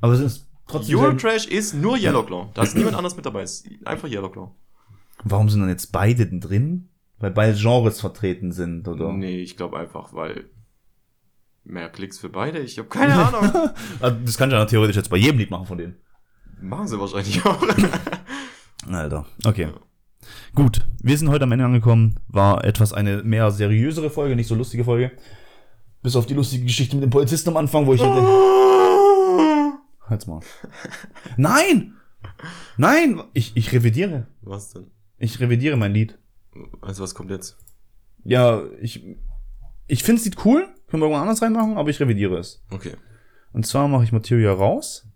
Aber 0.00 0.12
es 0.12 0.20
ist 0.20 0.48
trotzdem. 0.66 0.98
Eurotrash 0.98 1.46
ist 1.46 1.74
nur 1.74 1.96
Yellowclaw. 1.96 2.50
Da 2.54 2.62
ist 2.62 2.76
niemand 2.76 2.96
anders 2.96 3.16
mit 3.16 3.24
dabei. 3.24 3.42
Es 3.42 3.60
ist 3.60 3.86
einfach 3.86 4.08
Yellowclaw. 4.08 4.50
Warum 5.22 5.48
sind 5.48 5.60
dann 5.60 5.68
jetzt 5.68 5.92
beide 5.92 6.26
drin? 6.26 6.88
Weil 7.18 7.30
beide 7.30 7.56
Genres 7.56 8.00
vertreten 8.00 8.52
sind, 8.52 8.86
oder? 8.88 9.12
Nee, 9.12 9.40
ich 9.40 9.56
glaube 9.56 9.78
einfach, 9.78 10.12
weil 10.12 10.50
mehr 11.62 11.88
Klicks 11.88 12.18
für 12.18 12.28
beide. 12.28 12.58
Ich 12.58 12.78
habe 12.78 12.88
keine 12.88 13.14
Ahnung. 13.14 13.70
Das 14.24 14.36
kann 14.36 14.50
ich 14.50 14.54
ja 14.54 14.64
theoretisch 14.64 14.96
jetzt 14.96 15.10
bei 15.10 15.16
jedem 15.16 15.38
Lied 15.38 15.50
machen 15.50 15.66
von 15.66 15.78
denen. 15.78 15.96
Machen 16.60 16.88
sie 16.88 16.98
wahrscheinlich 16.98 17.44
auch. 17.44 17.62
Alter, 18.88 19.26
okay. 19.44 19.68
Gut, 20.54 20.86
wir 21.02 21.16
sind 21.18 21.28
heute 21.28 21.44
am 21.44 21.52
Ende 21.52 21.64
angekommen. 21.64 22.20
War 22.28 22.64
etwas 22.64 22.92
eine 22.92 23.22
mehr 23.22 23.50
seriösere 23.50 24.10
Folge, 24.10 24.36
nicht 24.36 24.48
so 24.48 24.54
lustige 24.54 24.84
Folge. 24.84 25.12
Bis 26.02 26.16
auf 26.16 26.26
die 26.26 26.34
lustige 26.34 26.64
Geschichte 26.64 26.96
mit 26.96 27.04
dem 27.04 27.10
Polizisten 27.10 27.50
am 27.50 27.56
Anfang, 27.56 27.86
wo 27.86 27.94
ich 27.94 28.00
hätte. 28.00 28.20
Halt's 30.08 30.26
mal. 30.26 30.40
Nein! 31.36 31.94
Nein! 32.76 33.22
Ich, 33.32 33.56
ich 33.56 33.72
revidiere. 33.72 34.26
Was 34.42 34.70
denn? 34.70 34.90
Ich 35.18 35.40
revidiere 35.40 35.76
mein 35.76 35.92
Lied. 35.92 36.18
Also 36.82 37.02
was 37.02 37.14
kommt 37.14 37.30
jetzt? 37.30 37.56
Ja, 38.22 38.62
ich. 38.80 39.04
Ich 39.86 40.02
finde 40.02 40.20
es 40.20 40.24
Lied 40.24 40.44
cool. 40.44 40.68
Können 40.88 41.02
wir 41.02 41.06
irgendwo 41.06 41.20
anders 41.20 41.42
reinmachen, 41.42 41.76
aber 41.76 41.90
ich 41.90 42.00
revidiere 42.00 42.38
es. 42.38 42.64
Okay. 42.70 42.94
Und 43.52 43.66
zwar 43.66 43.88
mache 43.88 44.04
ich 44.04 44.12
Materia 44.12 44.52
raus. 44.52 45.06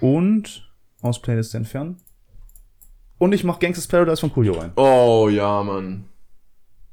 Und 0.00 0.70
aus 1.00 1.20
Playlist 1.20 1.54
entfernen. 1.54 1.98
Und 3.18 3.32
ich 3.32 3.44
mache 3.44 3.60
Gangsters 3.60 3.86
Paradise 3.86 4.20
von 4.20 4.32
Coolio 4.32 4.54
rein. 4.54 4.72
Oh 4.76 5.28
ja, 5.30 5.62
Mann. 5.62 6.04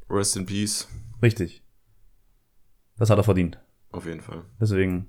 Rest 0.09 0.37
in 0.37 0.45
Peace. 0.45 0.87
Richtig. 1.21 1.63
Das 2.97 3.09
hat 3.09 3.17
er 3.17 3.23
verdient. 3.23 3.59
Auf 3.91 4.05
jeden 4.05 4.21
Fall. 4.21 4.43
Deswegen. 4.59 5.07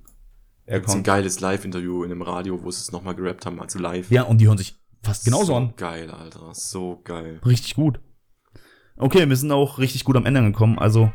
Er 0.65 0.79
Gibt's 0.79 0.93
ein 0.93 0.97
kommt. 0.97 1.05
geiles 1.07 1.39
Live-Interview 1.39 2.03
in 2.03 2.11
einem 2.11 2.23
Radio, 2.23 2.61
wo 2.63 2.71
sie 2.71 2.81
es 2.81 2.91
nochmal 2.91 3.13
gerappt 3.15 3.45
haben, 3.45 3.61
also 3.61 3.77
live. 3.79 4.09
Ja, 4.09 4.23
und 4.23 4.39
die 4.39 4.47
hören 4.47 4.57
sich 4.57 4.75
fast 5.03 5.23
genauso 5.25 5.45
so 5.45 5.55
an. 5.55 5.73
Geil, 5.77 6.09
Alter. 6.09 6.53
So 6.53 7.01
geil. 7.03 7.39
Richtig 7.45 7.75
gut. 7.75 7.99
Okay, 8.97 9.29
wir 9.29 9.35
sind 9.35 9.51
auch 9.51 9.77
richtig 9.77 10.03
gut 10.05 10.15
am 10.15 10.25
Ende 10.25 10.39
angekommen. 10.39 10.79
Also 10.79 11.11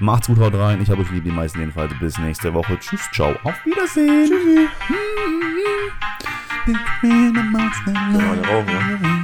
macht's 0.00 0.28
gut, 0.28 0.38
haut 0.38 0.54
rein. 0.54 0.80
Ich 0.80 0.88
habe 0.88 1.02
euch 1.02 1.10
lieb, 1.10 1.24
die 1.24 1.30
meisten 1.30 1.58
jedenfalls. 1.60 1.92
Bis 2.00 2.16
nächste 2.18 2.54
Woche. 2.54 2.78
Tschüss, 2.78 3.02
ciao. 3.12 3.34
Auf 3.44 3.66
Wiedersehen. 3.66 4.26
Tschüssi. 4.26 4.68
Noch 7.92 8.20
eine 8.22 8.48
rauchen, 8.48 8.68
ja? 8.68 9.23